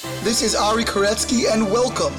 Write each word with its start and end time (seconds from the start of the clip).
This 0.00 0.40
is 0.40 0.54
Ari 0.54 0.84
Koretsky, 0.84 1.52
and 1.52 1.70
welcome 1.70 2.14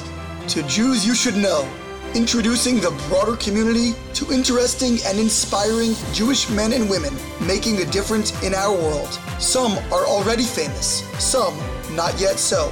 to 0.50 0.62
Jews 0.67 1.04
You 1.04 1.16
Should 1.16 1.35
Know, 1.35 1.67
introducing 2.13 2.75
the 2.75 2.92
broader 3.09 3.35
community 3.35 3.93
to 4.13 4.31
interesting 4.31 5.00
and 5.08 5.17
inspiring 5.17 5.96
Jewish 6.14 6.48
men 6.52 6.74
and 6.74 6.88
women 6.88 7.12
making 7.48 7.82
a 7.82 7.86
difference 7.86 8.39
in 8.44 8.54
our 8.54 8.71
world. 8.71 9.09
Some 9.39 9.80
are 9.91 10.05
already 10.05 10.44
famous, 10.44 11.02
some 11.18 11.57
not 11.96 12.20
yet 12.20 12.38
so, 12.38 12.71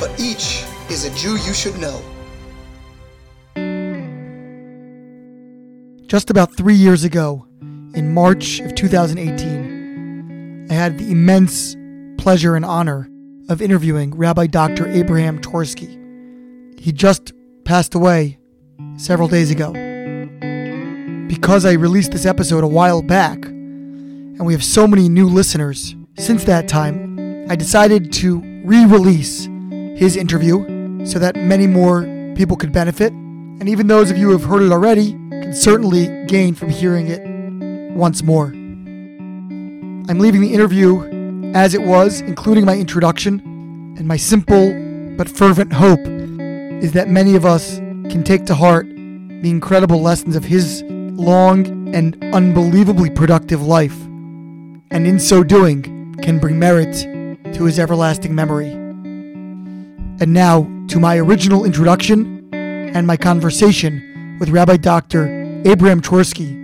but 0.00 0.18
each 0.18 0.64
is 0.88 1.04
a 1.04 1.14
Jew 1.14 1.36
you 1.36 1.52
should 1.52 1.78
know. 1.78 2.00
Just 6.06 6.30
about 6.30 6.56
three 6.56 6.76
years 6.76 7.04
ago, 7.04 7.46
in 7.94 8.14
March 8.14 8.60
of 8.60 8.74
2018, 8.76 10.68
I 10.70 10.72
had 10.72 10.96
the 10.96 11.10
immense 11.10 11.76
pleasure 12.16 12.56
and 12.56 12.64
honor 12.64 13.10
of 13.52 13.60
interviewing 13.60 14.16
Rabbi 14.16 14.46
Dr. 14.46 14.88
Abraham 14.88 15.38
Twersky. 15.38 15.98
He 16.80 16.90
just 16.90 17.32
passed 17.64 17.94
away 17.94 18.38
several 18.96 19.28
days 19.28 19.50
ago. 19.50 19.72
Because 21.28 21.64
I 21.64 21.72
released 21.72 22.12
this 22.12 22.26
episode 22.26 22.64
a 22.64 22.68
while 22.68 23.02
back, 23.02 23.44
and 23.44 24.46
we 24.46 24.54
have 24.54 24.64
so 24.64 24.86
many 24.86 25.08
new 25.08 25.28
listeners 25.28 25.94
since 26.18 26.44
that 26.44 26.66
time, 26.66 27.46
I 27.50 27.56
decided 27.56 28.12
to 28.14 28.40
re 28.64 28.84
release 28.86 29.44
his 29.96 30.16
interview 30.16 31.04
so 31.04 31.18
that 31.18 31.36
many 31.36 31.66
more 31.66 32.02
people 32.34 32.56
could 32.56 32.72
benefit. 32.72 33.12
And 33.12 33.68
even 33.68 33.86
those 33.86 34.10
of 34.10 34.16
you 34.16 34.26
who 34.26 34.32
have 34.32 34.44
heard 34.48 34.62
it 34.62 34.72
already 34.72 35.12
can 35.12 35.52
certainly 35.52 36.24
gain 36.26 36.54
from 36.54 36.70
hearing 36.70 37.08
it 37.08 37.22
once 37.94 38.22
more. 38.22 38.46
I'm 38.46 40.18
leaving 40.18 40.40
the 40.40 40.52
interview 40.52 41.21
as 41.54 41.74
it 41.74 41.82
was, 41.82 42.20
including 42.22 42.64
my 42.64 42.76
introduction, 42.76 43.40
and 43.98 44.06
my 44.06 44.16
simple 44.16 44.72
but 45.16 45.28
fervent 45.28 45.72
hope 45.72 46.00
is 46.82 46.92
that 46.92 47.08
many 47.08 47.34
of 47.36 47.44
us 47.44 47.76
can 47.76 48.24
take 48.24 48.46
to 48.46 48.54
heart 48.54 48.86
the 48.86 49.50
incredible 49.50 50.00
lessons 50.00 50.34
of 50.34 50.44
his 50.44 50.82
long 50.86 51.94
and 51.94 52.16
unbelievably 52.34 53.10
productive 53.10 53.62
life, 53.62 54.00
and 54.90 55.06
in 55.06 55.18
so 55.18 55.42
doing, 55.44 56.16
can 56.22 56.38
bring 56.38 56.58
merit 56.58 56.94
to 57.54 57.64
his 57.64 57.78
everlasting 57.78 58.34
memory. 58.34 58.70
And 58.70 60.32
now 60.32 60.62
to 60.88 60.98
my 60.98 61.18
original 61.18 61.64
introduction 61.64 62.48
and 62.52 63.06
my 63.06 63.16
conversation 63.16 64.36
with 64.40 64.48
Rabbi 64.48 64.76
Dr. 64.76 65.62
Abraham 65.66 66.00
Twersky. 66.00 66.60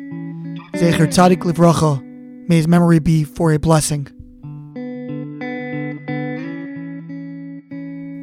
Zecher 0.72 1.06
Tzadik 1.06 1.42
Livracha, 1.42 2.02
may 2.48 2.56
his 2.56 2.68
memory 2.68 3.00
be 3.00 3.24
for 3.24 3.52
a 3.52 3.58
blessing. 3.58 4.08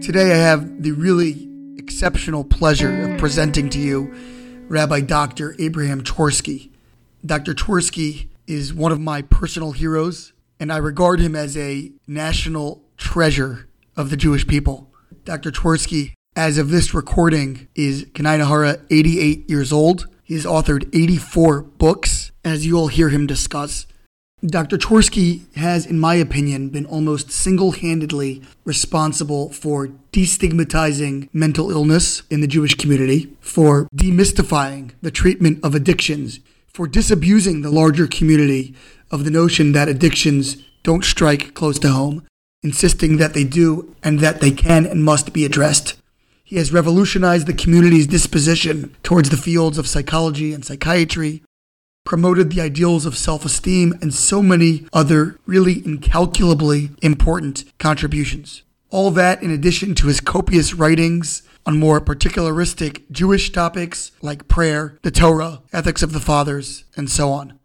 Today 0.05 0.33
I 0.33 0.37
have 0.37 0.83
the 0.83 0.91
really 0.91 1.49
exceptional 1.79 2.43
pleasure 2.43 3.09
of 3.09 3.17
presenting 3.17 3.71
to 3.71 3.79
you 3.79 4.13
Rabbi 4.67 5.01
Dr. 5.01 5.55
Abraham 5.57 6.03
Twersky. 6.03 6.69
Dr. 7.25 7.55
Twersky 7.55 8.27
is 8.45 8.71
one 8.71 8.91
of 8.91 8.99
my 8.99 9.23
personal 9.23 9.71
heroes, 9.71 10.31
and 10.59 10.71
I 10.71 10.77
regard 10.77 11.19
him 11.21 11.35
as 11.35 11.57
a 11.57 11.91
national 12.05 12.83
treasure 12.97 13.67
of 13.97 14.11
the 14.11 14.15
Jewish 14.15 14.45
people. 14.45 14.93
Dr. 15.23 15.49
Twersky, 15.49 16.13
as 16.35 16.59
of 16.59 16.69
this 16.69 16.93
recording, 16.93 17.67
is 17.73 18.05
Kaninahara 18.05 18.85
88 18.91 19.49
years 19.49 19.73
old. 19.73 20.07
He 20.21 20.35
has 20.35 20.45
authored 20.45 20.87
84 20.93 21.63
books, 21.63 22.31
as 22.43 22.63
you'll 22.63 22.89
hear 22.89 23.09
him 23.09 23.25
discuss. 23.25 23.87
Dr. 24.45 24.77
Twersky 24.77 25.51
has, 25.55 25.85
in 25.85 25.99
my 25.99 26.15
opinion, 26.15 26.69
been 26.69 26.85
almost 26.85 27.31
single 27.31 27.71
handedly 27.71 28.43
responsible 28.63 29.49
for 29.49 29.87
destigmatizing 30.11 31.29
mental 31.33 31.71
illness 31.71 32.21
in 32.29 32.41
the 32.41 32.47
Jewish 32.47 32.75
community, 32.75 33.35
for 33.39 33.87
demystifying 33.95 34.91
the 35.01 35.09
treatment 35.09 35.63
of 35.63 35.73
addictions, 35.73 36.41
for 36.67 36.87
disabusing 36.87 37.61
the 37.61 37.71
larger 37.71 38.07
community 38.07 38.75
of 39.09 39.23
the 39.23 39.31
notion 39.31 39.71
that 39.71 39.87
addictions 39.87 40.57
don't 40.83 41.03
strike 41.03 41.55
close 41.55 41.79
to 41.79 41.89
home, 41.89 42.23
insisting 42.61 43.17
that 43.17 43.33
they 43.33 43.43
do 43.43 43.95
and 44.03 44.19
that 44.19 44.41
they 44.41 44.51
can 44.51 44.85
and 44.85 45.03
must 45.03 45.33
be 45.33 45.45
addressed. 45.45 45.95
He 46.43 46.57
has 46.57 46.71
revolutionized 46.71 47.47
the 47.47 47.53
community's 47.53 48.05
disposition 48.05 48.95
towards 49.01 49.29
the 49.31 49.37
fields 49.37 49.79
of 49.79 49.87
psychology 49.87 50.53
and 50.53 50.63
psychiatry, 50.63 51.41
promoted 52.05 52.49
the 52.49 52.61
ideals 52.61 53.05
of 53.05 53.17
self 53.17 53.43
esteem, 53.43 53.93
and 54.01 54.13
so 54.13 54.41
many 54.41 54.85
other 54.93 55.37
really 55.45 55.85
incalculably 55.85 56.91
important 57.01 57.65
contributions. 57.77 58.63
All 58.89 59.11
that 59.11 59.43
in 59.43 59.51
addition 59.51 59.95
to 59.95 60.07
his 60.07 60.21
copious 60.21 60.73
writings 60.73 61.41
on 61.65 61.79
more 61.79 61.99
particularistic 61.99 63.09
Jewish 63.11 63.51
topics 63.51 64.11
like 64.21 64.47
prayer, 64.47 64.97
the 65.01 65.11
Torah, 65.11 65.61
ethics 65.73 66.03
of 66.03 66.13
the 66.13 66.19
fathers, 66.19 66.85
and 66.95 67.09
so 67.09 67.31
on. 67.31 67.59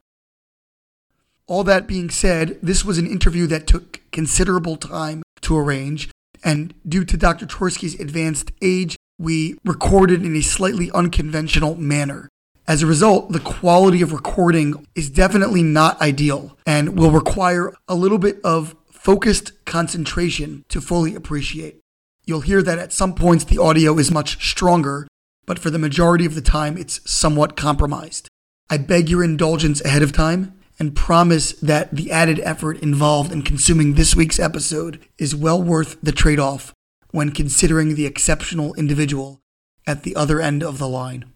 All 1.47 1.63
that 1.65 1.87
being 1.87 2.11
said, 2.11 2.59
this 2.63 2.85
was 2.85 2.97
an 2.97 3.07
interview 3.07 3.47
that 3.49 3.67
took 3.67 4.01
considerable 4.11 4.77
time 4.77 5.23
to 5.43 5.59
arrange, 5.59 6.11
and 6.43 6.73
due 6.89 7.05
to 7.05 7.17
Dr. 7.17 7.47
Twersky's 7.47 7.99
advanced 8.01 8.53
age, 8.63 8.97
we 9.19 9.59
recorded 9.65 10.25
in 10.25 10.35
a 10.35 10.41
slightly 10.41 10.91
unconventional 10.93 11.75
manner. 11.75 12.29
As 12.71 12.85
a 12.85 12.87
result, 12.87 13.33
the 13.33 13.41
quality 13.41 14.01
of 14.01 14.13
recording 14.13 14.87
is 14.95 15.11
definitely 15.11 15.61
not 15.61 16.01
ideal 16.01 16.57
and 16.65 16.97
will 16.97 17.11
require 17.11 17.75
a 17.89 17.97
little 17.97 18.17
bit 18.17 18.39
of 18.45 18.77
focused 18.93 19.65
concentration 19.65 20.65
to 20.69 20.81
fully 20.81 21.17
appreciate. 21.17 21.81
You'll 22.27 22.43
hear 22.43 22.63
that 22.63 22.79
at 22.79 22.93
some 22.93 23.17
points 23.17 23.43
the 23.43 23.59
audio 23.59 23.99
is 23.99 24.13
much 24.13 24.49
stronger, 24.49 25.09
but 25.47 25.59
for 25.59 25.69
the 25.69 25.81
majority 25.81 26.25
of 26.25 26.37
the 26.37 26.41
time 26.41 26.79
it's 26.79 27.01
somewhat 27.11 27.57
compromised. 27.57 28.29
I 28.71 28.79
beg 28.79 29.09
your 29.09 29.25
indulgence 29.25 29.85
ahead 29.85 30.03
of 30.03 30.13
time 30.13 30.57
and 30.79 30.95
promise 30.95 31.51
that 31.55 31.91
the 31.91 32.13
added 32.13 32.39
effort 32.45 32.79
involved 32.79 33.33
in 33.33 33.43
consuming 33.43 33.95
this 33.95 34.15
week's 34.15 34.39
episode 34.39 35.05
is 35.19 35.35
well 35.35 35.61
worth 35.61 35.97
the 36.05 36.13
trade 36.13 36.39
off 36.39 36.73
when 37.11 37.33
considering 37.33 37.97
the 37.97 38.07
exceptional 38.07 38.75
individual 38.75 39.41
at 39.89 40.05
the 40.05 40.15
other 40.15 40.41
end 40.41 40.63
of 40.63 40.79
the 40.79 40.89
line. 40.89 41.30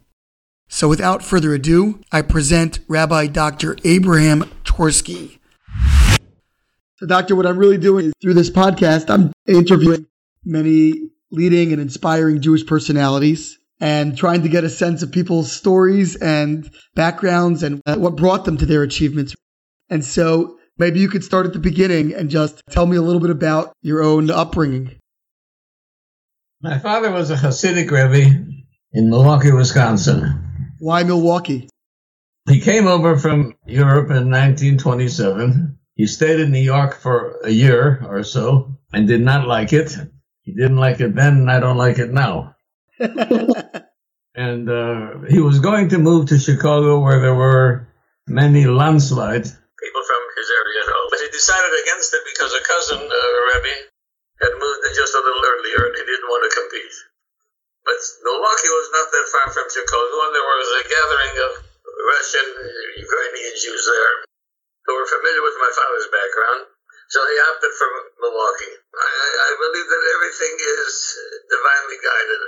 So 0.75 0.89
without 0.89 1.23
further 1.23 1.55
ado, 1.55 2.01
I 2.11 2.23
present 2.23 2.81
Rabbi 2.89 3.29
Dr. 3.29 3.77
Abraham 3.85 4.41
Twersky. 4.65 5.39
So, 6.97 7.07
Doctor, 7.07 7.37
what 7.37 7.47
I'm 7.47 7.59
really 7.59 7.79
doing 7.79 8.07
is 8.07 8.13
through 8.21 8.35
this 8.35 8.51
podcast, 8.51 9.09
I'm 9.09 9.33
interviewing 9.47 10.09
many 10.45 11.11
leading 11.31 11.71
and 11.71 11.81
inspiring 11.81 12.41
Jewish 12.41 12.67
personalities 12.67 13.57
and 13.79 14.19
trying 14.19 14.43
to 14.43 14.49
get 14.49 14.65
a 14.65 14.69
sense 14.69 15.05
of 15.05 15.13
people's 15.13 15.53
stories 15.53 16.17
and 16.17 16.69
backgrounds 16.97 17.63
and 17.63 17.81
uh, 17.87 17.95
what 17.95 18.17
brought 18.17 18.45
them 18.45 18.57
to 18.57 18.67
their 18.67 18.83
achievements. 18.83 19.37
And 19.91 20.05
so 20.05 20.59
maybe 20.77 20.99
you 20.99 21.09
could 21.09 21.23
start 21.23 21.47
at 21.47 21.53
the 21.53 21.61
beginning 21.61 22.15
and 22.15 22.29
just 22.31 22.61
tell 22.69 22.85
me 22.85 22.97
a 22.97 23.03
little 23.03 23.21
bit 23.21 23.31
about 23.31 23.75
your 23.83 24.03
own 24.03 24.29
upbringing. 24.29 24.97
My 26.61 26.81
father 26.81 27.13
was 27.13 27.31
a 27.31 27.37
Hasidic 27.37 27.93
Rebbe 27.93 28.45
in 28.93 29.09
Milwaukee, 29.09 29.53
Wisconsin. 29.53 30.44
Why 30.85 31.03
Milwaukee? 31.03 31.71
He 32.47 32.61
came 32.61 32.87
over 32.87 33.17
from 33.17 33.57
Europe 33.65 34.13
in 34.13 34.29
1927. 34.29 35.79
He 35.97 36.07
stayed 36.07 36.41
in 36.41 36.53
New 36.53 36.61
York 36.61 37.01
for 37.01 37.41
a 37.43 37.49
year 37.49 38.05
or 38.05 38.23
so 38.23 38.77
and 38.93 39.09
did 39.09 39.23
not 39.23 39.49
like 39.49 39.73
it. 39.73 39.97
He 40.43 40.53
didn't 40.53 40.77
like 40.77 41.01
it 41.01 41.15
then, 41.15 41.41
and 41.41 41.51
I 41.51 41.59
don't 41.59 41.79
like 41.79 41.97
it 41.97 42.13
now. 42.13 42.57
and 43.01 44.69
uh, 44.69 45.25
he 45.25 45.41
was 45.41 45.65
going 45.65 45.89
to 45.89 45.99
move 45.99 46.29
to 46.29 46.39
Chicago 46.39 47.01
where 47.01 47.19
there 47.19 47.35
were 47.35 47.89
many 48.29 48.65
landsleit 48.65 49.49
people 49.49 50.05
from 50.05 50.23
his 50.37 50.49
area. 50.53 50.83
But 51.09 51.21
he 51.25 51.29
decided 51.33 51.73
against 51.81 52.13
it 52.13 52.29
because 52.29 52.53
a 52.53 52.61
cousin, 52.61 53.01
uh, 53.01 53.29
Rebbe, 53.57 53.89
had 54.37 54.53
moved 54.53 54.85
just 54.93 55.17
a 55.17 55.23
little 55.25 55.45
earlier 55.49 55.81
and 55.89 55.97
he 55.97 56.05
didn't 56.05 56.29
want 56.29 56.45
to 56.45 56.53
compete. 56.61 57.14
But 57.85 58.01
Milwaukee 58.25 58.73
was 58.73 58.89
not 58.97 59.09
that 59.13 59.27
far 59.29 59.47
from 59.53 59.69
Chicago, 59.69 60.17
and 60.25 60.33
there 60.33 60.49
was 60.49 60.69
a 60.73 60.83
gathering 60.89 61.37
of 61.45 61.53
Russian, 61.85 62.49
Ukrainian 62.97 63.55
Jews 63.61 63.85
there 63.85 64.17
who 64.89 64.93
were 64.97 65.09
familiar 65.09 65.45
with 65.45 65.57
my 65.61 65.73
father's 65.73 66.09
background. 66.09 66.61
So 67.13 67.21
he 67.29 67.37
opted 67.53 67.73
for 67.77 67.89
Milwaukee. 68.25 68.75
I, 68.81 69.13
I 69.37 69.51
believe 69.61 69.89
that 69.89 70.05
everything 70.17 70.55
is 70.57 70.93
divinely 71.53 71.99
guided. 72.01 72.43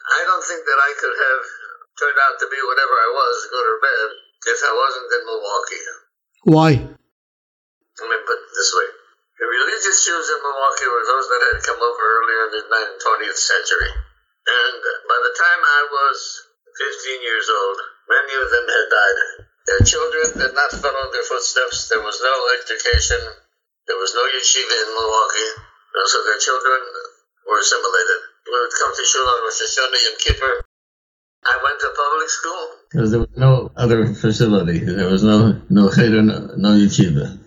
I 0.00 0.20
don't 0.28 0.44
think 0.44 0.62
that 0.68 0.80
I 0.80 0.90
could 1.00 1.16
have 1.16 1.42
turned 1.96 2.20
out 2.20 2.36
to 2.40 2.46
be 2.52 2.60
whatever 2.60 2.96
I 2.96 3.08
was, 3.12 3.36
good 3.48 3.66
or 3.66 3.78
bad, 3.80 4.08
if 4.52 4.60
I 4.60 4.72
wasn't 4.76 5.08
in 5.16 5.22
Milwaukee. 5.24 5.84
Why? 6.44 6.70
Let 8.00 8.08
me 8.08 8.18
put 8.24 8.40
it 8.40 8.52
this 8.52 8.72
way. 8.76 8.88
The 9.40 9.48
religious 9.48 10.04
Jews 10.04 10.28
in 10.28 10.40
Milwaukee 10.44 10.88
were 10.88 11.04
those 11.08 11.26
that 11.32 11.42
had 11.48 11.60
come 11.64 11.80
over 11.80 12.04
earlier 12.04 12.40
in 12.48 12.52
the 12.60 12.62
nineteenth, 12.68 13.00
20th 13.00 13.40
century. 13.40 13.92
And 14.46 14.80
by 15.04 15.18
the 15.20 15.34
time 15.36 15.60
I 15.60 15.80
was 15.90 16.16
15 16.80 17.22
years 17.22 17.46
old, 17.52 17.78
many 18.08 18.34
of 18.40 18.48
them 18.48 18.66
had 18.72 18.86
died. 18.88 19.18
Their 19.68 19.84
children 19.84 20.26
did 20.32 20.54
not 20.56 20.72
follow 20.72 21.12
their 21.12 21.26
footsteps. 21.28 21.92
There 21.92 22.00
was 22.00 22.18
no 22.24 22.34
education. 22.56 23.20
There 23.86 24.00
was 24.00 24.16
no 24.16 24.24
yeshiva 24.32 24.76
in 24.80 24.88
Milwaukee. 24.96 25.50
So 26.06 26.24
their 26.24 26.40
children 26.40 26.80
were 27.44 27.60
assimilated. 27.60 28.20
We 28.48 28.56
would 28.56 28.74
come 28.80 28.92
to 28.96 29.04
Shul 29.04 29.28
on 29.28 29.44
Rosh 29.44 29.60
Hashanah 29.60 30.02
and 30.08 30.18
Kippur. 30.18 30.54
I 31.44 31.58
went 31.62 31.80
to 31.80 31.88
public 31.96 32.28
school. 32.28 32.64
Because 32.90 33.10
there 33.10 33.20
was 33.20 33.36
no 33.36 33.70
other 33.76 34.14
facility. 34.14 34.78
There 34.78 35.08
was 35.08 35.22
no 35.22 35.60
no 35.68 35.90
cheder, 35.90 36.22
no, 36.22 36.54
no 36.56 36.70
yeshiva. 36.70 37.38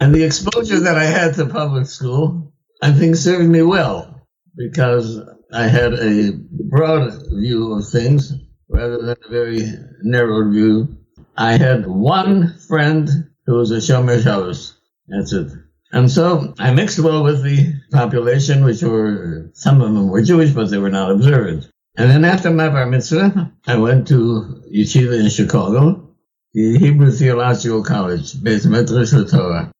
And 0.00 0.14
the 0.14 0.24
exposure 0.24 0.80
that 0.80 0.98
I 0.98 1.04
had 1.04 1.34
to 1.34 1.46
public 1.46 1.86
school, 1.86 2.52
I 2.82 2.92
think 2.92 3.16
served 3.16 3.48
me 3.48 3.62
well 3.62 4.13
because 4.56 5.20
I 5.52 5.66
had 5.66 5.94
a 5.94 6.32
broad 6.70 7.12
view 7.32 7.74
of 7.74 7.88
things 7.88 8.32
rather 8.68 8.98
than 8.98 9.16
a 9.24 9.30
very 9.30 9.72
narrow 10.02 10.50
view. 10.50 10.96
I 11.36 11.56
had 11.56 11.86
one 11.86 12.56
friend 12.68 13.08
who 13.46 13.54
was 13.54 13.70
a 13.70 13.76
Shomer 13.76 14.22
Shabbos. 14.22 14.78
That's 15.08 15.32
it. 15.32 15.52
And 15.92 16.10
so 16.10 16.54
I 16.58 16.72
mixed 16.72 16.98
well 16.98 17.22
with 17.22 17.42
the 17.42 17.74
population, 17.92 18.64
which 18.64 18.82
were, 18.82 19.50
some 19.54 19.80
of 19.80 19.94
them 19.94 20.08
were 20.08 20.22
Jewish, 20.22 20.50
but 20.50 20.70
they 20.70 20.78
were 20.78 20.90
not 20.90 21.10
observant. 21.10 21.68
And 21.96 22.10
then 22.10 22.24
after 22.24 22.50
my 22.50 22.68
bar 22.68 22.86
mitzvah, 22.86 23.52
I 23.66 23.76
went 23.76 24.08
to 24.08 24.62
yeshiva 24.74 25.20
in 25.20 25.30
Chicago, 25.30 26.10
the 26.52 26.78
Hebrew 26.78 27.12
Theological 27.12 27.84
College, 27.84 28.42
Beit 28.42 28.64
Midrash 28.64 29.12
Torah. 29.30 29.70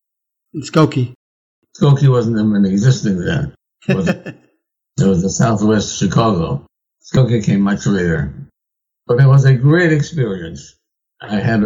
In 0.53 0.63
Skokie. 0.63 1.15
Skokie 1.77 2.09
wasn't 2.09 2.39
even 2.39 2.65
existing 2.65 3.19
then. 3.19 3.55
It 4.97 5.05
was, 5.05 5.23
the 5.23 5.31
southwest 5.31 5.99
Chicago. 5.99 6.67
Skokie 7.03 7.45
came 7.45 7.61
much 7.61 7.87
later. 7.87 8.33
But 9.07 9.21
it 9.21 9.27
was 9.27 9.45
a 9.45 9.55
great 9.55 9.93
experience. 9.93 10.77
I 11.21 11.37
had 11.37 11.65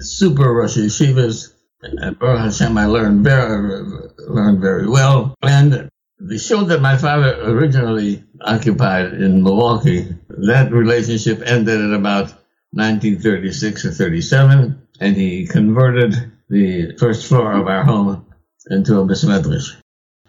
super 0.00 0.52
Rosh 0.52 0.76
Yeshivas. 0.76 1.54
At 2.02 2.18
Baruch 2.18 2.40
Hashem, 2.40 2.76
I 2.76 2.86
learned 2.86 3.24
very, 3.24 3.84
learned 4.18 4.60
very 4.60 4.88
well. 4.88 5.34
And 5.42 5.88
the 6.18 6.38
show 6.38 6.64
that 6.64 6.82
my 6.82 6.96
father 6.96 7.40
originally 7.42 8.24
occupied 8.40 9.14
in 9.14 9.42
Milwaukee, 9.42 10.08
that 10.28 10.72
relationship 10.72 11.40
ended 11.44 11.80
at 11.80 11.92
about 11.92 12.32
1936 12.72 13.84
or 13.86 13.92
37, 13.92 14.82
and 15.00 15.16
he 15.16 15.46
converted 15.46 16.32
the 16.48 16.96
first 16.98 17.26
floor 17.26 17.52
of 17.52 17.66
our 17.66 17.84
home 17.84 18.26
into 18.68 18.98
a 18.98 19.04
beis 19.04 19.24
medrash. 19.24 19.76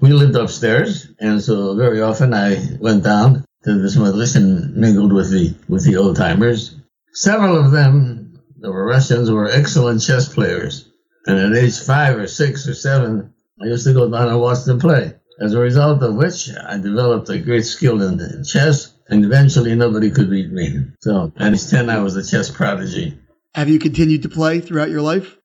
We 0.01 0.13
lived 0.13 0.35
upstairs, 0.35 1.07
and 1.19 1.41
so 1.41 1.75
very 1.75 2.01
often 2.01 2.33
I 2.33 2.77
went 2.79 3.03
down 3.03 3.43
to 3.63 3.73
the 3.73 3.83
beis 3.83 3.97
medrash 3.97 4.35
and 4.35 4.75
mingled 4.75 5.11
with 5.11 5.29
the 5.29 5.53
with 5.67 5.83
the 5.83 5.97
old 5.97 6.15
timers. 6.15 6.75
Several 7.13 7.57
of 7.57 7.71
them, 7.71 8.39
the 8.57 8.71
were 8.71 8.85
Russians, 8.85 9.29
were 9.29 9.49
excellent 9.49 10.01
chess 10.01 10.33
players, 10.33 10.89
and 11.25 11.37
at 11.37 11.63
age 11.63 11.79
five 11.79 12.17
or 12.17 12.27
six 12.27 12.65
or 12.67 12.73
seven, 12.73 13.33
I 13.61 13.65
used 13.65 13.85
to 13.87 13.93
go 13.93 14.09
down 14.09 14.29
and 14.29 14.39
watch 14.39 14.63
them 14.63 14.79
play. 14.79 15.15
As 15.41 15.53
a 15.53 15.59
result 15.59 16.01
of 16.01 16.15
which, 16.15 16.49
I 16.49 16.77
developed 16.77 17.29
a 17.29 17.37
great 17.37 17.65
skill 17.65 18.01
in, 18.01 18.19
in 18.19 18.43
chess, 18.43 18.93
and 19.09 19.25
eventually 19.25 19.75
nobody 19.75 20.11
could 20.11 20.29
beat 20.29 20.51
me. 20.51 20.85
So 21.01 21.33
at 21.37 21.53
age 21.53 21.67
10, 21.67 21.89
I 21.89 21.99
was 21.99 22.15
a 22.15 22.23
chess 22.23 22.49
prodigy. 22.49 23.17
Have 23.53 23.69
you 23.69 23.79
continued 23.79 24.23
to 24.23 24.29
play 24.29 24.61
throughout 24.61 24.89
your 24.89 25.01
life? 25.01 25.37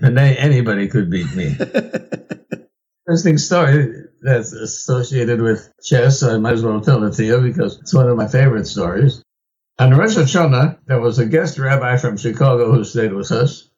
Today, 0.00 0.36
anybody 0.36 0.86
could 0.86 1.10
beat 1.10 1.34
me. 1.34 1.56
Interesting 3.08 3.38
story 3.38 4.04
that's 4.20 4.52
associated 4.52 5.40
with 5.40 5.72
chess, 5.82 6.20
so 6.20 6.34
I 6.34 6.36
might 6.36 6.52
as 6.52 6.62
well 6.62 6.82
tell 6.82 7.02
it 7.04 7.14
to 7.14 7.24
you 7.24 7.40
because 7.40 7.78
it's 7.78 7.94
one 7.94 8.06
of 8.06 8.18
my 8.18 8.28
favorite 8.28 8.66
stories. 8.66 9.22
On 9.78 9.96
Rosh 9.96 10.16
Hashanah, 10.16 10.80
there 10.84 11.00
was 11.00 11.18
a 11.18 11.24
guest 11.24 11.58
rabbi 11.58 11.96
from 11.96 12.18
Chicago 12.18 12.70
who 12.70 12.84
stayed 12.84 13.14
with 13.14 13.32
us. 13.32 13.70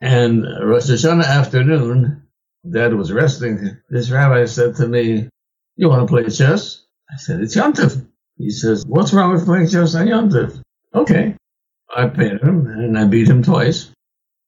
And 0.00 0.42
Rosh 0.42 0.90
Hashanah 0.90 1.24
afternoon, 1.24 2.26
Dad 2.68 2.94
was 2.94 3.12
resting. 3.12 3.76
This 3.88 4.10
rabbi 4.10 4.46
said 4.46 4.74
to 4.76 4.88
me, 4.88 5.28
You 5.76 5.88
want 5.88 6.08
to 6.08 6.12
play 6.12 6.28
chess? 6.28 6.84
I 7.08 7.18
said, 7.18 7.40
It's 7.40 7.54
Yontif. 7.54 8.04
He 8.36 8.50
says, 8.50 8.84
What's 8.84 9.12
wrong 9.12 9.32
with 9.32 9.44
playing 9.44 9.68
chess 9.68 9.94
on 9.94 10.08
Yontif? 10.08 10.60
Okay. 10.92 11.36
I 11.94 12.08
paid 12.08 12.40
him 12.40 12.66
and 12.66 12.98
I 12.98 13.04
beat 13.04 13.28
him 13.28 13.44
twice. 13.44 13.92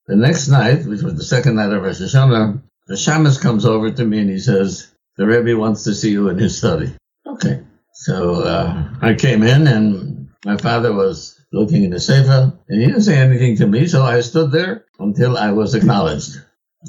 The 0.07 0.17
next 0.17 0.49
night, 0.49 0.85
which 0.85 1.03
was 1.03 1.15
the 1.15 1.23
second 1.23 1.55
night 1.55 1.71
of 1.71 1.81
Rosh 1.81 2.01
Hashanah, 2.01 2.61
the 2.87 2.95
shamus 2.95 3.41
comes 3.41 3.65
over 3.65 3.91
to 3.91 4.05
me 4.05 4.19
and 4.19 4.29
he 4.29 4.39
says, 4.39 4.93
The 5.17 5.25
Rebbe 5.25 5.57
wants 5.57 5.83
to 5.85 5.95
see 5.95 6.11
you 6.11 6.29
in 6.29 6.37
his 6.37 6.57
study. 6.57 6.95
Okay. 7.25 7.63
So 7.93 8.43
uh, 8.43 8.89
I 9.01 9.15
came 9.15 9.43
in 9.43 9.67
and 9.67 10.29
my 10.45 10.57
father 10.57 10.93
was 10.93 11.39
looking 11.51 11.83
in 11.83 11.91
the 11.91 11.99
sefer 11.99 12.53
and 12.67 12.81
he 12.81 12.87
didn't 12.87 13.01
say 13.01 13.17
anything 13.17 13.57
to 13.57 13.67
me, 13.67 13.87
so 13.87 14.03
I 14.03 14.21
stood 14.21 14.51
there 14.51 14.85
until 14.99 15.37
I 15.37 15.51
was 15.51 15.73
acknowledged. 15.73 16.41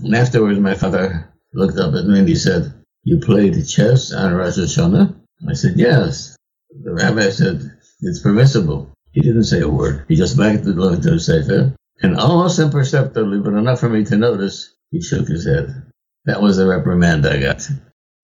And 0.02 0.14
afterwards, 0.14 0.58
my 0.58 0.74
father 0.74 1.32
looked 1.54 1.78
up 1.78 1.94
at 1.94 2.04
me 2.04 2.18
and 2.18 2.28
he 2.28 2.34
said, 2.34 2.74
You 3.04 3.20
played 3.20 3.54
chess 3.66 4.12
on 4.12 4.34
Rosh 4.34 4.58
Hashanah? 4.58 5.14
I 5.48 5.54
said, 5.54 5.74
Yes. 5.76 6.36
The 6.82 6.92
rabbi 6.92 7.30
said, 7.30 7.62
It's 8.02 8.20
permissible. 8.20 8.92
He 9.12 9.22
didn't 9.22 9.44
say 9.44 9.60
a 9.60 9.68
word. 9.68 10.04
He 10.08 10.16
just 10.16 10.36
backed 10.36 10.64
the 10.64 10.74
door 10.74 10.96
to 10.96 11.10
the 11.10 11.20
Sefer. 11.20 11.74
And 12.02 12.18
almost 12.18 12.58
imperceptibly, 12.58 13.40
but 13.40 13.54
enough 13.54 13.80
for 13.80 13.88
me 13.88 14.04
to 14.04 14.18
notice, 14.18 14.74
he 14.90 15.00
shook 15.00 15.28
his 15.28 15.46
head. 15.46 15.85
That 16.26 16.42
was 16.42 16.58
the 16.58 16.66
reprimand 16.66 17.26
I 17.26 17.38
got. 17.38 17.62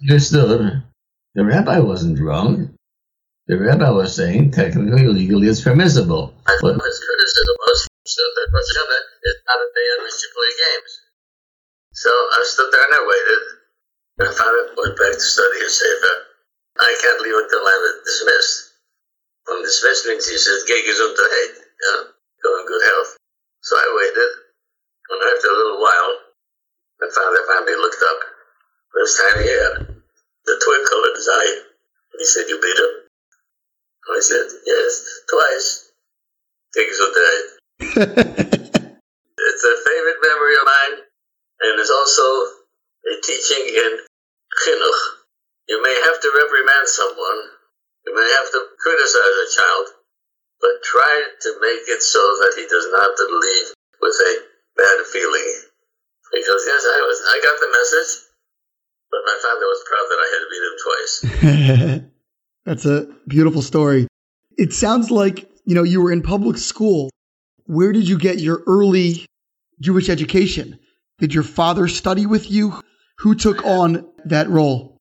Understood. 0.03 0.83
The 1.35 1.45
rabbi 1.45 1.79
wasn't 1.79 2.19
wrong. 2.19 2.75
The 3.47 3.59
rabbi 3.59 3.91
was 3.91 4.15
saying, 4.15 4.51
technically, 4.51 5.07
legally, 5.07 5.47
it's 5.47 5.63
permissible. 5.63 6.35
But 6.45 6.83
his 6.83 6.99
criticism 6.99 7.57
was 7.63 7.79
that 8.03 8.49
Rosh 8.51 8.75
not 9.47 9.63
a 9.63 9.69
day 9.71 9.89
on 9.95 9.99
which 10.03 10.19
you 10.19 10.31
play 10.35 10.53
games. 10.59 10.93
So 11.95 12.11
I 12.11 12.43
stood 12.43 12.71
there 12.75 12.83
and 12.83 12.95
I 12.95 13.03
waited. 13.07 13.43
My 14.19 14.31
father 14.35 14.75
went 14.75 14.99
back 14.99 15.15
to 15.15 15.21
study 15.23 15.59
his 15.63 15.79
Sefer. 15.79 16.17
I 16.83 16.91
can't 17.03 17.23
leave 17.23 17.39
until 17.39 17.63
I'm 17.63 18.03
dismissed. 18.03 18.83
When 19.47 19.63
dismissed 19.63 20.07
means 20.07 20.27
he 20.27 20.39
says, 20.39 20.65
Geh 20.67 20.83
gesundheit, 20.83 21.55
you 21.55 21.87
know, 21.87 22.03
go 22.43 22.51
in 22.59 22.67
good 22.67 22.83
health. 22.83 23.17
So 23.63 23.77
I 23.77 23.87
waited. 23.95 24.31
And 25.07 25.23
after 25.23 25.49
a 25.51 25.57
little 25.57 25.81
while, 25.81 26.22
my 27.03 27.11
father 27.11 27.43
finally 27.51 27.75
looked 27.83 27.99
up. 27.99 28.21
This 28.95 29.19
time 29.19 29.43
he 29.43 29.51
had 29.51 29.75
the 30.47 30.55
twinkle 30.63 31.03
in 31.11 31.15
his 31.19 31.29
eye. 31.35 31.55
He 32.15 32.25
said, 32.25 32.47
You 32.47 32.63
beat 32.63 32.79
him? 32.79 32.95
I 34.07 34.21
said, 34.23 34.47
Yes, 34.63 35.03
twice. 35.27 35.91
Geh 36.71 36.87
gesundheit. 36.87 37.47
it's 39.51 39.65
a 39.67 39.75
favorite 39.83 40.21
memory 40.23 40.55
of 40.55 40.65
mine 40.65 40.97
and 41.63 41.81
it's 41.81 41.91
also 41.91 42.23
a 42.23 43.15
teaching 43.23 43.67
in 43.67 43.93
chinuch. 44.63 45.03
You 45.69 45.83
may 45.83 45.97
have 46.07 46.21
to 46.23 46.29
reprimand 46.39 46.87
someone, 46.87 47.41
you 48.07 48.15
may 48.15 48.31
have 48.39 48.51
to 48.53 48.61
criticize 48.79 49.39
a 49.43 49.49
child, 49.59 49.87
but 50.61 50.83
try 50.85 51.23
to 51.43 51.51
make 51.61 51.83
it 51.89 52.03
so 52.03 52.19
that 52.19 52.55
he 52.57 52.67
does 52.67 52.87
not 52.95 53.11
leave 53.19 53.75
with 54.01 54.15
a 54.15 54.33
bad 54.77 55.07
feeling. 55.07 55.62
Because 56.33 56.63
yes, 56.67 56.83
I 56.89 57.01
was 57.05 57.19
I 57.29 57.37
got 57.45 57.57
the 57.61 57.71
message, 57.77 58.13
but 59.11 59.21
my 59.27 59.39
father 59.45 59.67
was 59.69 59.81
proud 59.89 60.07
that 60.09 60.21
I 60.25 60.29
had 60.33 60.41
to 60.41 60.49
beat 60.51 60.65
him 60.69 60.77
twice. 60.87 62.13
That's 62.65 62.87
a 62.87 63.07
beautiful 63.29 63.61
story. 63.61 64.09
It 64.57 64.73
sounds 64.73 65.11
like, 65.11 65.51
you 65.65 65.75
know, 65.75 65.83
you 65.83 66.01
were 66.01 66.13
in 66.13 66.23
public 66.23 66.57
school. 66.57 67.11
Where 67.67 67.93
did 67.93 68.09
you 68.09 68.19
get 68.19 68.39
your 68.39 68.63
early 68.67 69.27
Jewish 69.81 70.09
education? 70.09 70.79
Did 71.19 71.35
your 71.35 71.43
father 71.43 71.87
study 71.89 72.27
with 72.27 72.51
you? 72.51 72.81
Who 73.19 73.35
took 73.35 73.65
on 73.65 74.09
that 74.25 74.49
role? 74.49 74.97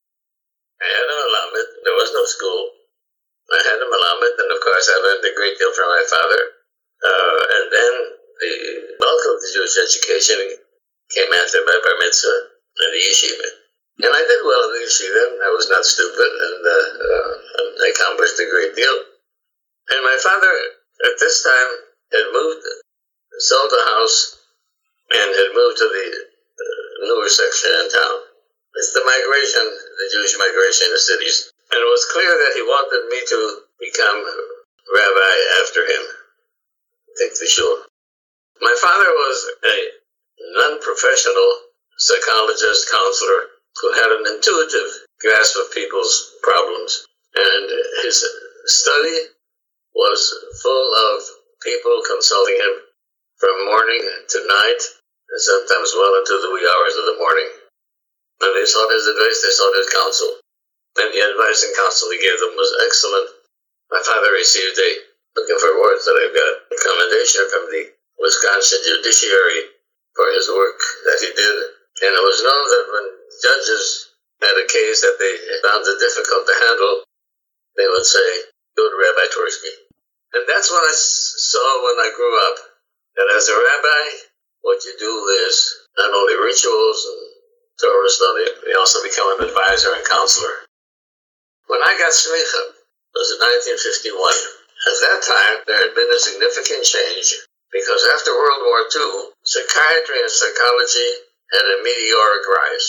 I 0.80 0.86
had 0.86 1.08
a 1.08 1.16
Malamed. 1.16 1.68
There 1.84 1.96
was 1.96 2.10
no 2.12 2.24
school. 2.26 2.60
I 3.52 3.60
had 3.62 3.78
a 3.80 3.88
Malamed, 3.88 4.36
and 4.36 4.50
of 4.52 4.60
course, 4.60 4.90
I 4.92 4.96
learned 5.00 5.24
a 5.24 5.34
great 5.36 5.58
deal 5.58 5.72
from 5.72 5.88
my 5.88 6.04
father. 6.10 6.42
Uh, 7.02 7.40
and 7.56 7.64
then 7.72 7.92
the 8.38 8.52
bulk 9.00 9.22
of 9.32 9.40
the 9.40 9.50
Jewish 9.54 9.76
education 9.80 10.61
came 11.12 11.32
after 11.32 11.60
my 11.64 11.78
bar 11.84 11.96
mitzvah 12.00 12.40
and 12.80 12.90
the 12.92 13.02
yeshiva. 13.04 13.48
And 14.02 14.12
I 14.12 14.22
did 14.24 14.42
well 14.42 14.62
in 14.68 14.72
the 14.80 14.84
yeshiva. 14.88 15.24
I 15.44 15.50
was 15.52 15.68
not 15.68 15.84
stupid, 15.84 16.30
and, 16.32 16.60
uh, 16.64 16.88
uh, 17.04 17.84
I 17.84 17.86
accomplished 17.92 18.40
a 18.40 18.48
great 18.48 18.74
deal. 18.74 18.96
And 19.92 20.00
my 20.02 20.18
father, 20.24 20.54
at 21.04 21.16
this 21.20 21.44
time, 21.44 21.70
had 22.12 22.26
moved, 22.32 22.64
sold 23.38 23.72
a 23.72 23.82
house 23.96 24.38
and 25.12 25.28
had 25.36 25.50
moved 25.52 25.78
to 25.78 25.88
the 25.88 26.06
uh, 26.16 27.06
newer 27.06 27.28
section 27.28 27.70
in 27.84 27.88
town. 27.92 28.16
It's 28.76 28.92
the 28.96 29.04
migration, 29.04 29.64
the 29.68 30.08
Jewish 30.16 30.34
migration 30.40 30.88
to 30.88 30.98
cities. 30.98 31.52
And 31.72 31.80
it 31.80 31.88
was 31.88 32.08
clear 32.12 32.32
that 32.32 32.52
he 32.56 32.62
wanted 32.62 33.08
me 33.08 33.20
to 33.20 33.38
become 33.80 34.18
rabbi 34.92 35.34
after 35.64 35.84
him, 35.84 36.02
take 37.20 37.36
the 37.36 37.46
shul. 37.46 37.84
My 38.60 38.76
father 38.80 39.08
was 39.08 39.38
a 39.64 40.01
non-professional 40.58 41.50
psychologist, 41.98 42.90
counselor, 42.90 43.40
who 43.80 43.92
had 43.92 44.10
an 44.20 44.34
intuitive 44.36 44.90
grasp 45.20 45.56
of 45.56 45.72
people's 45.72 46.34
problems. 46.42 47.06
And 47.34 47.64
his 48.04 48.20
study 48.66 49.32
was 49.94 50.20
full 50.62 50.88
of 50.94 51.22
people 51.62 52.02
consulting 52.04 52.56
him 52.56 52.74
from 53.38 53.66
morning 53.66 54.02
to 54.02 54.38
night 54.46 54.82
and 55.32 55.40
sometimes 55.40 55.96
well 55.96 56.14
into 56.20 56.36
the 56.36 56.52
wee 56.52 56.68
hours 56.68 56.96
of 57.00 57.06
the 57.08 57.18
morning. 57.18 57.48
And 58.42 58.52
they 58.52 58.66
sought 58.66 58.92
his 58.92 59.06
advice, 59.06 59.40
they 59.40 59.54
sought 59.54 59.78
his 59.78 59.90
counsel. 59.90 60.30
and 61.00 61.08
the 61.08 61.24
advice 61.24 61.64
and 61.64 61.72
counsel 61.72 62.12
he 62.12 62.20
gave 62.20 62.36
them 62.36 62.52
was 62.52 62.72
excellent. 62.84 63.28
My 63.88 64.02
father 64.04 64.36
received 64.36 64.76
a, 64.76 64.90
looking 65.40 65.56
for 65.56 65.80
words 65.80 66.04
that 66.04 66.20
I've 66.20 66.36
got, 66.36 66.52
a 66.68 66.76
commendation 66.76 67.48
from 67.48 67.64
the 67.72 67.82
Wisconsin 68.20 68.80
Judiciary 68.84 69.71
for 70.16 70.26
his 70.32 70.48
work 70.48 70.80
that 71.08 71.18
he 71.20 71.30
did. 71.32 71.56
And 72.04 72.12
it 72.12 72.24
was 72.24 72.44
known 72.44 72.64
that 72.68 72.86
when 72.92 73.06
judges 73.40 74.12
had 74.42 74.56
a 74.58 74.66
case 74.66 75.00
that 75.06 75.16
they 75.20 75.34
found 75.62 75.86
it 75.86 76.02
difficult 76.02 76.44
to 76.46 76.56
handle, 76.56 77.04
they 77.76 77.88
would 77.88 78.04
say, 78.04 78.28
go 78.76 78.84
to 78.84 78.96
Rabbi 78.96 79.26
Twersky. 79.32 79.72
And 80.32 80.44
that's 80.48 80.72
what 80.72 80.82
I 80.82 80.94
saw 80.96 81.68
when 81.84 81.98
I 82.00 82.16
grew 82.16 82.34
up, 82.48 82.56
that 83.16 83.28
as 83.36 83.48
a 83.48 83.56
rabbi, 83.56 84.02
what 84.64 84.80
you 84.84 84.96
do 84.96 85.12
is 85.44 85.54
not 85.98 86.10
only 86.10 86.40
rituals 86.40 87.00
and 87.04 87.22
Torah 87.76 88.08
study, 88.08 88.46
you 88.68 88.76
also 88.78 89.04
become 89.04 89.28
an 89.36 89.48
advisor 89.48 89.92
and 89.92 90.04
counselor. 90.08 90.64
When 91.68 91.80
I 91.84 91.92
got 92.00 92.12
smicha, 92.12 92.62
it 92.72 93.16
was 93.16 93.32
in 93.36 93.40
1951. 93.76 94.16
At 94.82 94.98
that 95.04 95.20
time, 95.22 95.56
there 95.68 95.80
had 95.84 95.94
been 95.94 96.10
a 96.10 96.18
significant 96.18 96.84
change 96.84 97.28
because 97.70 98.02
after 98.16 98.32
World 98.32 98.64
War 98.64 98.88
II, 98.88 99.31
psychiatry 99.44 100.18
and 100.22 100.30
psychology 100.30 101.10
had 101.52 101.66
a 101.66 101.82
meteoric 101.82 102.44
rise. 102.48 102.88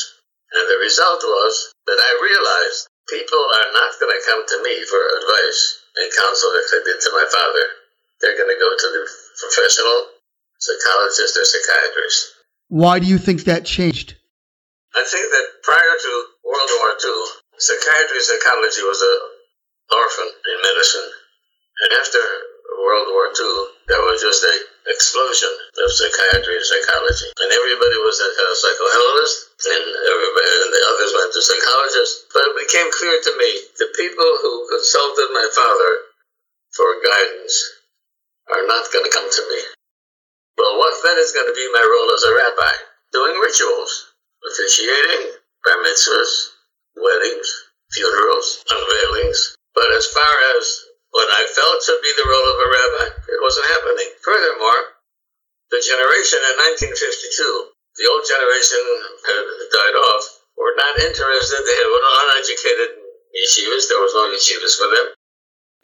And 0.53 0.65
the 0.69 0.79
result 0.85 1.21
was 1.25 1.73
that 1.89 1.99
I 1.99 2.11
realized 2.21 2.87
people 3.09 3.41
are 3.41 3.69
not 3.73 3.97
going 3.99 4.13
to 4.13 4.27
come 4.29 4.43
to 4.45 4.57
me 4.63 4.85
for 4.85 5.01
advice 5.01 5.61
and 5.97 6.13
counsel 6.13 6.51
if 6.61 6.67
they 6.69 6.81
did 6.85 7.01
to 7.01 7.11
my 7.17 7.25
father. 7.25 7.65
They're 8.21 8.37
going 8.37 8.53
to 8.53 8.61
go 8.61 8.71
to 8.71 8.87
the 8.93 9.03
professional 9.41 9.99
psychologist 10.61 11.35
or 11.35 11.45
psychiatrist. 11.45 12.19
Why 12.69 12.99
do 12.99 13.07
you 13.09 13.17
think 13.17 13.43
that 13.43 13.65
changed? 13.65 14.15
I 14.95 15.03
think 15.03 15.25
that 15.25 15.47
prior 15.65 15.95
to 16.05 16.11
World 16.45 16.71
War 16.79 16.93
II, 17.01 17.17
psychiatry 17.57 18.17
and 18.21 18.29
psychology 18.29 18.85
was 18.85 19.01
an 19.01 19.17
orphan 19.89 20.29
in 20.29 20.57
medicine. 20.61 21.09
And 21.81 21.89
after 21.99 22.21
World 22.77 23.09
War 23.09 23.33
II, 23.33 23.53
there 23.89 24.05
was 24.05 24.21
just 24.21 24.45
a 24.45 24.55
explosion 24.87 25.51
of 25.79 25.87
psychiatry 25.91 26.59
and 26.59 26.67
psychology. 26.67 27.29
And 27.39 27.49
everybody 27.51 27.97
was 28.03 28.19
a, 28.19 28.29
psychoanalyst, 28.53 29.37
and 29.69 29.83
everybody 29.87 30.51
and 30.63 30.71
the 30.71 30.83
others 30.93 31.11
went 31.15 31.31
to 31.33 31.41
psychologists. 31.41 32.15
But 32.33 32.47
it 32.51 32.61
became 32.67 32.89
clear 32.91 33.17
to 33.17 33.33
me 33.39 33.49
the 33.79 33.89
people 33.95 34.29
who 34.43 34.67
consulted 34.69 35.29
my 35.31 35.47
father 35.55 35.91
for 36.75 36.89
guidance 37.01 37.55
are 38.51 38.65
not 38.67 38.91
going 38.91 39.05
to 39.05 39.13
come 39.13 39.29
to 39.29 39.43
me. 39.49 39.59
Well, 40.57 40.77
what 40.77 40.99
then 41.03 41.17
is 41.17 41.33
going 41.33 41.47
to 41.47 41.57
be 41.57 41.67
my 41.73 41.85
role 41.85 42.09
as 42.13 42.23
a 42.23 42.33
rabbi? 42.35 42.73
Doing 43.11 43.39
rituals, 43.39 44.13
officiating, 44.45 45.37
bar 45.65 45.79
mitzvahs, 45.81 46.53
weddings, 46.97 47.49
funerals, 47.91 48.63
unveilings. 48.69 49.55
But 49.73 49.91
as 49.93 50.07
far 50.07 50.33
as 50.57 50.85
what 51.13 51.29
I 51.29 51.45
felt 51.45 51.77
should 51.85 52.01
be 52.01 52.09
the 52.17 52.25
role 52.25 52.47
of 52.49 52.57
a 52.57 52.67
rabbi, 52.73 53.05
it 53.29 53.41
wasn't 53.41 53.69
happening. 53.69 54.09
Furthermore, 54.25 54.97
the 55.69 55.77
generation 55.77 56.41
in 56.41 56.55
1952, 56.73 58.01
the 58.01 58.09
old 58.09 58.25
generation 58.25 58.81
had 59.21 59.45
died 59.69 59.97
off, 60.09 60.25
were 60.57 60.73
not 60.73 60.97
interested. 60.97 61.61
They 61.61 61.85
were 61.85 62.01
uneducated 62.01 62.97
yeshivas. 63.29 63.85
There 63.89 64.01
was 64.01 64.13
no 64.17 64.25
yeshivas 64.33 64.73
for 64.73 64.89
them. 64.89 65.13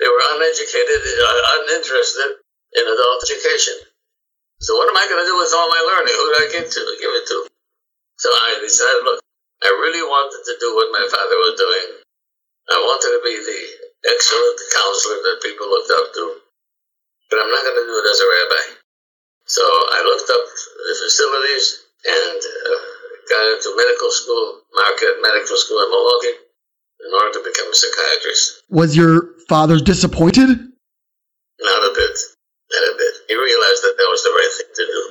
They 0.01 0.09
were 0.09 0.25
uneducated, 0.33 0.97
uh, 0.97 1.41
uninterested 1.61 2.41
in 2.73 2.83
adult 2.89 3.21
education. 3.29 3.85
So 4.65 4.75
what 4.81 4.89
am 4.89 4.97
I 4.97 5.05
going 5.05 5.21
to 5.21 5.29
do 5.29 5.37
with 5.37 5.53
all 5.53 5.69
my 5.69 5.83
learning? 5.93 6.15
Who 6.17 6.25
do 6.25 6.37
I 6.41 6.47
to? 6.49 6.81
Give 6.97 7.13
it 7.13 7.25
to? 7.29 7.37
So 8.17 8.29
I 8.33 8.59
decided, 8.59 9.05
look, 9.05 9.21
I 9.61 9.69
really 9.77 10.01
wanted 10.03 10.41
to 10.41 10.53
do 10.57 10.73
what 10.73 10.89
my 10.91 11.05
father 11.05 11.37
was 11.37 11.53
doing. 11.53 12.01
I 12.69 12.77
wanted 12.81 13.13
to 13.13 13.21
be 13.23 13.35
the 13.39 13.78
excellent 14.05 14.59
counselor 14.71 15.19
that 15.27 15.43
people 15.43 15.67
looked 15.67 15.91
up 15.91 16.13
to. 16.13 16.23
But 17.29 17.43
I'm 17.43 17.51
not 17.51 17.63
going 17.63 17.77
to 17.77 17.85
do 17.85 17.97
it 17.99 18.07
as 18.09 18.19
a 18.19 18.27
rabbi. 18.29 18.63
So 19.45 19.63
I 19.65 19.99
looked 20.05 20.29
up 20.29 20.45
the 20.45 20.95
facilities 21.09 21.65
and 22.05 22.39
uh, 22.41 22.79
got 23.29 23.43
into 23.53 23.69
medical 23.77 24.11
school, 24.13 24.61
Marquette 24.73 25.21
Medical 25.21 25.57
School 25.57 25.81
in 25.85 25.89
Milwaukee, 25.89 26.37
in 27.01 27.09
order 27.13 27.31
to 27.37 27.41
become 27.45 27.69
a 27.69 27.75
psychiatrist. 27.75 28.65
Was 28.69 28.97
your 28.97 29.37
father 29.49 29.77
disappointed? 29.79 30.49
Not 30.49 31.81
a 31.85 31.91
bit. 31.93 32.15
Not 32.71 32.85
a 32.89 32.95
bit. 32.97 33.13
He 33.27 33.35
realized 33.35 33.81
that 33.85 33.95
that 33.97 34.09
was 34.09 34.21
the 34.23 34.33
right 34.33 34.53
thing 34.57 34.71
to 34.73 34.85
do. 34.85 35.01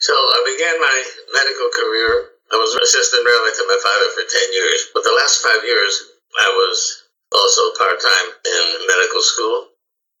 So 0.00 0.12
I 0.12 0.38
began 0.56 0.76
my 0.80 0.98
medical 1.36 1.68
career. 1.76 2.36
I 2.52 2.56
was 2.56 2.72
an 2.72 2.84
assistant 2.84 3.24
rabbi 3.24 3.52
to 3.52 3.64
my 3.68 3.80
father 3.84 4.08
for 4.16 4.24
10 4.24 4.56
years, 4.56 4.80
but 4.92 5.04
the 5.04 5.16
last 5.20 5.44
five 5.44 5.64
years 5.64 5.92
I 6.40 6.48
was 6.48 7.09
also 7.34 7.62
part-time 7.78 8.28
in 8.44 8.64
medical 8.86 9.22
school. 9.22 9.70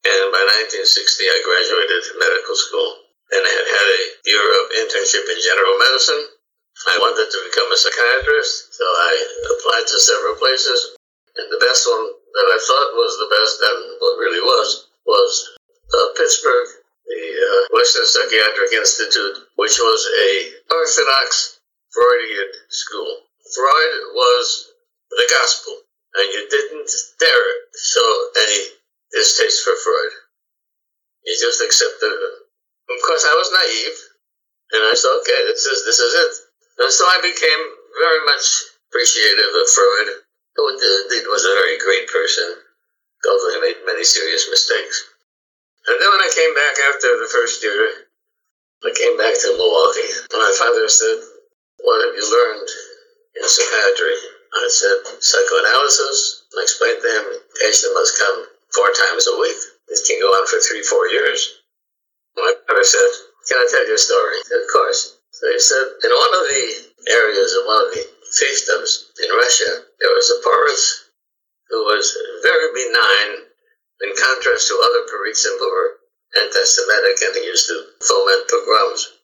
And 0.06 0.32
by 0.32 0.42
1960, 0.64 0.86
I 1.28 1.38
graduated 1.44 2.02
medical 2.16 2.56
school 2.56 3.10
and 3.30 3.42
I 3.46 3.52
had 3.52 3.68
had 3.70 3.88
a 3.88 4.02
year 4.26 4.42
of 4.42 4.74
internship 4.82 5.26
in 5.26 5.38
general 5.38 5.78
medicine. 5.78 6.22
I 6.88 6.98
wanted 6.98 7.28
to 7.30 7.46
become 7.46 7.70
a 7.70 7.78
psychiatrist, 7.78 8.74
so 8.74 8.84
I 8.84 9.12
applied 9.54 9.86
to 9.86 9.98
several 10.00 10.34
places. 10.40 10.96
And 11.36 11.46
the 11.46 11.62
best 11.62 11.86
one 11.86 12.10
that 12.10 12.48
I 12.50 12.58
thought 12.58 12.98
was 12.98 13.12
the 13.20 13.30
best, 13.30 13.54
and 13.62 13.78
what 14.02 14.18
really 14.18 14.42
was, 14.42 14.88
was 15.06 15.32
uh, 15.94 16.08
Pittsburgh, 16.16 16.68
the 17.06 17.22
uh, 17.22 17.62
Western 17.76 18.06
Psychiatric 18.06 18.72
Institute, 18.72 19.46
which 19.56 19.78
was 19.78 20.00
a 20.10 20.30
Orthodox 20.74 21.60
Freudian 21.92 22.50
school. 22.70 23.30
Freud 23.54 23.94
was 24.14 24.74
the 25.10 25.26
gospel 25.30 25.74
and 26.14 26.26
you 26.34 26.42
didn't 26.50 26.90
dare 27.18 27.48
show 27.76 28.10
any 28.36 28.60
distaste 29.12 29.62
for 29.62 29.74
Freud. 29.78 30.14
You 31.26 31.34
just 31.38 31.62
accepted 31.62 32.10
it. 32.10 32.34
Of 32.90 32.98
course, 33.06 33.22
I 33.22 33.34
was 33.38 33.54
naive, 33.54 33.98
and 34.74 34.82
I 34.90 34.94
said, 34.98 35.14
okay, 35.22 35.40
this 35.46 35.62
is, 35.66 35.86
this 35.86 36.00
is 36.02 36.12
it. 36.14 36.32
And 36.82 36.90
so 36.90 37.04
I 37.06 37.22
became 37.22 37.62
very 38.02 38.22
much 38.26 38.46
appreciative 38.90 39.52
of 39.54 39.70
Freud, 39.70 40.08
who 40.56 40.62
indeed 40.74 41.26
was 41.30 41.46
a 41.46 41.58
very 41.62 41.78
great 41.78 42.10
person, 42.10 42.58
although 43.30 43.52
he 43.54 43.60
made 43.62 43.86
many 43.86 44.02
serious 44.02 44.50
mistakes. 44.50 45.06
And 45.86 45.96
then 46.00 46.10
when 46.10 46.24
I 46.24 46.32
came 46.34 46.54
back 46.54 46.74
after 46.90 47.10
the 47.20 47.30
first 47.30 47.62
year, 47.62 48.10
I 48.82 48.90
came 48.96 49.16
back 49.20 49.36
to 49.38 49.54
Milwaukee, 49.54 50.08
my 50.32 50.52
father 50.58 50.88
said, 50.88 51.20
what 51.84 52.00
have 52.00 52.16
you 52.16 52.26
learned 52.26 52.68
in 53.36 53.44
psychiatry? 53.44 54.39
I 54.50 54.66
said, 54.68 55.22
psychoanalysis. 55.22 56.46
I 56.58 56.62
explained 56.62 57.02
to 57.02 57.10
him, 57.10 57.26
patient 57.62 57.94
must 57.94 58.18
come 58.18 58.46
four 58.74 58.90
times 58.90 59.26
a 59.30 59.38
week. 59.38 59.58
This 59.86 60.06
can 60.06 60.18
go 60.18 60.30
on 60.34 60.46
for 60.46 60.58
three, 60.58 60.82
four 60.82 61.06
years. 61.06 61.62
My 62.36 62.54
brother 62.66 62.84
said, 62.84 63.10
can 63.46 63.58
I 63.58 63.66
tell 63.70 63.86
you 63.86 63.94
a 63.94 63.98
story? 63.98 64.36
Said, 64.46 64.62
of 64.62 64.70
course. 64.72 65.18
So 65.30 65.46
he 65.50 65.58
said, 65.58 65.86
in 66.02 66.10
one 66.10 66.34
of 66.42 66.44
the 66.50 66.66
areas 67.10 67.50
of 67.54 67.66
one 67.66 67.82
of 67.86 67.90
the 67.94 68.02
fiefdoms 68.34 69.10
in 69.22 69.30
Russia, 69.38 69.86
there 69.98 70.14
was 70.14 70.30
a 70.30 70.42
poet 70.42 70.80
who 71.70 71.78
was 71.86 72.06
very 72.42 72.68
benign 72.74 73.46
in 74.02 74.10
contrast 74.18 74.66
to 74.68 74.74
other 74.82 75.06
poritzim 75.10 75.54
who 75.58 75.70
were 75.70 75.90
anti-Semitic 76.42 77.18
and 77.22 77.34
he 77.38 77.46
used 77.46 77.66
to 77.66 77.86
foment 78.02 78.50
pogroms. 78.50 79.18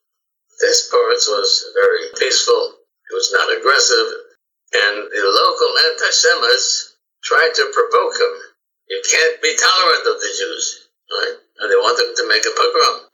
This 0.60 0.88
poet 0.90 1.22
was 1.34 1.70
very 1.74 2.10
peaceful. 2.18 2.78
He 3.10 3.14
was 3.14 3.30
not 3.34 3.56
aggressive 3.58 4.25
and 4.72 4.94
the 5.06 5.22
local 5.22 5.70
anti 5.90 6.10
Semites 6.10 6.96
tried 7.22 7.54
to 7.54 7.74
provoke 7.74 8.14
him. 8.18 8.34
You 8.88 9.02
can't 9.02 9.42
be 9.42 9.54
tolerant 9.58 10.06
of 10.06 10.18
the 10.18 10.32
Jews. 10.34 10.86
Right? 11.06 11.38
And 11.62 11.70
they 11.70 11.78
wanted 11.78 12.18
to 12.18 12.28
make 12.28 12.42
a 12.42 12.54
pogrom. 12.54 13.06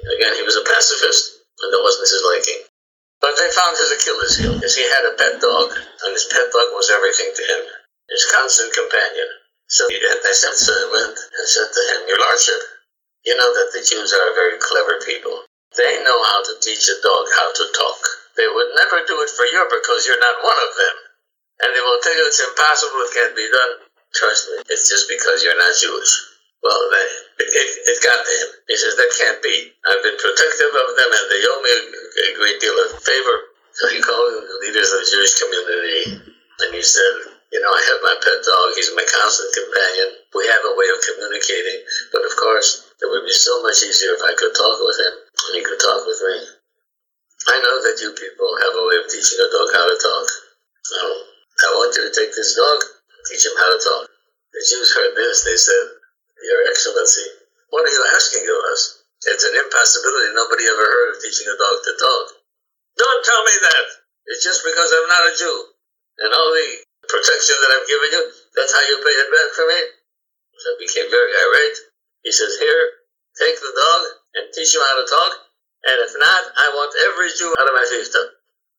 Again, 0.00 0.36
he 0.36 0.44
was 0.44 0.56
a 0.56 0.64
pacifist, 0.64 1.44
and 1.60 1.72
that 1.72 1.84
wasn't 1.84 2.08
his 2.08 2.24
liking. 2.24 2.60
But 3.20 3.36
they 3.36 3.48
found 3.52 3.76
his 3.76 3.92
Achilles 3.92 4.36
heel, 4.36 4.54
because 4.56 4.76
he 4.76 4.84
had 4.88 5.04
a 5.04 5.16
pet 5.16 5.40
dog, 5.40 5.72
and 5.72 6.12
his 6.12 6.28
pet 6.28 6.48
dog 6.52 6.72
was 6.72 6.88
everything 6.88 7.28
to 7.36 7.44
him, 7.44 7.62
his 8.08 8.24
constant 8.32 8.72
companion. 8.72 9.28
So 9.68 9.84
the 9.88 10.00
anti-Semites 10.00 10.68
went 10.92 11.16
and 11.16 11.46
said 11.48 11.68
to 11.68 11.82
him, 11.92 12.08
Your 12.08 12.20
Lordship, 12.20 12.60
you 13.24 13.36
know 13.36 13.52
that 13.52 13.70
the 13.76 13.84
Jews 13.84 14.12
are 14.12 14.34
very 14.34 14.56
clever 14.58 15.00
people. 15.04 15.44
They 15.76 16.02
know 16.02 16.18
how 16.24 16.42
to 16.42 16.54
teach 16.60 16.88
a 16.88 16.96
dog 17.04 17.28
how 17.36 17.52
to 17.52 17.64
talk. 17.76 18.00
They 18.40 18.48
would 18.48 18.72
never 18.72 19.04
do 19.04 19.20
it 19.20 19.28
for 19.36 19.44
you 19.52 19.60
because 19.68 20.08
you're 20.08 20.24
not 20.24 20.40
one 20.40 20.56
of 20.56 20.72
them. 20.72 20.96
And 21.60 21.76
they 21.76 21.82
will 21.84 22.00
tell 22.00 22.16
you 22.16 22.24
it's 22.24 22.40
impossible, 22.40 23.04
it 23.04 23.12
can't 23.12 23.36
be 23.36 23.44
done. 23.52 23.84
Trust 24.16 24.48
me, 24.48 24.64
it's 24.72 24.88
just 24.88 25.12
because 25.12 25.44
you're 25.44 25.60
not 25.60 25.76
Jewish. 25.76 26.08
Well, 26.64 26.80
they, 26.88 27.04
it, 27.44 27.50
it, 27.52 27.68
it 27.84 27.98
got 28.00 28.16
to 28.16 28.32
him. 28.32 28.48
He 28.64 28.80
says, 28.80 28.96
that 28.96 29.12
can't 29.20 29.44
be. 29.44 29.76
I've 29.84 30.00
been 30.00 30.16
protective 30.16 30.72
of 30.72 30.88
them 30.96 31.10
and 31.12 31.26
they 31.28 31.42
owe 31.52 31.60
me 31.60 31.68
a, 31.68 31.82
a 31.84 32.28
great 32.40 32.64
deal 32.64 32.72
of 32.80 32.96
favor. 33.04 33.36
So 33.76 33.92
he 33.92 34.00
called 34.00 34.32
the 34.40 34.56
leaders 34.64 34.88
of 34.88 35.04
the 35.04 35.08
Jewish 35.12 35.36
community 35.36 36.00
and 36.64 36.70
he 36.72 36.80
said, 36.80 37.36
you 37.52 37.60
know, 37.60 37.68
I 37.76 37.82
have 37.92 38.00
my 38.08 38.16
pet 38.24 38.40
dog. 38.40 38.66
He's 38.72 38.88
my 38.96 39.04
constant 39.04 39.52
companion. 39.52 40.16
We 40.32 40.48
have 40.48 40.64
a 40.64 40.76
way 40.80 40.88
of 40.88 40.98
communicating. 41.12 41.84
But 42.08 42.24
of 42.24 42.32
course, 42.40 42.88
it 43.04 43.08
would 43.12 43.28
be 43.28 43.36
so 43.36 43.60
much 43.60 43.84
easier 43.84 44.16
if 44.16 44.24
I 44.24 44.32
could 44.32 44.56
talk 44.56 44.80
with 44.80 44.96
him 44.96 45.14
and 45.28 45.52
he 45.60 45.62
could 45.64 45.80
talk 45.84 46.08
with 46.08 46.20
me. 46.24 46.59
I 47.50 47.56
know 47.58 47.76
that 47.82 47.98
you 47.98 48.14
people 48.14 48.50
have 48.62 48.74
a 48.78 48.84
way 48.86 48.96
of 49.02 49.10
teaching 49.10 49.42
a 49.42 49.48
dog 49.50 49.68
how 49.74 49.86
to 49.90 49.98
talk. 49.98 50.26
I 51.60 51.68
want 51.76 51.92
you 51.98 52.06
to 52.06 52.14
take 52.14 52.30
this 52.30 52.54
dog, 52.54 52.78
teach 53.26 53.42
him 53.42 53.58
how 53.58 53.68
to 53.74 53.80
talk. 53.82 54.06
The 54.54 54.62
Jews 54.62 54.90
heard 54.94 55.14
this. 55.18 55.42
They 55.42 55.58
said, 55.58 55.84
Your 56.46 56.60
Excellency, 56.70 57.26
what 57.74 57.84
are 57.86 57.92
you 57.92 58.04
asking 58.14 58.46
of 58.46 58.60
us? 58.70 59.02
It's 59.28 59.44
an 59.44 59.54
impossibility. 59.58 60.32
Nobody 60.32 60.64
ever 60.64 60.86
heard 60.86 61.08
of 61.14 61.18
teaching 61.20 61.50
a 61.50 61.56
dog 61.58 61.76
to 61.84 61.92
talk. 61.98 62.26
Don't 62.96 63.22
tell 63.26 63.42
me 63.44 63.56
that. 63.66 63.86
It's 64.30 64.46
just 64.46 64.62
because 64.62 64.88
I'm 64.94 65.10
not 65.10 65.28
a 65.28 65.32
Jew. 65.36 65.56
And 66.24 66.30
all 66.32 66.50
the 66.54 66.68
protection 67.10 67.56
that 67.60 67.72
I've 67.76 67.88
given 67.90 68.10
you, 68.14 68.22
that's 68.56 68.72
how 68.72 68.84
you 68.86 68.96
pay 69.02 69.16
it 69.26 69.30
back 69.34 69.50
for 69.58 69.66
me? 69.66 69.80
So 70.54 70.66
I 70.70 70.74
became 70.78 71.08
very 71.10 71.32
irate. 71.34 71.78
He 72.24 72.32
says, 72.32 72.56
Here, 72.62 72.84
take 73.36 73.58
the 73.58 73.72
dog 73.74 74.00
and 74.38 74.44
teach 74.54 74.72
him 74.72 74.86
how 74.86 74.96
to 75.02 75.06
talk. 75.08 75.49
And 75.80 75.96
if 76.04 76.12
not, 76.20 76.42
I 76.60 76.66
want 76.76 76.92
every 77.08 77.30
Jew 77.32 77.48
out 77.56 77.68
of 77.68 77.74
my 77.74 77.86
fiefdom. 77.88 78.26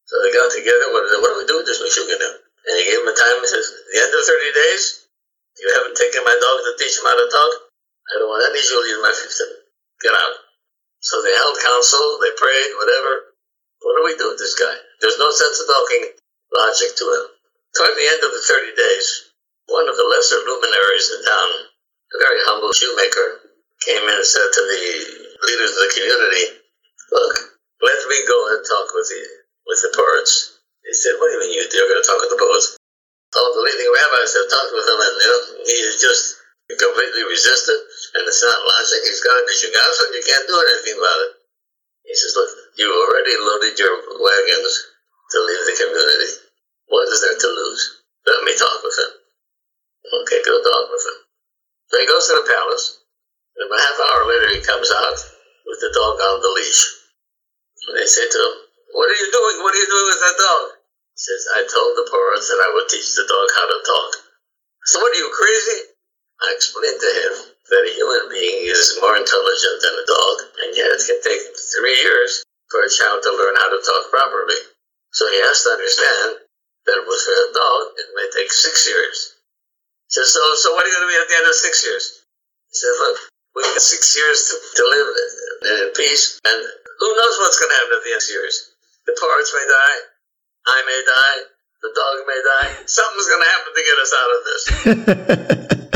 So 0.05 0.13
they 0.22 0.31
got 0.36 0.53
together. 0.53 0.93
What, 0.93 1.08
what 1.24 1.31
do 1.34 1.38
we 1.41 1.48
do 1.50 1.58
with 1.62 1.70
this 1.70 1.81
Meshuggah 1.81 2.20
And 2.20 2.75
he 2.77 2.84
gave 2.86 3.01
him 3.01 3.10
a 3.10 3.15
time. 3.15 3.41
He 3.41 3.50
says, 3.50 3.65
the 3.89 3.98
end 4.01 4.13
of 4.13 4.22
30 4.22 4.53
days, 4.53 4.84
you 5.58 5.67
haven't 5.74 5.98
taken 5.98 6.22
my 6.22 6.36
dog 6.36 6.58
to 6.62 6.72
teach 6.77 7.00
him 7.00 7.08
how 7.10 7.17
to 7.17 7.27
talk. 7.31 7.53
I 8.12 8.13
don't 8.22 8.29
want 8.29 8.46
any 8.46 8.62
Jew 8.62 8.77
leaving 8.86 9.01
my 9.01 9.13
fiefdom. 9.15 9.50
Get 10.03 10.13
out. 10.13 10.36
So 11.01 11.22
they 11.25 11.34
held 11.34 11.58
council. 11.58 12.22
They 12.22 12.34
prayed, 12.38 12.72
whatever. 12.77 13.34
What 13.81 13.98
do 13.98 14.01
we 14.05 14.13
do 14.20 14.29
with 14.29 14.38
this 14.38 14.53
guy? 14.53 14.77
There's 15.01 15.17
no 15.17 15.34
sense 15.34 15.58
of 15.58 15.65
talking 15.65 16.13
logic 16.53 16.93
to 17.01 17.05
him. 17.08 17.25
Toward 17.74 17.98
the 17.98 18.10
end 18.13 18.22
of 18.22 18.36
the 18.36 18.43
30 18.46 18.77
days, 18.77 19.31
one 19.72 19.88
of 19.89 19.96
the 19.96 20.05
lesser 20.05 20.43
luminaries 20.43 21.08
in 21.17 21.24
town, 21.25 21.50
a 22.13 22.17
very 22.20 22.41
humble 22.46 22.70
shoemaker, 22.75 23.48
came 23.81 24.03
in 24.03 24.15
and 24.22 24.27
said 24.27 24.46
to 24.53 24.62
the 24.62 24.81
leaders 25.48 25.72
of 25.72 25.81
the 25.88 25.91
community, 25.96 26.61
Look, 27.12 27.36
let 27.84 28.00
me 28.08 28.18
go 28.27 28.39
and 28.56 28.63
talk 28.63 28.88
with 28.96 29.08
the 29.12 29.22
with 29.68 29.80
the 29.84 29.91
poets. 29.96 30.60
He 30.88 30.94
said, 30.96 31.20
What 31.20 31.30
do 31.30 31.38
you 31.38 31.41
mean 31.46 31.53
you, 31.56 31.63
you're 31.68 31.91
going 31.91 32.01
to 32.01 32.08
talk 32.08 32.20
with 32.20 32.34
the 32.34 32.41
poets? 32.41 32.80
All 33.36 33.51
the 33.56 33.63
leading 33.63 33.88
rabbis 33.88 34.36
have 34.36 34.51
talked 34.51 34.74
with 34.75 34.88
him, 34.88 35.00
and 35.00 35.15
you 35.20 35.27
know, 35.32 35.41
he 35.63 35.77
is 35.88 36.03
just 36.03 36.41
completely 36.68 37.24
resistant, 37.27 37.80
and 38.15 38.24
it's 38.27 38.44
not 38.44 38.60
logic. 38.60 39.08
He's 39.08 39.24
got 39.24 39.39
to 39.39 39.44
be 39.48 39.56
so 39.56 39.68
you 39.72 40.24
can't 40.24 40.48
do 40.48 40.56
anything 40.56 41.00
about 41.00 41.20
it. 41.27 41.32
He 42.03 42.15
says, 42.15 42.36
Look, 42.36 42.51
you 42.75 42.88
already 42.91 43.36
loaded 43.39 43.80
your 43.80 43.96
wagons 44.20 44.74
to 45.32 45.38
leave 45.48 45.63
the 45.68 45.75
community. 45.80 46.32
What 46.91 47.08
is 47.08 47.24
there 47.24 47.39
to 47.39 47.50
lose? 47.56 48.03
Let 48.27 48.44
me 48.44 48.51
talk 48.60 48.84
with 48.84 48.98
him. 49.00 49.12
Okay, 50.12 50.44
go 50.44 50.60
talk 50.60 50.91
with 50.91 51.06
him. 51.08 51.18
So 51.88 52.00
he 52.00 52.08
goes 52.08 52.27
to 52.27 52.36
the 52.36 52.48
palace, 52.51 53.00
and 53.56 53.68
about 53.68 53.80
half 53.80 54.00
hour 54.00 54.27
later 54.27 54.56
he 54.56 54.62
comes 54.63 54.91
out 54.91 55.18
with 55.68 55.80
the 55.80 55.91
dog 55.96 56.20
on 56.20 56.41
the 56.44 56.51
leash. 56.51 57.00
And 57.88 57.97
they 57.97 58.05
said 58.05 58.29
to 58.29 58.39
him, 58.39 58.53
What 58.93 59.09
are 59.09 59.19
you 59.19 59.29
doing? 59.33 59.55
What 59.65 59.73
are 59.73 59.81
you 59.81 59.89
doing 59.89 60.07
with 60.13 60.21
that 60.21 60.38
dog? 60.38 60.63
He 61.17 61.19
says, 61.19 61.41
I 61.57 61.61
told 61.65 61.97
the 61.97 62.05
poritz 62.09 62.47
that 62.50 62.61
I 62.61 62.69
would 62.77 62.89
teach 62.89 63.09
the 63.13 63.25
dog 63.25 63.47
how 63.57 63.65
to 63.69 63.79
talk. 63.81 64.11
So 64.89 65.00
what 65.01 65.13
are 65.13 65.21
you, 65.21 65.29
crazy? 65.33 65.91
I 66.41 66.53
explained 66.57 66.97
to 66.97 67.11
him 67.21 67.33
that 67.69 67.85
a 67.85 67.93
human 67.93 68.25
being 68.33 68.65
is 68.65 68.97
more 68.97 69.13
intelligent 69.13 69.77
than 69.85 69.93
a 69.93 70.05
dog, 70.09 70.35
and 70.65 70.69
yet 70.73 70.89
it 70.89 71.05
can 71.05 71.21
take 71.21 71.43
three 71.53 71.97
years 72.01 72.41
for 72.73 72.81
a 72.81 72.89
child 72.89 73.21
to 73.21 73.31
learn 73.38 73.53
how 73.61 73.69
to 73.69 73.79
talk 73.85 74.09
properly. 74.09 74.57
So 75.13 75.29
he 75.29 75.38
has 75.45 75.61
to 75.63 75.69
understand 75.77 76.41
that 76.89 77.05
with 77.05 77.23
a 77.29 77.41
dog, 77.53 77.81
it 78.01 78.09
may 78.17 78.27
take 78.33 78.50
six 78.50 78.89
years. 78.89 79.38
He 80.09 80.17
says, 80.17 80.33
so, 80.33 80.41
so 80.57 80.73
what 80.73 80.83
are 80.83 80.89
you 80.89 80.95
going 80.97 81.07
to 81.07 81.13
be 81.13 81.21
at 81.21 81.29
the 81.29 81.38
end 81.38 81.47
of 81.47 81.55
six 81.55 81.85
years? 81.85 82.25
He 82.71 82.75
said, 82.75 82.95
look, 83.05 83.17
we 83.55 83.61
have 83.67 83.83
six 83.83 84.15
years 84.15 84.39
to, 84.50 84.55
to 84.57 84.83
live 84.88 85.07
in 85.61 85.93
peace, 85.93 86.39
and 86.41 86.59
who 87.01 87.10
knows 87.17 87.36
what's 87.41 87.58
going 87.58 87.74
to 87.74 87.79
happen 87.81 87.98
at 87.98 88.03
the 88.05 88.13
end 88.13 88.22
of 88.22 88.29
the 88.29 88.38
years? 88.38 88.55
The 89.10 89.17
poritz 89.17 89.50
may 89.58 89.65
die. 89.65 90.00
I 90.70 90.77
may 90.86 91.01
die. 91.01 91.39
The 91.81 91.91
dog 91.98 92.15
may 92.29 92.41
die. 92.46 92.70
Something's 92.86 93.25
going 93.25 93.41
to 93.41 93.50
happen 93.50 93.72
to 93.74 93.81
get 93.89 93.98
us 93.98 94.13
out 94.13 94.31
of 94.38 94.41
this. 94.46 94.63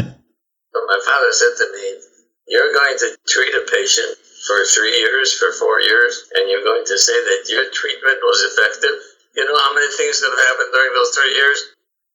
but 0.74 0.84
my 0.90 1.00
father 1.06 1.30
said 1.30 1.54
to 1.62 1.68
me, 1.78 1.86
You're 2.50 2.74
going 2.74 2.98
to 2.98 3.08
treat 3.30 3.54
a 3.54 3.70
patient 3.70 4.18
for 4.50 4.58
three 4.66 4.98
years, 4.98 5.38
for 5.38 5.54
four 5.54 5.78
years, 5.78 6.26
and 6.34 6.50
you're 6.50 6.66
going 6.66 6.90
to 6.90 6.98
say 6.98 7.14
that 7.14 7.54
your 7.54 7.70
treatment 7.70 8.18
was 8.26 8.42
effective. 8.50 8.98
You 9.38 9.46
know 9.46 9.62
how 9.62 9.78
many 9.78 9.94
things 9.94 10.26
that 10.26 10.34
have 10.34 10.46
happened 10.50 10.74
during 10.74 10.94
those 10.98 11.14
three 11.14 11.38
years 11.38 11.60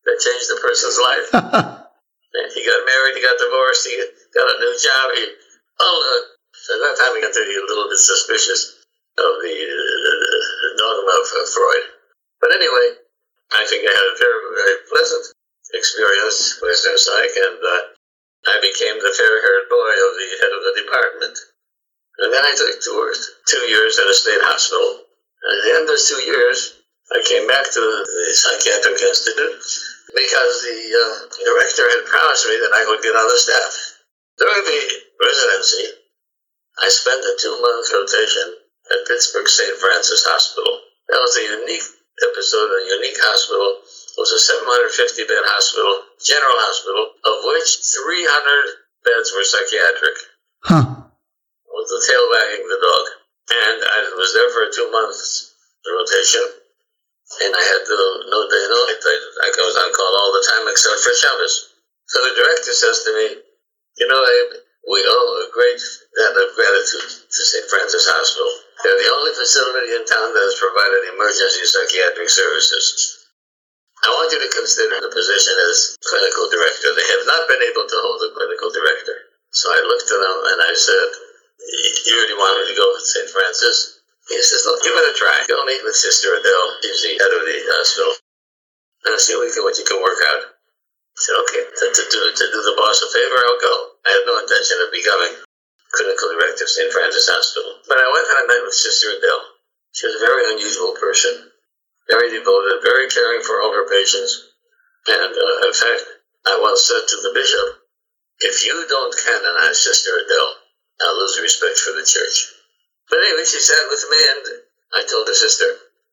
that 0.02 0.18
changed 0.18 0.50
a 0.50 0.58
person's 0.58 0.98
life? 0.98 1.26
he 2.58 2.60
got 2.66 2.80
married, 2.90 3.14
he 3.14 3.22
got 3.22 3.38
divorced, 3.38 3.86
he 3.86 3.94
got 4.34 4.50
a 4.50 4.56
new 4.58 4.74
job. 4.82 5.06
He, 5.14 5.22
oh, 5.78 5.94
uh, 5.94 6.74
at 6.74 6.78
that 6.82 6.96
time, 6.98 7.14
he 7.14 7.22
got 7.22 7.34
to 7.38 7.46
be 7.46 7.54
a 7.54 7.66
little 7.70 7.86
bit 7.86 8.02
suspicious 8.02 8.79
of 9.20 9.34
the, 9.44 9.56
dogma 10.80 11.12
of 11.20 11.48
Freud. 11.52 11.86
But 12.40 12.56
anyway, 12.56 12.96
I 13.52 13.62
think 13.68 13.84
I 13.84 13.92
had 13.92 14.08
a 14.10 14.16
very, 14.16 14.40
very 14.56 14.76
pleasant 14.88 15.24
experience 15.76 16.58
with 16.58 16.72
Western 16.72 16.96
Psych, 16.96 17.34
and 17.36 17.60
uh, 17.60 17.80
I 18.48 18.56
became 18.64 18.96
the 18.96 19.12
fair-haired 19.12 19.68
boy 19.68 19.92
of 19.92 20.12
the 20.16 20.28
head 20.40 20.52
of 20.56 20.62
the 20.64 20.74
department. 20.80 21.36
And 22.20 22.32
then 22.32 22.44
I 22.44 22.52
took 22.56 22.80
two, 22.80 22.96
two 23.48 23.64
years 23.68 23.98
at 23.98 24.08
a 24.08 24.16
state 24.16 24.44
hospital. 24.44 25.04
And 25.40 25.50
at 25.56 25.60
the 25.64 25.72
end 25.76 25.82
of 25.84 25.92
those 25.96 26.08
two 26.08 26.20
years, 26.24 26.80
I 27.12 27.20
came 27.26 27.48
back 27.48 27.64
to 27.64 27.80
the 27.80 28.26
Psychiatric 28.32 29.00
Institute 29.02 29.56
because 30.14 30.54
the 30.62 30.80
uh, 30.94 31.14
director 31.32 31.86
had 31.88 32.06
promised 32.06 32.46
me 32.46 32.60
that 32.60 32.76
I 32.76 32.86
would 32.86 33.02
get 33.02 33.16
on 33.16 33.28
the 33.28 33.40
staff. 33.40 33.72
During 34.38 34.62
the 34.64 34.80
residency, 35.20 35.84
I 36.80 36.88
spent 36.88 37.24
a 37.24 37.34
two-month 37.40 37.86
rotation 37.92 38.46
at 38.90 39.06
Pittsburgh 39.06 39.48
St. 39.48 39.78
Francis 39.78 40.26
Hospital. 40.26 40.82
That 41.08 41.22
was 41.22 41.34
a 41.38 41.44
unique 41.62 41.86
episode, 42.22 42.70
a 42.70 42.82
unique 43.00 43.18
hospital. 43.18 43.82
It 43.82 44.18
was 44.18 44.34
a 44.34 44.40
750 44.42 45.26
bed 45.26 45.44
hospital, 45.46 46.06
general 46.20 46.58
hospital, 46.66 47.02
of 47.24 47.36
which 47.50 47.70
300 47.82 49.06
beds 49.06 49.28
were 49.32 49.46
psychiatric. 49.46 50.16
Huh. 50.66 50.86
With 51.70 51.88
the 51.88 52.00
tail 52.04 52.24
wagging 52.30 52.66
the 52.68 52.80
dog. 52.82 53.04
And 53.50 53.78
I 53.82 53.98
was 54.14 54.30
there 54.34 54.50
for 54.54 54.70
two 54.70 54.90
months 54.92 55.50
the 55.84 55.90
rotation. 55.96 56.44
And 57.30 57.52
I 57.54 57.62
had 57.62 57.82
to, 57.86 57.96
no 58.26 58.40
day, 58.50 58.64
no 58.66 58.78
night. 58.90 59.02
I, 59.06 59.48
I 59.54 59.62
was 59.62 59.78
on 59.78 59.90
call 59.94 60.12
all 60.18 60.32
the 60.34 60.44
time 60.50 60.64
except 60.66 60.98
for 60.98 61.14
Shabbos. 61.14 61.54
So 62.10 62.18
the 62.26 62.34
director 62.34 62.74
says 62.74 63.06
to 63.06 63.10
me, 63.14 63.26
you 64.02 64.06
know, 64.10 64.18
Abe, 64.18 64.66
we 64.88 65.00
owe 65.04 65.30
a 65.44 65.52
great 65.52 65.80
debt 66.16 66.36
of 66.40 66.56
gratitude 66.56 67.10
to 67.28 67.40
St. 67.44 67.66
Francis 67.68 68.06
Hospital 68.08 68.52
they're 68.80 68.96
the 68.96 69.12
only 69.12 69.32
facility 69.36 69.92
in 69.92 70.08
town 70.08 70.32
that 70.32 70.46
has 70.48 70.56
provided 70.56 71.12
emergency 71.12 71.68
psychiatric 71.68 72.32
services. 72.32 73.28
I 74.00 74.08
want 74.16 74.32
you 74.32 74.40
to 74.40 74.56
consider 74.56 75.04
the 75.04 75.12
position 75.12 75.52
as 75.68 76.00
clinical 76.00 76.48
director. 76.48 76.88
They 76.96 77.08
have 77.20 77.28
not 77.28 77.44
been 77.44 77.60
able 77.60 77.84
to 77.84 77.98
hold 78.00 78.24
a 78.24 78.32
clinical 78.32 78.72
director. 78.72 79.36
So 79.52 79.68
I 79.68 79.84
looked 79.84 80.08
at 80.08 80.16
him 80.24 80.38
and 80.48 80.58
I 80.64 80.72
said, 80.72 81.08
You 82.08 82.14
really 82.24 82.40
wanted 82.40 82.72
to 82.72 82.78
go 82.80 82.88
with 82.96 83.04
St. 83.04 83.28
Francis? 83.28 84.00
He 84.32 84.40
says, 84.40 84.64
Look, 84.64 84.80
give 84.80 84.96
it 84.96 85.12
a 85.12 85.14
try. 85.20 85.36
Go 85.44 85.60
meet 85.68 85.84
with 85.84 86.00
Sister 86.00 86.32
Adele. 86.40 86.68
She's 86.80 87.04
the 87.04 87.20
head 87.20 87.32
of 87.36 87.44
the 87.44 87.56
hospital. 87.76 88.16
And 89.04 89.20
see 89.20 89.36
what 89.36 89.76
you 89.76 89.84
can 89.84 90.00
work 90.00 90.20
out. 90.32 90.56
Said, 91.16 91.36
Okay, 91.46 91.62
to, 91.66 91.84
to, 91.90 92.02
do, 92.10 92.20
to 92.32 92.44
do 92.50 92.60
the 92.64 92.76
boss 92.78 93.02
a 93.02 93.08
favor, 93.12 93.38
I'll 93.38 93.60
go. 93.60 93.74
I 94.06 94.10
have 94.14 94.26
no 94.26 94.36
intention 94.40 94.78
of 94.82 94.94
becoming 94.94 95.32
clinical 95.92 96.30
director 96.32 96.64
of 96.64 96.70
St. 96.70 96.92
Francis 96.92 97.28
Hospital. 97.28 97.82
But 97.86 97.98
I 97.98 98.08
went 98.08 98.26
and 98.30 98.38
I 98.38 98.44
met 98.46 98.64
with 98.64 98.78
Sister 98.78 99.10
Adele. 99.10 99.44
She 99.92 100.06
was 100.06 100.16
a 100.16 100.26
very 100.26 100.54
unusual 100.54 100.94
person, 100.96 101.50
very 102.06 102.30
devoted, 102.30 102.82
very 102.86 103.10
caring 103.10 103.42
for 103.42 103.58
all 103.60 103.74
her 103.74 103.90
patients. 103.90 104.54
And 105.10 105.34
uh, 105.34 105.66
in 105.66 105.74
fact, 105.74 106.02
I 106.46 106.62
once 106.62 106.86
said 106.86 107.02
to 107.02 107.16
the 107.26 107.34
bishop, 107.34 107.84
if 108.40 108.64
you 108.64 108.86
don't 108.88 109.12
canonize 109.12 109.82
Sister 109.82 110.14
Adele, 110.14 110.52
I'll 111.02 111.18
lose 111.18 111.42
respect 111.42 111.78
for 111.78 111.92
the 111.92 112.06
church. 112.06 112.54
But 113.10 113.18
anyway, 113.18 113.44
she 113.44 113.58
sat 113.58 113.90
with 113.90 114.04
me 114.08 114.18
and 114.22 114.44
I 114.94 115.02
told 115.10 115.26
her 115.26 115.34
sister, 115.34 115.66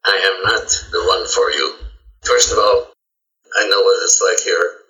I 0.05 0.17
am 0.17 0.37
not 0.43 0.67
the 0.91 1.03
one 1.05 1.27
for 1.27 1.51
you. 1.51 1.75
First 2.23 2.51
of 2.51 2.57
all, 2.57 2.91
I 3.57 3.69
know 3.69 3.81
what 3.81 4.03
it's 4.03 4.21
like 4.21 4.43
here. 4.43 4.86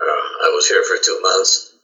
I 0.00 0.50
was 0.54 0.68
here 0.68 0.82
for 0.84 0.98
two 0.98 1.18
months. 1.22 1.74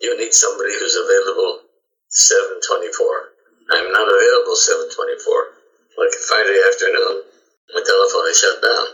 You 0.00 0.16
need 0.18 0.32
somebody 0.32 0.72
who's 0.78 0.96
available 0.96 1.66
724. 2.08 3.76
I'm 3.76 3.90
not 3.90 4.06
available 4.06 4.56
724. 4.56 5.98
Like 5.98 6.12
Friday 6.28 6.58
afternoon, 6.70 7.26
my 7.74 7.82
telephone 7.82 8.26
is 8.30 8.38
shut 8.38 8.62
down. 8.62 8.86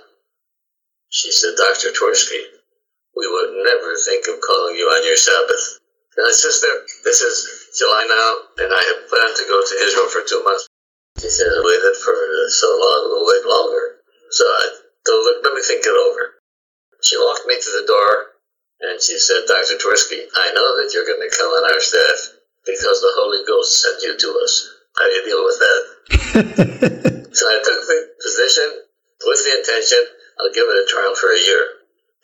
She 1.13 1.31
said, 1.31 1.59
Dr. 1.59 1.93
Twersky, 1.93 2.41
we 3.13 3.29
would 3.29 3.53
never 3.63 3.93
think 4.01 4.25
of 4.33 4.41
calling 4.41 4.77
you 4.81 4.89
on 4.89 5.05
your 5.05 5.21
Sabbath. 5.21 5.83
And 6.17 6.25
I 6.25 6.33
said, 6.33 6.53
this 7.05 7.21
is 7.21 7.37
July 7.77 8.05
now, 8.09 8.65
and 8.65 8.73
I 8.73 8.81
had 8.81 9.09
planned 9.09 9.37
to 9.37 9.49
go 9.49 9.61
to 9.61 9.75
Israel 9.85 10.09
for 10.09 10.25
two 10.25 10.43
months. 10.45 10.69
She 11.21 11.29
said, 11.29 11.53
I 11.53 11.61
waited 11.61 11.97
for 12.01 12.17
so 12.49 12.69
long, 12.69 13.01
we'll 13.13 13.29
wait 13.29 13.45
longer. 13.45 14.01
So 14.31 14.45
I 14.45 14.65
told 15.05 15.23
her, 15.29 15.35
let 15.45 15.55
me 15.55 15.63
think 15.63 15.85
it 15.85 15.93
over. 15.93 16.41
She 17.05 17.17
walked 17.17 17.45
me 17.47 17.61
to 17.61 17.71
the 17.81 17.87
door, 17.87 18.32
and 18.83 19.01
she 19.01 19.19
said, 19.19 19.47
Dr. 19.47 19.79
Twersky, 19.79 20.27
I 20.27 20.53
know 20.55 20.69
that 20.83 20.91
you're 20.93 21.07
going 21.07 21.23
to 21.23 21.31
come 21.31 21.51
on 21.51 21.71
our 21.71 21.81
staff 21.81 22.19
because 22.67 22.99
the 23.01 23.15
Holy 23.19 23.43
Ghost 23.47 23.83
sent 23.83 24.03
you 24.03 24.15
to 24.19 24.31
us. 24.43 24.55
How 24.99 25.07
do 25.07 25.13
you 25.17 25.25
deal 25.25 25.43
with 25.47 25.59
that? 25.63 25.83
so 27.33 27.45
I 27.47 27.57
took 27.63 27.81
the 27.87 27.99
position 28.21 28.69
with 29.25 29.41
the 29.47 29.53
intention 29.59 30.03
I'll 30.43 30.51
give 30.51 30.67
it 30.67 30.83
a 30.83 30.87
trial 30.91 31.15
for 31.15 31.31
a 31.31 31.39
year. 31.39 31.63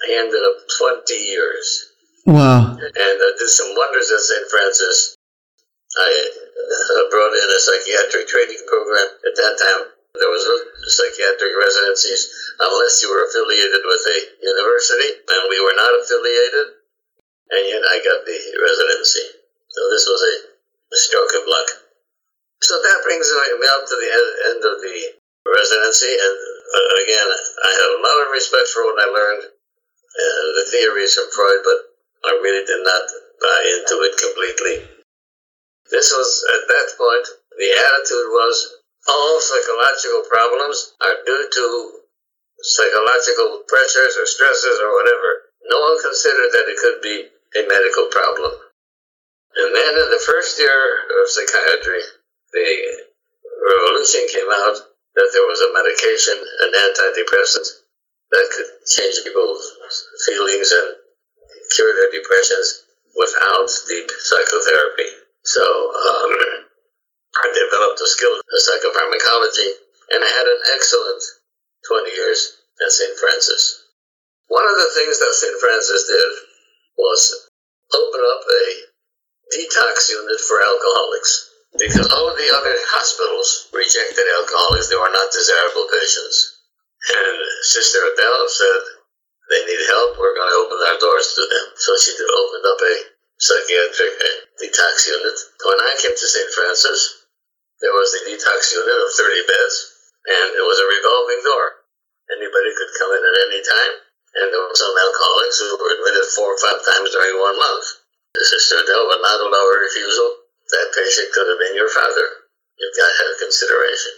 I 0.02 0.06
ended 0.26 0.42
up 0.42 0.58
20 1.06 1.14
years. 1.14 1.66
Wow. 2.26 2.74
And 2.74 3.16
I 3.22 3.30
did 3.38 3.50
some 3.50 3.74
wonders 3.78 4.10
at 4.10 4.20
St. 4.20 4.46
Francis. 4.50 5.16
I 5.98 6.10
uh, 6.10 7.10
brought 7.10 7.34
in 7.34 7.48
a 7.48 7.60
psychiatric 7.62 8.26
training 8.28 8.62
program. 8.66 9.06
At 9.22 9.34
that 9.38 9.54
time, 9.58 9.82
there 10.16 10.32
was 10.32 10.44
no 10.48 10.56
psychiatric 10.88 11.52
residencies 11.52 12.32
unless 12.58 13.02
you 13.04 13.12
were 13.12 13.28
affiliated 13.28 13.82
with 13.84 14.02
a 14.08 14.18
university, 14.40 15.10
and 15.28 15.42
we 15.52 15.60
were 15.60 15.76
not 15.76 15.92
affiliated, 16.00 16.80
and 17.52 17.62
yet 17.68 17.84
I 17.84 17.96
got 18.00 18.24
the 18.24 18.38
residency. 18.56 19.24
So 19.68 19.80
this 19.92 20.04
was 20.08 20.20
a, 20.24 20.34
a 20.96 20.98
stroke 20.98 21.34
of 21.36 21.44
luck. 21.44 21.68
So 22.64 22.74
that 22.80 23.04
brings 23.04 23.28
me 23.28 23.68
up 23.68 23.84
to 23.86 23.96
the 24.00 24.10
end 24.50 24.60
of 24.64 24.76
the 24.80 24.98
residency, 25.44 26.12
and 26.12 26.36
uh, 26.36 26.90
again, 27.04 27.28
I 27.28 27.70
had 27.70 27.90
a 27.92 28.02
lot 28.02 28.18
of 28.26 28.32
respect 28.32 28.68
for 28.72 28.84
what 28.84 29.00
I 29.00 29.08
learned, 29.08 29.44
uh, 29.44 30.46
the 30.56 30.66
theories 30.72 31.14
from 31.14 31.30
Freud, 31.32 31.62
but 31.64 31.80
I 32.26 32.32
really 32.42 32.64
did 32.66 32.82
not 32.82 33.04
buy 33.40 33.60
into 33.78 33.94
it 34.02 34.14
completely. 34.18 34.76
This 35.90 36.12
was, 36.12 36.44
at 36.44 36.68
that 36.68 36.88
point, 36.98 37.26
the 37.56 37.70
attitude 37.72 38.28
was 38.28 38.77
all 39.08 39.40
psychological 39.40 40.22
problems 40.28 40.94
are 41.00 41.16
due 41.24 41.48
to 41.50 41.64
psychological 42.60 43.64
pressures 43.66 44.14
or 44.20 44.26
stresses 44.26 44.78
or 44.82 44.92
whatever. 44.94 45.30
No 45.68 45.78
one 45.80 45.98
considered 46.02 46.50
that 46.52 46.68
it 46.68 46.78
could 46.78 47.00
be 47.02 47.16
a 47.56 47.62
medical 47.68 48.06
problem. 48.12 48.52
And 49.56 49.74
then 49.74 49.92
in 49.96 50.08
the 50.12 50.22
first 50.24 50.58
year 50.58 50.80
of 51.08 51.30
psychiatry, 51.30 52.04
the 52.52 52.68
revolution 53.58 54.28
came 54.30 54.50
out 54.52 54.76
that 55.14 55.30
there 55.32 55.46
was 55.48 55.60
a 55.60 55.74
medication, 55.74 56.36
an 56.38 56.72
antidepressant, 56.78 57.66
that 58.30 58.46
could 58.54 58.70
change 58.86 59.24
people's 59.24 59.64
feelings 60.26 60.70
and 60.70 60.94
cure 61.74 61.94
their 61.96 62.12
depressions 62.12 62.84
without 63.16 63.68
deep 63.88 64.10
psychotherapy. 64.20 65.08
So 65.42 65.64
um, 65.64 66.67
I 67.38 67.46
developed 67.54 68.00
a 68.02 68.08
skill 68.08 68.34
in 68.34 68.58
psychopharmacology, 68.58 69.70
and 70.10 70.20
I 70.24 70.30
had 70.30 70.46
an 70.46 70.60
excellent 70.74 71.22
20 71.86 72.10
years 72.10 72.40
at 72.82 72.90
St. 72.90 73.14
Francis. 73.18 73.88
One 74.48 74.64
of 74.64 74.76
the 74.76 74.90
things 74.96 75.18
that 75.18 75.34
St. 75.38 75.56
Francis 75.60 76.02
did 76.08 76.32
was 76.98 77.20
open 77.94 78.22
up 78.22 78.42
a 78.42 78.64
detox 79.54 80.10
unit 80.10 80.40
for 80.40 80.60
alcoholics 80.60 81.48
because 81.76 82.08
all 82.10 82.32
the 82.34 82.50
other 82.56 82.74
hospitals 82.90 83.68
rejected 83.72 84.24
alcoholics. 84.40 84.88
They 84.88 84.98
were 84.98 85.12
not 85.12 85.30
desirable 85.30 85.86
patients. 85.92 86.58
And 87.12 87.36
Sister 87.62 88.02
Adele 88.02 88.48
said, 88.48 88.80
they 89.48 89.62
need 89.64 89.82
help. 89.88 90.18
We're 90.18 90.36
going 90.36 90.50
to 90.50 90.60
open 90.64 90.80
our 90.80 90.98
doors 91.00 91.32
to 91.36 91.42
them. 91.48 91.66
So 91.76 91.96
she 91.96 92.12
opened 92.18 92.66
up 92.66 92.80
a 92.82 92.94
psychiatric 93.38 94.14
uh, 94.20 94.34
detox 94.60 95.06
unit. 95.08 95.36
When 95.64 95.80
I 95.80 95.92
came 96.02 96.12
to 96.12 96.28
St. 96.28 96.50
Francis, 96.52 97.17
there 97.78 97.94
was 97.94 98.10
a 98.18 98.26
detox 98.26 98.74
unit 98.74 98.98
of 98.98 99.10
30 99.14 99.50
beds, 99.50 99.76
and 100.26 100.46
it 100.58 100.64
was 100.66 100.78
a 100.82 100.90
revolving 100.90 101.42
door. 101.46 101.66
Anybody 102.34 102.70
could 102.74 102.92
come 102.98 103.14
in 103.14 103.22
at 103.22 103.42
any 103.48 103.62
time, 103.62 103.94
and 104.42 104.46
there 104.50 104.60
were 104.60 104.74
some 104.74 104.92
alcoholics 104.92 105.58
who 105.62 105.78
were 105.78 105.94
admitted 105.94 106.26
four 106.34 106.52
or 106.52 106.60
five 106.60 106.82
times 106.82 107.14
during 107.14 107.38
one 107.38 107.56
month. 107.56 107.86
Sister 108.38 108.82
Adele 108.82 109.08
would 109.10 109.22
not 109.22 109.42
allow 109.46 109.64
a 109.66 109.78
refusal 109.82 110.28
that 110.70 110.94
patient 110.94 111.32
could 111.34 111.48
have 111.48 111.58
been 111.58 111.74
your 111.74 111.90
father. 111.90 112.50
You've 112.78 112.98
got 112.98 113.10
to 113.10 113.18
have 113.24 113.42
consideration. 113.42 114.14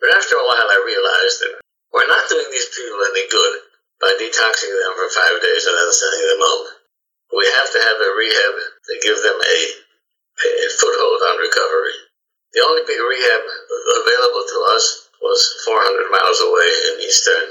But 0.00 0.12
after 0.16 0.36
a 0.36 0.44
while, 0.44 0.68
I 0.68 0.80
realized 0.84 1.38
that 1.44 1.54
we're 1.92 2.12
not 2.12 2.28
doing 2.28 2.48
these 2.52 2.68
people 2.72 3.00
any 3.08 3.24
good 3.28 3.54
by 4.00 4.12
detoxing 4.20 4.72
them 4.72 4.94
for 4.96 5.08
five 5.12 5.36
days 5.40 5.64
and 5.64 5.76
then 5.76 5.92
sending 5.92 6.24
them 6.28 6.42
home. 6.44 6.66
We 7.36 7.44
have 7.46 7.70
to 7.72 7.80
have 7.80 7.98
a 8.00 8.10
rehab 8.16 8.54
to 8.58 8.94
give 9.04 9.18
them 9.22 9.38
a, 9.38 9.56
a 10.44 10.68
foothold 10.76 11.20
on 11.28 11.36
recovery. 11.40 12.07
The 12.54 12.64
only 12.64 12.82
big 12.88 12.96
rehab 12.96 13.42
available 13.44 14.44
to 14.48 14.58
us 14.72 14.84
was 15.20 15.40
400 15.68 16.08
miles 16.08 16.40
away 16.40 16.70
in 16.92 17.04
eastern 17.04 17.44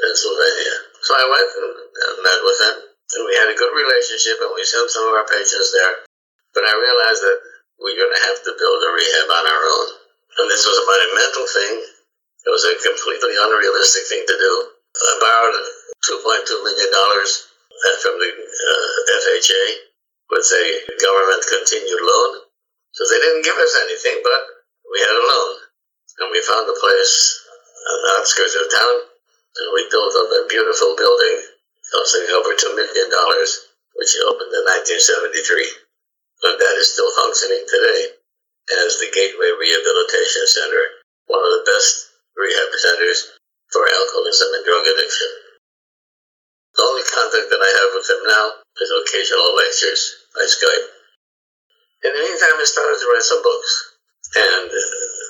Pennsylvania. 0.00 0.74
So 1.04 1.10
I 1.16 1.24
went 1.28 1.50
and 1.60 2.24
met 2.24 2.40
with 2.40 2.58
them, 2.60 2.76
and 2.88 3.22
we 3.28 3.34
had 3.36 3.52
a 3.52 3.58
good 3.58 3.72
relationship, 3.76 4.40
and 4.40 4.52
we 4.56 4.64
sent 4.64 4.88
some 4.88 5.08
of 5.08 5.16
our 5.16 5.28
patients 5.28 5.72
there. 5.76 6.08
But 6.56 6.64
I 6.64 6.72
realized 6.72 7.22
that 7.24 7.38
we're 7.80 8.00
going 8.00 8.12
to 8.12 8.26
have 8.32 8.40
to 8.44 8.52
build 8.56 8.80
a 8.80 8.90
rehab 8.92 9.28
on 9.28 9.44
our 9.48 9.62
own. 9.76 9.88
And 10.40 10.46
this 10.48 10.64
was 10.64 10.76
a 10.76 10.88
monumental 10.88 11.46
thing. 11.48 11.74
It 12.44 12.52
was 12.52 12.64
a 12.64 12.80
completely 12.80 13.36
unrealistic 13.36 14.08
thing 14.08 14.24
to 14.24 14.36
do. 14.36 14.52
I 14.96 15.12
borrowed 15.20 15.56
$2.2 16.16 16.64
million 16.64 16.90
from 18.00 18.14
the 18.20 18.30
uh, 18.32 18.96
FHA 19.20 19.64
with 20.32 20.48
a 20.48 20.64
government 21.00 21.42
continued 21.44 22.02
loan. 22.04 22.49
So 22.92 23.06
they 23.06 23.20
didn't 23.22 23.46
give 23.46 23.58
us 23.58 23.74
anything, 23.86 24.20
but 24.22 24.40
we 24.90 24.98
had 25.00 25.14
a 25.14 25.28
loan. 25.28 25.50
And 26.20 26.28
we 26.30 26.40
found 26.42 26.66
a 26.68 26.76
place 26.76 27.14
on 27.46 27.96
the 28.02 28.10
outskirts 28.18 28.56
of 28.58 28.66
town, 28.70 28.96
and 29.06 29.66
we 29.74 29.88
built 29.88 30.14
up 30.18 30.30
a 30.30 30.50
beautiful 30.50 30.94
building 30.98 31.36
costing 31.90 32.28
over 32.34 32.52
$2 32.54 32.76
million, 32.76 33.08
which 33.98 34.12
opened 34.26 34.52
in 34.52 34.64
1973 34.68 35.90
and 36.42 36.56
that 36.56 36.76
is 36.80 36.92
still 36.92 37.10
functioning 37.20 37.64
today 37.68 38.16
as 38.86 38.96
the 38.96 39.12
Gateway 39.12 39.50
Rehabilitation 39.60 40.44
Center, 40.48 41.04
one 41.28 41.42
of 41.42 41.52
the 41.60 41.66
best 41.68 42.16
rehab 42.32 42.70
centers 42.80 43.36
for 43.68 43.84
alcoholism 43.84 44.48
and 44.56 44.64
drug 44.64 44.84
addiction. 44.88 45.30
The 46.76 46.86
only 46.86 47.04
contact 47.04 47.48
that 47.50 47.60
I 47.60 47.72
have 47.82 47.90
with 47.92 48.08
him 48.08 48.22
now 48.24 48.46
is 48.80 48.88
occasional 48.88 49.52
lectures 49.52 50.02
by 50.32 50.46
Skype. 50.48 50.99
In 52.04 52.10
the 52.12 52.22
meantime, 52.22 52.56
I 52.56 52.64
started 52.64 52.98
to 52.98 53.08
write 53.12 53.26
some 53.26 53.42
books. 53.42 53.70
And 54.36 54.66
uh, 54.70 54.80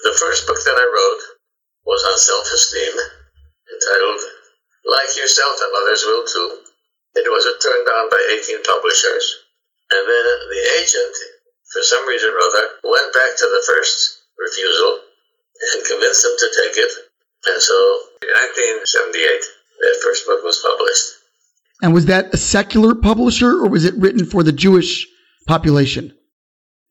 the 0.07 0.15
first 0.21 0.47
book 0.47 0.61
that 0.63 0.77
I 0.77 0.87
wrote 0.87 1.23
was 1.87 2.03
on 2.05 2.17
self 2.19 2.47
esteem, 2.53 2.95
entitled 3.73 4.21
Like 4.87 5.17
Yourself 5.17 5.57
and 5.63 5.73
Others 5.83 6.03
Will 6.05 6.25
Too. 6.27 6.49
It 7.17 7.27
was 7.27 7.49
turned 7.59 7.87
down 7.87 8.07
by 8.11 8.21
18 8.39 8.63
publishers 8.63 9.51
and 9.91 10.07
then 10.07 10.25
the 10.51 10.63
agent, 10.79 11.15
for 11.73 11.83
some 11.83 12.07
reason 12.07 12.31
or 12.31 12.39
other, 12.39 12.67
went 12.85 13.13
back 13.13 13.37
to 13.39 13.47
the 13.47 13.63
first 13.67 14.23
refusal 14.39 15.01
and 15.75 15.87
convinced 15.87 16.23
them 16.23 16.37
to 16.39 16.49
take 16.63 16.77
it. 16.79 16.93
And 17.51 17.61
so 17.61 17.75
in 18.23 18.31
1978, 18.31 19.43
that 19.81 20.01
first 20.03 20.27
book 20.27 20.45
was 20.45 20.63
published. 20.63 21.07
And 21.83 21.95
was 21.95 22.07
that 22.07 22.33
a 22.33 22.37
secular 22.37 22.95
publisher 22.95 23.51
or 23.51 23.69
was 23.69 23.85
it 23.85 23.95
written 23.97 24.25
for 24.25 24.43
the 24.43 24.53
Jewish 24.53 25.07
population? 25.49 26.15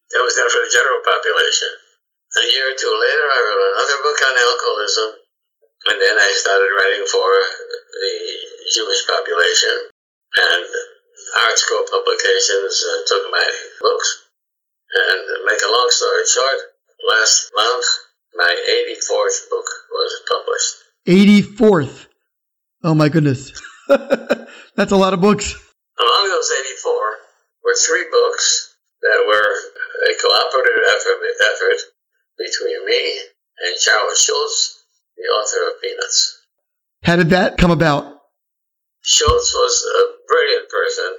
It 0.10 0.22
was 0.26 0.34
done 0.34 0.50
for 0.50 0.62
the 0.66 0.74
general 0.74 1.02
population. 1.06 1.70
A 2.30 2.46
year 2.50 2.66
or 2.74 2.78
two 2.78 2.94
later, 2.94 3.26
I 3.26 3.40
wrote 3.42 3.64
another 3.74 4.00
book 4.06 4.20
on 4.22 4.34
alcoholism, 4.38 5.10
and 5.90 5.98
then 5.98 6.16
I 6.18 6.30
started 6.38 6.70
writing 6.74 7.06
for 7.10 7.30
the 7.30 8.14
Jewish 8.74 9.02
population. 9.06 9.94
And 10.30 10.66
ArtScroll 11.42 11.90
Publications 11.90 12.74
uh, 12.86 13.02
took 13.06 13.24
my 13.34 13.48
books. 13.82 14.10
And 14.94 15.46
make 15.46 15.62
a 15.62 15.72
long 15.74 15.90
story 15.90 16.26
short, 16.26 16.60
last 17.10 17.52
month, 17.54 17.86
my 18.36 18.50
84th 18.50 19.50
book 19.50 19.70
was 19.92 20.12
published. 20.26 20.74
84th? 21.06 22.08
Oh 22.84 22.96
my 22.96 23.10
goodness. 23.10 23.54
That's 24.76 24.92
a 24.92 24.98
lot 24.98 25.14
of 25.14 25.22
books. 25.22 25.54
Among 26.00 26.30
those 26.30 26.52
84 26.52 26.94
were 27.64 27.76
three 27.76 28.06
books 28.12 28.69
that 29.02 29.20
were 29.28 29.52
a 30.08 30.12
cooperative 30.20 30.84
effort, 30.92 31.20
effort 31.54 31.80
between 32.38 32.86
me 32.86 33.20
and 33.60 33.74
Charles 33.80 34.20
Schulz, 34.20 34.84
the 35.16 35.24
author 35.24 35.72
of 35.72 35.82
Peanuts. 35.82 36.40
How 37.04 37.16
did 37.16 37.30
that 37.32 37.58
come 37.58 37.72
about? 37.72 38.20
Schulz 39.02 39.54
was 39.54 39.76
a 39.84 40.04
brilliant 40.28 40.68
person, 40.70 41.12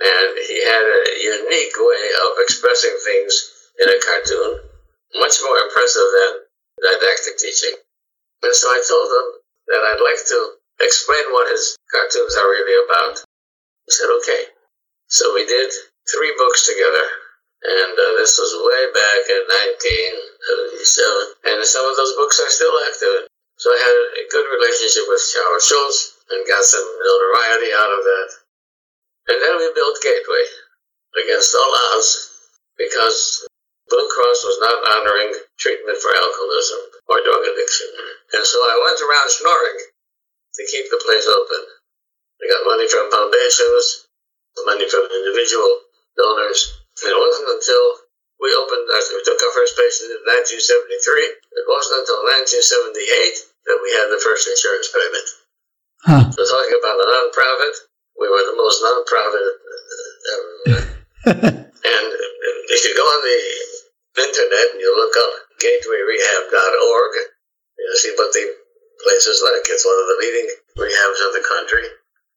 and 0.00 0.30
he 0.40 0.58
had 0.64 0.84
a 0.84 1.02
unique 1.20 1.76
way 1.76 2.04
of 2.24 2.40
expressing 2.40 2.96
things 3.04 3.32
in 3.80 3.88
a 3.88 4.00
cartoon, 4.00 4.60
much 5.20 5.36
more 5.44 5.58
impressive 5.58 6.08
than 6.08 6.32
didactic 6.80 7.36
teaching. 7.38 7.76
And 8.42 8.54
so 8.54 8.68
I 8.68 8.80
told 8.88 9.08
him 9.08 9.26
that 9.68 9.82
I'd 9.92 10.04
like 10.04 10.20
to 10.28 10.40
explain 10.80 11.24
what 11.32 11.50
his 11.52 11.76
cartoons 11.92 12.36
are 12.36 12.48
really 12.48 12.76
about. 12.84 13.24
He 13.84 13.92
said, 13.92 14.08
okay. 14.20 14.42
So 15.08 15.32
we 15.34 15.46
did 15.46 15.72
three 16.12 16.34
books 16.36 16.66
together, 16.66 17.04
and 17.62 17.92
uh, 17.96 18.12
this 18.20 18.36
was 18.36 18.52
way 18.60 18.82
back 18.92 19.22
in 19.32 19.42
1977, 21.46 21.54
and 21.54 21.64
some 21.64 21.86
of 21.88 21.96
those 21.96 22.14
books 22.20 22.36
are 22.40 22.52
still 22.52 22.76
active. 22.88 23.30
So 23.56 23.72
I 23.72 23.78
had 23.80 23.96
a 24.20 24.24
good 24.28 24.46
relationship 24.52 25.08
with 25.08 25.24
Charles 25.24 25.64
Schulz, 25.64 26.16
and 26.30 26.46
got 26.46 26.64
some 26.64 26.84
notoriety 26.84 27.70
out 27.72 27.92
of 27.92 28.02
that. 28.02 28.28
And 29.30 29.38
then 29.42 29.54
we 29.58 29.66
built 29.74 29.98
Gateway 30.02 30.44
against 31.22 31.54
all 31.54 31.72
odds 31.94 32.10
because 32.78 33.46
Blue 33.88 34.08
Cross 34.10 34.40
was 34.44 34.58
not 34.60 34.78
honoring 34.98 35.32
treatment 35.58 35.98
for 35.98 36.10
alcoholism 36.14 36.82
or 37.08 37.22
drug 37.22 37.42
addiction. 37.46 37.88
And 38.34 38.44
so 38.44 38.58
I 38.58 38.74
went 38.82 39.00
around 39.02 39.28
schnorring 39.30 39.78
to 40.58 40.62
keep 40.70 40.86
the 40.90 41.02
place 41.06 41.26
open. 41.30 41.62
We 42.42 42.50
got 42.50 42.66
money 42.66 42.86
from 42.90 43.10
foundations, 43.10 44.06
money 44.66 44.86
from 44.90 45.06
individual 45.10 45.80
donors. 46.18 46.85
And 47.02 47.12
it 47.12 47.18
wasn't 47.18 47.52
until 47.52 47.84
we 48.40 48.52
opened, 48.56 48.88
after 48.88 49.16
we 49.16 49.24
took 49.24 49.40
our 49.40 49.54
first 49.56 49.76
patient 49.76 50.12
in 50.12 50.20
1973, 50.24 51.60
it 51.60 51.66
wasn't 51.68 52.04
until 52.04 52.20
1978 52.44 53.68
that 53.68 53.78
we 53.80 53.90
had 53.96 54.08
the 54.12 54.20
first 54.20 54.48
insurance 54.48 54.88
payment. 54.92 55.28
Huh. 56.04 56.24
So 56.32 56.40
talking 56.44 56.76
about 56.76 57.00
a 57.00 57.06
non-profit, 57.08 57.74
we 58.20 58.28
were 58.28 58.44
the 58.44 58.60
most 58.60 58.78
non-profit 58.80 59.44
uh, 59.44 60.32
ever. 60.32 60.52
and 61.66 62.08
uh, 62.12 62.72
if 62.72 62.80
you 62.84 62.92
go 62.96 63.04
on 63.04 63.20
the 63.24 63.40
internet 64.22 64.66
and 64.76 64.80
you 64.80 64.92
look 64.92 65.12
up 65.16 65.32
gatewayrehab.org, 65.60 67.12
you'll 67.76 68.00
see 68.00 68.14
what 68.16 68.32
the 68.32 68.44
place 69.04 69.26
is 69.26 69.40
like. 69.44 69.64
It's 69.68 69.84
one 69.84 69.98
of 70.00 70.08
the 70.08 70.18
leading 70.20 70.48
rehabs 70.80 71.20
of 71.28 71.32
the 71.36 71.44
country. 71.44 71.84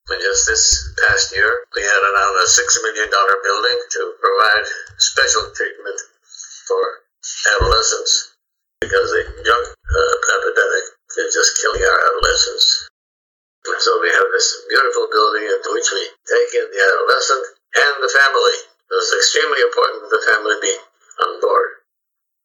And 0.10 0.22
just 0.26 0.50
this 0.50 0.64
past 1.06 1.30
year, 1.38 1.66
we 1.78 1.82
had 1.86 2.02
around 2.02 2.36
a 2.42 2.48
$6 2.50 2.86
million 2.86 3.10
building 3.14 3.78
to 3.94 4.02
provide 4.18 4.66
special 4.98 5.54
treatment 5.54 6.00
for 6.66 6.82
adolescents 7.56 8.34
because 8.82 9.10
the 9.14 9.22
drug 9.46 9.64
uh, 9.70 10.16
epidemic 10.34 10.86
is 11.14 11.30
just 11.30 11.62
killing 11.62 11.86
our 11.86 12.00
adolescents. 12.10 12.90
So 13.86 14.02
we 14.02 14.10
have 14.10 14.30
this 14.34 14.66
beautiful 14.66 15.08
building 15.14 15.46
into 15.46 15.70
which 15.78 15.90
we 15.94 16.04
take 16.26 16.52
in 16.58 16.66
the 16.74 16.82
adolescent 16.82 17.46
and 17.78 17.96
the 18.02 18.10
family. 18.10 18.58
It's 18.90 19.14
extremely 19.14 19.62
important 19.62 20.10
that 20.10 20.12
the 20.16 20.24
family 20.26 20.58
be 20.58 20.74
on 21.22 21.38
board. 21.38 21.86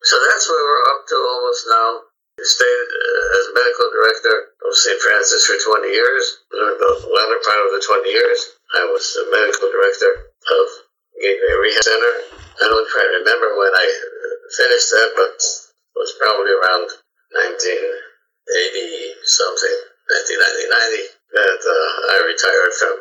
So 0.05 0.21
that's 0.29 0.45
where 0.53 0.61
we're 0.61 0.87
up 0.93 1.09
to 1.09 1.17
almost 1.17 1.63
now. 1.73 1.89
Stayed 2.35 2.89
uh, 2.91 3.39
as 3.39 3.55
medical 3.55 3.89
director 3.95 4.37
of 4.67 4.75
St. 4.75 5.01
Francis 5.01 5.47
for 5.47 5.55
20 5.81 5.87
years. 5.87 6.25
During 6.51 6.77
the 6.83 6.93
latter 7.15 7.41
part 7.47 7.63
of 7.63 7.71
the 7.73 7.83
20 7.83 8.11
years, 8.11 8.59
I 8.75 8.83
was 8.91 9.07
the 9.15 9.31
medical 9.31 9.71
director 9.71 10.35
of 10.35 10.65
Gateway 11.23 11.55
Rehab 11.63 11.87
Center. 11.87 12.15
I 12.59 12.65
don't 12.67 12.91
try 12.91 13.07
to 13.07 13.23
remember 13.23 13.55
when 13.55 13.71
I 13.71 13.87
finished 14.51 14.91
that, 14.99 15.11
but 15.15 15.39
it 15.39 15.97
was 15.97 16.11
probably 16.19 16.51
around 16.59 16.91
1980 17.39 19.15
something, 19.23 19.77
1990, 20.11 21.15
that 21.39 21.61
uh, 21.63 22.13
I 22.13 22.29
retired 22.29 22.75
from 22.77 22.95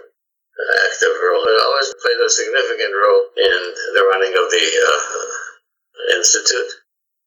active 0.88 1.16
role. 1.26 1.42
I 1.42 1.58
always 1.58 1.90
played 2.06 2.22
a 2.22 2.30
significant 2.30 2.94
role 2.94 3.24
in 3.34 3.60
the 3.98 4.04
running 4.14 4.34
of 4.38 4.46
the 4.46 4.66
uh, 4.78 5.02
institute 6.22 6.83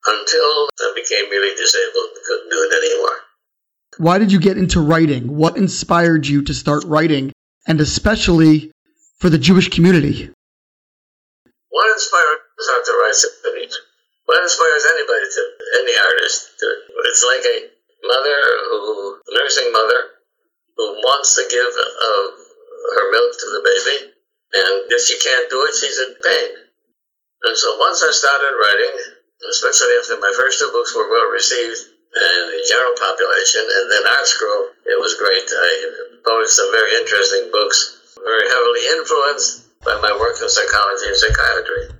until 0.06 0.68
I 0.80 0.92
became 0.94 1.30
really 1.30 1.54
disabled 1.56 2.10
and 2.14 2.24
couldn't 2.24 2.50
do 2.50 2.58
it 2.62 2.72
anymore. 2.76 3.18
Why 3.98 4.18
did 4.18 4.30
you 4.30 4.40
get 4.40 4.58
into 4.58 4.80
writing? 4.80 5.36
What 5.36 5.56
inspired 5.56 6.26
you 6.26 6.42
to 6.42 6.54
start 6.54 6.84
writing, 6.84 7.32
and 7.66 7.80
especially 7.80 8.70
for 9.18 9.30
the 9.30 9.38
Jewish 9.38 9.68
community? 9.70 10.30
What 11.70 11.92
inspired 11.92 12.40
us 12.58 12.68
not 12.68 12.84
to 12.84 12.92
write 12.92 13.14
symphonies? 13.14 13.78
What 14.26 14.42
inspires 14.42 14.84
anybody 14.90 15.26
to, 15.32 15.42
any 15.80 15.94
artist 15.96 16.58
to, 16.58 16.66
it's 17.08 17.24
like 17.24 17.44
a 17.46 17.56
mother 18.04 18.38
who, 18.68 19.18
nursing 19.32 19.72
mother, 19.72 20.00
who 20.76 20.84
wants 21.00 21.36
to 21.36 21.44
give 21.48 21.72
of 21.72 22.22
her 22.94 23.10
milk 23.12 23.32
to 23.32 23.46
the 23.46 23.62
baby, 23.64 24.12
and 24.54 24.92
if 24.92 25.00
she 25.06 25.16
can't 25.18 25.48
do 25.48 25.62
it, 25.64 25.74
she's 25.74 25.98
in 25.98 26.14
pain. 26.22 26.50
And 27.44 27.56
so 27.56 27.78
once 27.78 28.02
I 28.02 28.10
started 28.12 28.52
writing, 28.60 29.15
especially 29.44 29.92
after 30.00 30.16
my 30.16 30.32
first 30.36 30.58
two 30.58 30.70
books 30.72 30.96
were 30.96 31.08
well 31.10 31.28
received 31.28 31.96
in 32.16 32.40
the 32.48 32.62
general 32.64 32.96
population, 32.96 33.60
and 33.60 33.84
then 33.92 34.04
ArtScroll, 34.16 34.72
it 34.88 34.96
was 34.96 35.20
great. 35.20 35.44
I 35.44 35.70
published 36.24 36.56
some 36.56 36.72
very 36.72 36.96
interesting 36.96 37.52
books, 37.52 38.16
very 38.16 38.48
heavily 38.48 38.84
influenced 38.96 39.68
by 39.84 40.00
my 40.00 40.16
work 40.16 40.40
in 40.40 40.48
psychology 40.48 41.12
and 41.12 41.20
psychiatry. 41.20 41.92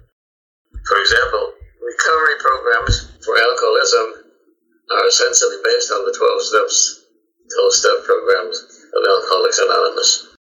For 0.89 0.99
example, 1.05 1.53
recovery 1.85 2.37
programs 2.41 3.13
for 3.21 3.37
alcoholism 3.37 4.27
are 4.97 5.07
essentially 5.07 5.61
based 5.61 5.93
on 5.93 6.07
the 6.09 6.15
12 6.17 6.43
steps, 6.49 7.05
12 7.53 7.73
step 7.75 7.99
programs 8.09 8.57
of 8.95 9.01
Alcoholics 9.05 9.61
Anonymous. 9.61 10.33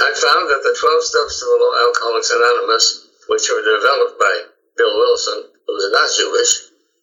I 0.00 0.10
found 0.10 0.50
that 0.50 0.62
the 0.66 0.74
12 0.74 1.02
steps 1.06 1.38
of 1.38 1.58
Alcoholics 1.86 2.34
Anonymous, 2.34 2.84
which 3.30 3.46
were 3.46 3.62
developed 3.62 4.18
by 4.18 4.34
Bill 4.76 4.98
Wilson, 4.98 5.53
who 5.66 5.72
was 5.74 5.88
not 5.92 6.08
Jewish, 6.12 6.52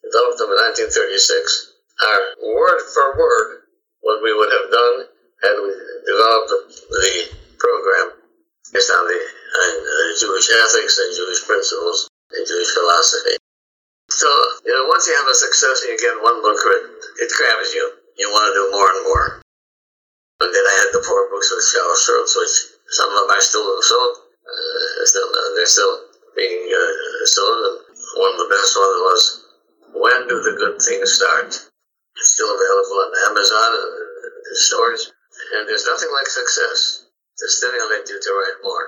developed 0.06 0.40
them 0.40 0.54
in 0.54 0.60
1936, 0.90 1.72
are 2.02 2.24
word 2.42 2.82
for 2.94 3.18
word 3.18 3.62
what 4.02 4.22
we 4.26 4.34
would 4.34 4.50
have 4.50 4.70
done 4.74 4.98
had 5.46 5.56
we 5.62 5.70
developed 6.06 6.50
the 6.90 7.14
program 7.58 8.18
based 8.74 8.90
on 8.90 9.06
the 9.06 9.20
uh, 9.22 9.74
Jewish 10.18 10.48
ethics 10.50 10.98
and 10.98 11.10
Jewish 11.14 11.42
principles 11.46 12.10
and 12.34 12.44
Jewish 12.48 12.72
philosophy. 12.74 13.38
So, 14.10 14.28
you 14.66 14.74
know, 14.74 14.86
once 14.90 15.08
you 15.08 15.16
have 15.16 15.30
a 15.30 15.36
success 15.36 15.82
and 15.86 15.96
you 15.96 16.00
get 16.00 16.20
one 16.22 16.42
book 16.42 16.58
written, 16.58 16.94
it 17.22 17.30
grabs 17.32 17.74
you. 17.74 17.86
You 18.18 18.28
want 18.30 18.52
to 18.52 18.58
do 18.60 18.66
more 18.76 18.90
and 18.92 19.02
more. 19.08 19.28
And 20.42 20.50
then 20.50 20.66
I 20.68 20.76
had 20.84 20.92
the 20.92 21.06
four 21.06 21.30
books 21.30 21.54
with 21.54 21.64
Charles 21.70 22.02
Schulz, 22.02 22.34
which 22.34 22.56
some 22.98 23.10
of 23.14 23.16
them 23.24 23.38
are 23.38 23.46
still 23.46 23.66
sold. 23.82 24.16
Uh, 24.42 25.06
still, 25.06 25.30
uh, 25.30 25.50
they're 25.56 25.70
still 25.70 25.96
being 26.36 26.66
uh, 26.66 27.26
sold. 27.30 27.60
And 27.62 27.91
one 28.16 28.34
of 28.34 28.40
the 28.40 28.50
best 28.50 28.76
ones 28.76 28.98
was 29.08 29.46
When 29.94 30.28
Do 30.28 30.42
the 30.42 30.56
Good 30.58 30.82
Things 30.82 31.14
Start? 31.14 31.48
It's 31.48 32.34
still 32.34 32.50
available 32.50 32.98
on 33.00 33.12
Amazon 33.32 33.70
and 34.48 34.58
stores. 34.58 35.12
And 35.56 35.68
there's 35.68 35.86
nothing 35.86 36.10
like 36.14 36.28
success 36.28 37.06
to 37.38 37.48
stimulate 37.48 38.10
you 38.10 38.20
to 38.22 38.30
write 38.30 38.64
more. 38.64 38.88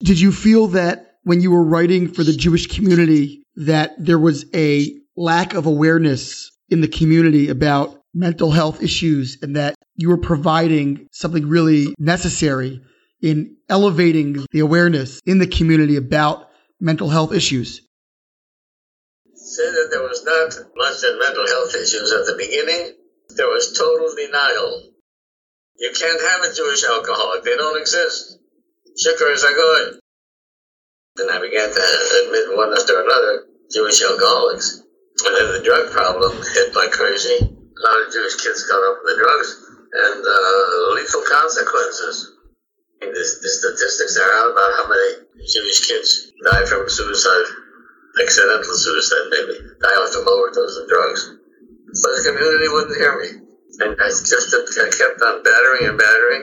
Did 0.00 0.20
you 0.20 0.32
feel 0.32 0.68
that 0.68 1.18
when 1.24 1.40
you 1.40 1.50
were 1.50 1.64
writing 1.64 2.08
for 2.08 2.24
the 2.24 2.32
Jewish 2.32 2.66
community 2.68 3.42
that 3.56 3.92
there 3.98 4.18
was 4.18 4.46
a 4.54 4.94
lack 5.16 5.54
of 5.54 5.66
awareness 5.66 6.50
in 6.68 6.80
the 6.80 6.88
community 6.88 7.48
about 7.48 8.00
mental 8.14 8.50
health 8.50 8.82
issues 8.82 9.38
and 9.42 9.56
that 9.56 9.74
you 9.96 10.08
were 10.08 10.18
providing 10.18 11.06
something 11.12 11.46
really 11.48 11.94
necessary 11.98 12.80
in 13.20 13.56
elevating 13.68 14.44
the 14.52 14.60
awareness 14.60 15.20
in 15.26 15.38
the 15.38 15.46
community 15.46 15.96
about 15.96 16.48
mental 16.80 17.08
health 17.08 17.32
issues? 17.32 17.82
Say 19.48 19.64
that 19.64 19.88
there 19.88 20.04
was 20.04 20.20
not 20.28 20.52
much 20.76 21.00
in 21.08 21.18
mental 21.18 21.46
health 21.48 21.72
issues 21.72 22.12
at 22.12 22.28
the 22.28 22.36
beginning. 22.36 22.92
There 23.32 23.48
was 23.48 23.72
total 23.72 24.12
denial. 24.12 24.92
You 25.80 25.90
can't 25.96 26.20
have 26.20 26.44
a 26.44 26.52
Jewish 26.52 26.84
alcoholic. 26.84 27.44
They 27.44 27.56
don't 27.56 27.80
exist. 27.80 28.38
Shikars 29.00 29.44
are 29.44 29.56
good. 29.56 30.00
And 31.18 31.30
I 31.30 31.40
began 31.40 31.68
to 31.72 31.84
admit 32.24 32.56
one 32.56 32.76
after 32.76 33.00
another 33.00 33.48
Jewish 33.72 34.02
alcoholics. 34.04 34.84
And 35.24 35.32
then 35.34 35.48
the 35.56 35.64
drug 35.64 35.90
problem 35.90 36.36
hit 36.36 36.76
like 36.76 36.92
crazy. 36.92 37.40
A 37.40 37.80
lot 37.80 38.04
of 38.04 38.12
Jewish 38.12 38.36
kids 38.36 38.68
got 38.68 38.84
up 38.84 39.00
with 39.02 39.16
the 39.16 39.18
drugs 39.22 39.50
and 39.88 40.20
uh, 40.22 40.94
lethal 40.94 41.24
consequences. 41.24 42.36
I 43.00 43.06
mean, 43.06 43.14
the, 43.14 43.22
the 43.22 43.50
statistics 43.50 44.18
are 44.18 44.32
out 44.44 44.52
about 44.52 44.72
how 44.76 44.86
many 44.88 45.24
Jewish 45.46 45.88
kids 45.88 46.32
die 46.44 46.66
from 46.66 46.88
suicide 46.90 47.48
accidental 48.20 48.74
suicide, 48.74 49.30
maybe 49.30 49.54
die 49.80 49.98
off 50.02 50.14
of 50.14 50.26
overdose 50.26 50.76
of 50.76 50.88
drugs. 50.88 51.22
But 51.88 52.12
the 52.18 52.22
community 52.28 52.68
wouldn't 52.68 53.00
hear 53.00 53.14
me. 53.16 53.28
And 53.80 53.94
I 53.94 54.08
just 54.10 54.50
kept 54.50 55.22
on 55.22 55.42
battering 55.42 55.88
and 55.88 55.98
battering 55.98 56.42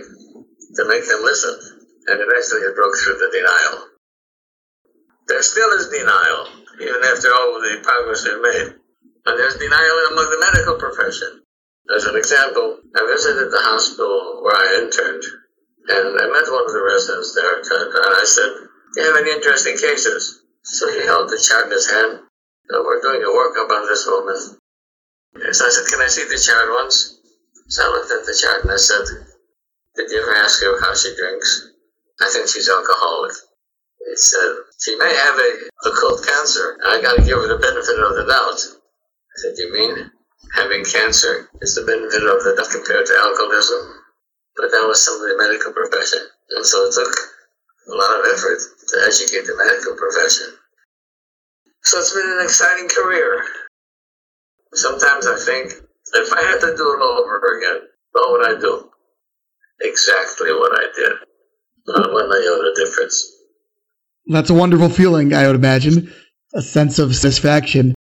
to 0.76 0.82
make 0.88 1.06
them 1.08 1.22
listen. 1.24 1.54
And 2.08 2.22
eventually 2.22 2.62
it 2.64 2.76
broke 2.76 2.96
through 2.98 3.20
the 3.20 3.30
denial. 3.34 3.96
There 5.28 5.42
still 5.42 5.72
is 5.74 5.90
denial, 5.90 6.48
even 6.80 7.02
after 7.04 7.34
all 7.34 7.60
the 7.60 7.82
progress 7.82 8.24
we've 8.24 8.42
made. 8.42 8.78
And 9.26 9.36
there's 9.40 9.58
denial 9.58 9.98
among 10.14 10.30
the 10.30 10.44
medical 10.54 10.78
profession. 10.78 11.42
As 11.94 12.06
an 12.06 12.16
example, 12.16 12.80
I 12.96 13.06
visited 13.10 13.52
the 13.52 13.62
hospital 13.62 14.42
where 14.42 14.56
I 14.56 14.86
interned, 14.86 15.24
and 15.90 16.18
I 16.18 16.26
met 16.30 16.50
one 16.50 16.66
of 16.66 16.74
the 16.74 16.82
residents 16.82 17.34
there, 17.34 17.58
and 17.58 18.16
I 18.18 18.26
said, 18.26 18.50
Do 18.94 19.02
you 19.02 19.08
have 19.08 19.22
any 19.22 19.32
interesting 19.32 19.78
cases? 19.78 20.45
So 20.66 20.90
he 20.90 21.06
held 21.06 21.30
the 21.30 21.38
chart 21.38 21.70
in 21.70 21.72
his 21.72 21.90
hand. 21.90 22.26
Uh, 22.74 22.82
we're 22.82 23.02
doing 23.02 23.22
a 23.22 23.30
workup 23.30 23.70
on 23.70 23.86
this 23.86 24.06
woman. 24.10 24.58
So 25.54 25.62
I 25.62 25.70
said, 25.70 25.86
Can 25.94 26.02
I 26.02 26.10
see 26.10 26.26
the 26.26 26.42
chart 26.42 26.74
once? 26.74 27.22
So 27.70 27.86
I 27.86 27.90
looked 27.94 28.12
at 28.12 28.26
the 28.26 28.34
chart 28.34 28.66
and 28.66 28.74
I 28.74 28.82
said, 28.82 29.06
Did 29.96 30.10
you 30.10 30.26
ever 30.26 30.34
ask 30.42 30.62
her 30.64 30.82
how 30.82 30.96
she 30.96 31.14
drinks? 31.16 31.70
I 32.20 32.30
think 32.34 32.50
she's 32.50 32.70
alcoholic. 32.70 33.38
He 34.10 34.16
said, 34.18 34.58
She 34.82 34.98
may 34.98 35.14
have 35.14 35.38
a 35.38 35.52
occult 35.86 36.26
cancer. 36.26 36.82
I 36.82 36.98
got 37.02 37.22
to 37.22 37.22
give 37.22 37.38
her 37.38 37.48
the 37.48 37.62
benefit 37.62 38.02
of 38.02 38.18
the 38.18 38.26
doubt. 38.26 38.58
I 38.58 39.36
said, 39.38 39.54
You 39.62 39.70
mean 39.70 40.10
having 40.58 40.84
cancer 40.84 41.46
is 41.62 41.76
the 41.76 41.86
benefit 41.86 42.26
of 42.26 42.42
the 42.42 42.58
doubt 42.58 42.74
compared 42.74 43.06
to 43.06 43.14
alcoholism? 43.22 44.02
But 44.58 44.74
that 44.74 44.88
was 44.90 44.98
some 45.04 45.22
of 45.22 45.30
the 45.30 45.38
medical 45.38 45.78
profession. 45.78 46.26
And 46.58 46.66
so 46.66 46.90
it 46.90 46.94
took 46.98 47.14
a 47.86 47.94
lot 47.94 48.18
of 48.18 48.26
effort 48.34 48.62
to 48.88 49.02
educate 49.06 49.46
the 49.46 49.56
medical 49.58 49.96
profession. 49.96 50.54
So 51.84 52.00
it's 52.00 52.14
been 52.14 52.38
an 52.38 52.44
exciting 52.44 52.90
career. 52.90 53.44
Sometimes 54.74 55.28
I 55.28 55.38
think 55.38 55.74
if 56.14 56.34
I 56.34 56.42
had 56.42 56.60
to 56.62 56.76
do 56.76 56.94
it 56.94 57.02
all 57.02 57.24
over 57.24 57.58
again, 57.58 57.88
what 58.12 58.32
would 58.32 58.58
I 58.58 58.60
do? 58.60 58.90
exactly 59.82 60.52
what 60.52 60.72
I 60.74 60.86
did. 60.96 61.12
Not 61.88 62.14
one 62.14 62.32
iota 62.32 62.74
difference. 62.76 63.32
That's 64.28 64.50
a 64.50 64.54
wonderful 64.54 64.90
feeling, 64.90 65.34
I 65.34 65.48
would 65.48 65.56
imagine. 65.56 66.12
A 66.54 66.62
sense 66.62 67.00
of 67.00 67.16
satisfaction. 67.16 67.94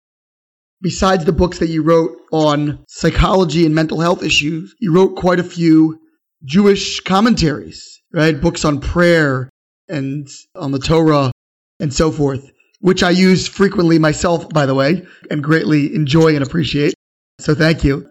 Besides 0.81 1.25
the 1.25 1.33
books 1.33 1.59
that 1.59 1.69
you 1.69 1.83
wrote 1.83 2.17
on 2.33 2.85
psychology 2.89 3.67
and 3.67 3.75
mental 3.75 4.01
health 4.01 4.23
issues, 4.23 4.75
you 4.81 4.95
wrote 4.95 5.17
quite 5.17 5.41
a 5.41 5.45
few 5.45 5.99
Jewish 6.45 7.01
commentaries, 7.01 8.01
right? 8.13 8.39
Books 8.39 8.65
on 8.65 8.81
prayer 8.81 9.51
and 9.89 10.29
on 10.55 10.73
the 10.73 10.79
Torah 10.79 11.33
and 11.81 11.93
so 11.93 12.11
forth, 12.11 12.51
which 12.81 13.03
I 13.03 13.11
use 13.11 13.49
frequently 13.49 13.99
myself, 13.99 14.49
by 14.49 14.67
the 14.67 14.75
way, 14.75 15.07
and 15.31 15.43
greatly 15.43 15.95
enjoy 15.95 16.35
and 16.35 16.45
appreciate. 16.45 16.95
So 17.41 17.55
thank 17.55 17.85
you. 17.85 18.11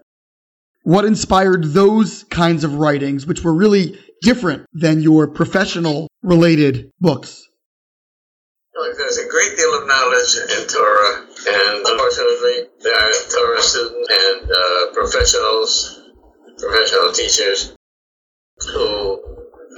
What 0.82 1.04
inspired 1.04 1.64
those 1.64 2.24
kinds 2.24 2.62
of 2.62 2.74
writings, 2.74 3.26
which 3.26 3.42
were 3.42 3.54
really 3.54 3.98
different 4.20 4.66
than 4.72 5.00
your 5.00 5.28
professional 5.28 6.08
related 6.22 6.90
books? 7.00 7.48
Look, 8.74 8.98
there's 8.98 9.18
a 9.18 9.28
great 9.28 9.56
deal 9.56 9.80
of 9.80 9.86
knowledge 9.86 10.36
in 10.36 10.66
Torah, 10.66 11.26
and 11.46 11.86
unfortunately, 11.86 12.68
there 12.82 12.94
are 12.94 13.12
Torah 13.30 13.62
students 13.62 14.08
and 14.10 14.50
uh, 14.50 14.92
professionals, 14.92 16.02
professional 16.58 17.12
teachers, 17.12 17.74
who 18.72 18.93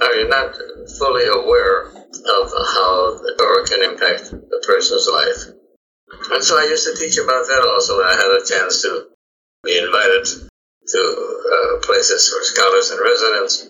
are 0.01 0.15
you 0.15 0.27
not 0.27 0.55
fully 0.97 1.25
aware 1.25 1.87
of 1.89 2.45
how 2.51 3.17
the 3.19 3.35
Torah 3.37 3.65
can 3.67 3.83
impact 3.83 4.31
a 4.33 4.59
person's 4.65 5.07
life. 5.07 5.53
And 6.31 6.43
so 6.43 6.57
I 6.57 6.63
used 6.63 6.85
to 6.85 6.95
teach 6.95 7.17
about 7.17 7.47
that 7.47 7.67
also 7.67 7.97
when 7.97 8.07
I 8.07 8.15
had 8.15 8.31
a 8.31 8.45
chance 8.45 8.81
to 8.83 9.07
be 9.63 9.77
invited 9.77 10.25
to 10.87 10.99
uh, 10.99 11.85
places 11.85 12.29
for 12.29 12.43
scholars 12.43 12.91
and 12.91 12.99
residents. 13.01 13.67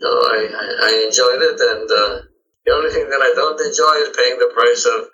So 0.00 0.08
I, 0.08 0.48
I, 0.48 0.66
I 0.88 1.04
enjoyed 1.06 1.42
it, 1.42 1.60
and 1.60 1.90
uh, 1.90 2.22
the 2.64 2.72
only 2.72 2.90
thing 2.90 3.10
that 3.10 3.20
I 3.20 3.32
don't 3.34 3.60
enjoy 3.60 4.08
is 4.08 4.16
paying 4.16 4.38
the 4.38 4.52
price 4.54 4.86
of 4.86 5.08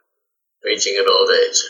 reaching 0.63 0.97
an 0.99 1.07
old 1.11 1.31
age. 1.31 1.61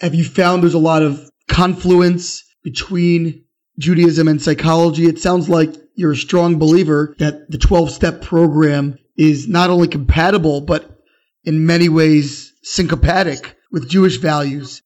Have 0.00 0.14
you 0.14 0.24
found 0.24 0.62
there's 0.62 0.74
a 0.74 0.78
lot 0.78 1.02
of 1.02 1.30
confluence 1.48 2.44
between 2.62 3.44
Judaism 3.78 4.28
and 4.28 4.42
psychology? 4.42 5.06
It 5.06 5.18
sounds 5.18 5.48
like 5.48 5.74
you're 5.94 6.12
a 6.12 6.16
strong 6.16 6.58
believer 6.58 7.14
that 7.18 7.50
the 7.50 7.58
12 7.58 7.90
step 7.90 8.22
program 8.22 8.98
is 9.16 9.48
not 9.48 9.70
only 9.70 9.88
compatible, 9.88 10.60
but 10.60 10.98
in 11.44 11.66
many 11.66 11.88
ways 11.88 12.52
syncopatic 12.62 13.56
with 13.70 13.88
Jewish 13.88 14.18
values. 14.18 14.82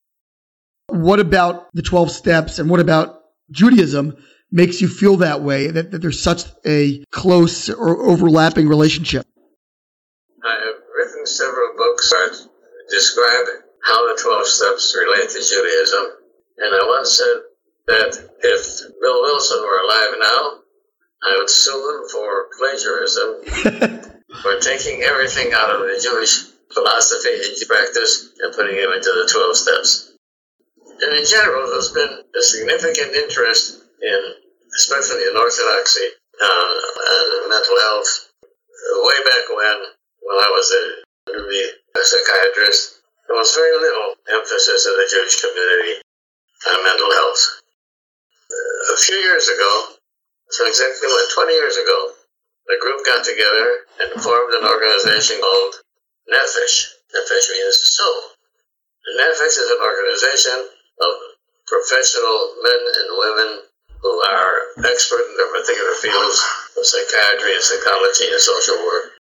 What 0.89 1.21
about 1.21 1.69
the 1.75 1.83
12 1.83 2.11
steps 2.11 2.59
and 2.59 2.69
what 2.69 2.81
about 2.81 3.21
Judaism 3.51 4.17
makes 4.51 4.81
you 4.81 4.89
feel 4.89 5.19
that 5.19 5.43
way, 5.43 5.69
that, 5.69 5.91
that 5.91 5.99
there's 6.03 6.23
such 6.23 6.45
a 6.67 7.05
close 7.11 7.71
or 7.71 8.07
overlapping 8.07 8.69
relationship? 8.69 9.27
I 10.45 10.53
have 10.53 10.81
written 10.95 11.27
several 11.27 11.77
books 11.77 12.11
that 12.11 12.49
describe 12.91 13.47
how 13.83 14.15
the 14.15 14.21
12 14.23 14.47
steps 14.47 14.97
relate 14.97 15.31
to 15.31 15.41
Judaism. 15.41 16.19
And 16.59 16.75
I 16.75 16.87
once 16.87 17.17
said 17.17 17.43
that 17.87 18.13
if 18.43 18.63
Bill 19.01 19.23
Wilson 19.23 19.61
were 19.61 19.81
alive 19.83 20.15
now, 20.21 20.63
I 21.23 21.37
would 21.39 21.51
sue 21.51 21.79
him 21.79 22.09
for 22.11 22.49
plagiarism 22.59 24.11
for 24.43 24.59
taking 24.59 25.03
everything 25.03 25.53
out 25.55 25.71
of 25.71 25.81
the 25.81 26.01
Jewish 26.03 26.51
philosophy 26.75 27.31
and 27.31 27.69
practice 27.69 28.33
and 28.41 28.55
putting 28.55 28.77
it 28.77 28.91
into 28.91 29.13
the 29.13 29.29
12 29.31 29.57
steps. 29.57 30.13
And 31.03 31.15
in 31.19 31.27
general, 31.27 31.71
there's 31.71 31.93
been 31.93 32.11
a 32.11 32.43
significant 32.43 33.15
interest 33.15 33.83
in, 34.03 34.21
especially 34.79 35.23
in 35.31 35.37
orthodoxy 35.37 36.09
uh, 36.43 36.75
and 37.07 37.51
mental 37.51 37.79
health. 37.79 38.11
Way 38.43 39.19
back 39.27 39.45
when, 39.51 39.79
when 40.27 40.39
I 40.43 40.51
was 40.51 40.67
a 40.71 40.83
newbie 41.31 41.71
psychiatrist, 42.03 43.03
there 43.29 43.37
was 43.37 43.55
very 43.55 43.79
little 43.79 44.15
emphasis 44.31 44.87
in 44.87 44.95
the 44.99 45.07
Jewish 45.11 45.41
community 45.41 46.03
on 46.67 46.85
mental 46.85 47.11
health. 47.13 47.62
A 48.93 48.99
few 48.99 49.17
years 49.17 49.49
ago, 49.49 49.97
so 50.51 50.69
exactly 50.69 51.09
what, 51.09 51.33
20 51.33 51.53
years 51.53 51.77
ago, 51.77 52.13
the 52.67 52.79
group 52.81 53.05
got 53.07 53.25
together 53.25 53.89
and 54.05 54.23
formed 54.23 54.53
an 54.55 54.69
organization 54.69 55.41
called 55.41 55.81
Nefesh. 56.29 56.93
Nefesh 57.11 57.47
means 57.51 57.79
soul. 57.89 58.37
And 59.03 59.19
is 59.19 59.71
an 59.73 59.83
organization 59.83 60.59
of 61.01 61.13
professional 61.67 62.55
men 62.63 62.83
and 62.85 63.09
women 63.19 63.51
who 64.01 64.13
are 64.29 64.55
expert 64.87 65.25
in 65.27 65.37
their 65.37 65.51
particular 65.51 65.95
fields 65.99 66.39
of 66.77 66.87
psychiatry 66.87 67.55
and 67.55 67.63
psychology 67.63 68.29
and 68.31 68.41
social 68.41 68.79
work. 68.79 69.19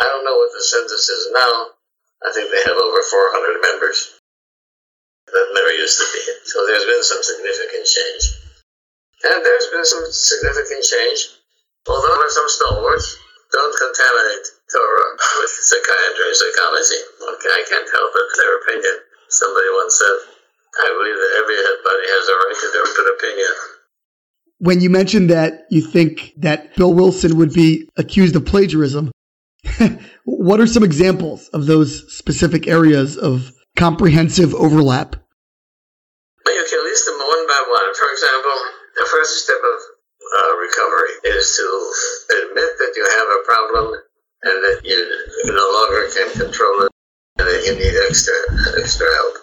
I 0.00 0.04
don't 0.04 0.24
know 0.24 0.36
what 0.36 0.52
the 0.52 0.62
census 0.62 1.08
is 1.08 1.32
now. 1.32 1.78
I 2.26 2.32
think 2.32 2.50
they 2.50 2.62
have 2.66 2.76
over 2.76 3.02
400 3.02 3.62
members. 3.62 4.18
That 5.26 5.54
never 5.54 5.72
used 5.72 5.98
to 5.98 6.06
be. 6.12 6.22
So 6.44 6.66
there's 6.66 6.84
been 6.84 7.04
some 7.04 7.22
significant 7.22 7.86
change. 7.86 8.47
And 9.24 9.44
there's 9.44 9.68
been 9.74 9.84
some 9.84 10.06
significant 10.10 10.82
change. 10.84 11.20
Although 11.88 12.14
there 12.14 12.26
are 12.26 12.36
some 12.36 12.48
stalwarts, 12.48 13.16
don't 13.50 13.74
contaminate 13.74 14.46
Torah 14.70 15.10
with 15.40 15.50
psychiatry 15.50 16.26
and 16.28 16.36
psychology. 16.36 17.00
Okay, 17.34 17.50
I 17.50 17.62
can't 17.66 17.88
help 17.88 18.12
it. 18.14 18.28
Their 18.36 18.54
opinion. 18.60 18.96
Somebody 19.28 19.68
once 19.80 19.98
said, 19.98 20.16
I 20.78 20.88
believe 20.94 21.16
that 21.16 21.32
everybody 21.42 22.04
has 22.12 22.24
a 22.28 22.36
right 22.44 22.58
to 22.60 22.68
their 22.72 22.86
own 22.86 23.08
opinion. 23.16 23.54
When 24.58 24.80
you 24.80 24.90
mentioned 24.90 25.30
that 25.30 25.66
you 25.70 25.80
think 25.80 26.32
that 26.38 26.76
Bill 26.76 26.92
Wilson 26.92 27.36
would 27.38 27.52
be 27.52 27.88
accused 27.96 28.36
of 28.36 28.44
plagiarism, 28.44 29.10
what 30.24 30.60
are 30.60 30.66
some 30.66 30.84
examples 30.84 31.48
of 31.48 31.66
those 31.66 32.12
specific 32.12 32.66
areas 32.66 33.16
of 33.16 33.52
comprehensive 33.76 34.54
overlap? 34.54 35.16
Well, 36.44 36.54
you 36.54 36.66
can 36.68 36.84
list 36.84 37.06
them 37.06 37.18
one 37.18 37.46
by 37.46 37.64
one. 37.68 37.94
For 37.94 38.10
example, 38.12 38.57
the 39.08 39.16
first 39.16 39.44
step 39.44 39.56
of 39.56 39.78
uh, 40.20 40.52
recovery 40.60 41.12
is 41.32 41.56
to 41.56 41.66
admit 42.44 42.70
that 42.76 42.92
you 42.92 43.04
have 43.08 43.28
a 43.32 43.40
problem 43.48 43.86
and 44.44 44.56
that 44.60 44.78
you 44.84 45.00
no 45.48 45.66
longer 45.80 46.12
can 46.12 46.28
control 46.36 46.84
it 46.84 46.92
and 47.40 47.48
that 47.48 47.64
you 47.64 47.72
need 47.72 47.96
extra 48.04 48.36
extra 48.76 49.08
help. 49.08 49.34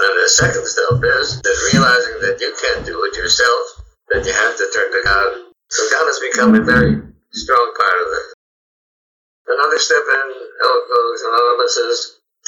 And 0.00 0.12
the 0.24 0.28
second 0.32 0.64
step 0.64 1.04
is 1.20 1.36
that 1.44 1.56
realizing 1.68 2.16
that 2.24 2.40
you 2.40 2.48
can't 2.64 2.86
do 2.88 2.96
it 3.04 3.12
yourself, 3.12 3.84
that 4.08 4.24
you 4.24 4.32
have 4.32 4.56
to 4.56 4.66
turn 4.72 4.88
to 4.88 5.00
God. 5.04 5.52
So 5.68 5.84
God 5.92 6.08
has 6.08 6.20
become 6.24 6.56
a 6.56 6.64
very 6.64 6.96
strong 7.36 7.66
part 7.76 7.98
of 8.00 8.08
it. 8.16 8.26
Another 9.52 9.78
step 9.78 10.00
in 10.00 10.26
Alcoholics 10.64 11.24
Anonymous 11.28 11.76
is 11.76 11.98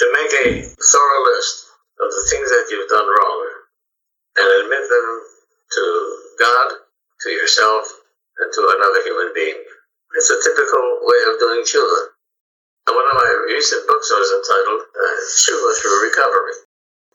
to 0.01 0.05
make 0.17 0.33
a 0.41 0.45
thorough 0.65 1.23
list 1.37 1.69
of 2.01 2.09
the 2.09 2.25
things 2.33 2.49
that 2.49 2.65
you've 2.73 2.89
done 2.89 3.05
wrong 3.05 3.41
and 4.41 4.49
admit 4.65 4.89
them 4.89 5.09
to 5.77 6.22
God, 6.39 6.69
to 7.23 7.29
yourself, 7.31 7.85
and 8.39 8.49
to 8.53 8.61
another 8.65 9.01
human 9.05 9.31
being. 9.35 9.61
It's 10.17 10.29
a 10.29 10.39
typical 10.45 10.85
way 11.09 11.21
of 11.33 11.41
doing 11.41 11.65
tshuva. 11.65 12.13
And 12.89 12.97
one 12.99 13.09
of 13.09 13.17
my 13.17 13.31
recent 13.49 13.87
books 13.87 14.11
was 14.11 14.29
entitled 14.29 14.83
uh, 14.93 15.17
Through 15.81 15.99
Recovery. 16.05 16.57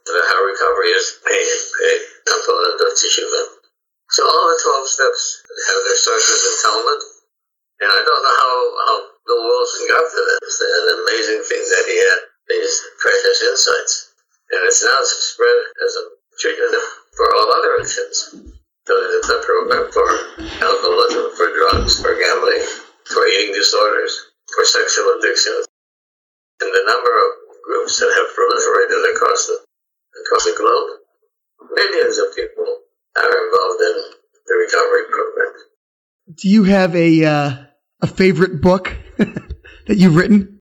How 0.08 0.40
recovery 0.40 0.96
is 0.96 1.20
a, 1.28 1.36
a 1.36 1.92
component 2.26 2.80
of 2.80 2.96
tshuva. 2.96 3.42
So 4.16 4.24
all 4.24 4.48
the 4.48 4.60
12 4.64 4.88
steps 4.88 5.44
have 5.46 5.82
their 5.84 6.00
sources 6.00 6.40
in 6.48 6.56
Talmud. 6.64 7.02
And 7.84 7.92
I 7.92 8.02
don't 8.02 8.24
know 8.24 8.38
how, 8.40 8.56
how 8.88 8.96
Bill 9.28 9.44
Wilson 9.46 9.84
got 9.92 10.08
to 10.08 10.22
this. 10.42 10.58
An 10.64 10.88
amazing 11.06 11.42
thing 11.44 11.64
that 11.70 11.86
he 11.86 11.98
had 12.00 12.20
these 12.48 12.74
precious 13.04 13.38
insights. 13.44 13.94
And 14.50 14.64
it's 14.64 14.82
now 14.82 15.00
spread 15.04 15.60
as 15.84 15.94
a 16.00 16.04
treatment 16.40 16.82
for 17.14 17.28
all 17.36 17.52
other 17.52 17.76
addictions 17.84 18.57
the 18.88 19.44
program 19.44 19.92
for 19.92 20.08
alcoholism, 20.64 21.36
for 21.36 21.48
drugs, 21.52 22.00
for 22.02 22.16
gambling, 22.16 22.64
for 23.06 23.26
eating 23.28 23.54
disorders, 23.54 24.32
for 24.54 24.64
sexual 24.64 25.20
addictions. 25.20 25.68
And 26.62 26.72
the 26.72 26.84
number 26.88 27.12
of 27.12 27.30
groups 27.66 28.00
that 28.00 28.10
have 28.10 28.30
proliferated 28.34 29.16
across 29.16 29.48
the 29.48 29.58
across 30.26 30.44
the 30.46 30.56
globe, 30.58 30.90
millions 31.76 32.18
of 32.18 32.36
people 32.36 32.66
are 33.18 33.46
involved 33.46 33.82
in 33.82 33.96
the 34.48 34.56
recovery 34.56 35.06
program. 35.12 35.54
Do 36.34 36.50
you 36.50 36.64
have 36.64 36.96
a 36.96 37.26
uh, 37.26 37.52
a 38.02 38.08
favorite 38.08 38.62
book 38.62 38.96
that 39.18 39.98
you've 39.98 40.16
written? 40.16 40.60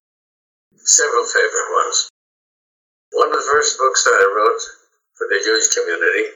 Several 0.76 1.24
favorite 1.24 1.70
ones. 1.84 2.10
One 3.12 3.28
of 3.28 3.38
the 3.38 3.48
first 3.50 3.78
books 3.78 4.04
that 4.04 4.14
I 4.14 4.26
wrote 4.36 4.62
for 5.14 5.26
the 5.30 5.40
Jewish 5.42 5.72
community 5.74 6.30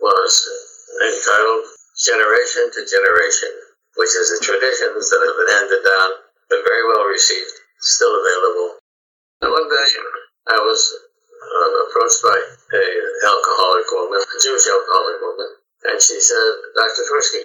was 0.00 0.67
entitled 1.02 1.64
Generation 1.98 2.70
to 2.72 2.80
Generation, 2.86 3.52
which 3.98 4.14
is 4.14 4.30
the 4.30 4.40
traditions 4.42 5.10
that 5.10 5.20
have 5.22 5.36
been 5.36 5.52
handed 5.58 5.82
down, 5.82 6.10
been 6.48 6.64
very 6.64 6.84
well 6.88 7.04
received, 7.10 7.52
still 7.82 8.14
available. 8.14 8.78
And 9.42 9.50
one 9.52 9.68
day 9.68 9.88
I 10.54 10.58
was 10.62 10.80
uh, 10.88 11.70
approached 11.86 12.22
by 12.22 12.38
a 12.38 12.84
alcoholic 13.26 13.88
woman, 13.92 14.20
a 14.22 14.38
Jewish 14.42 14.66
alcoholic 14.66 15.18
woman, 15.22 15.48
and 15.90 15.98
she 16.02 16.18
said, 16.18 16.50
Dr. 16.74 17.02
Twersky, 17.06 17.42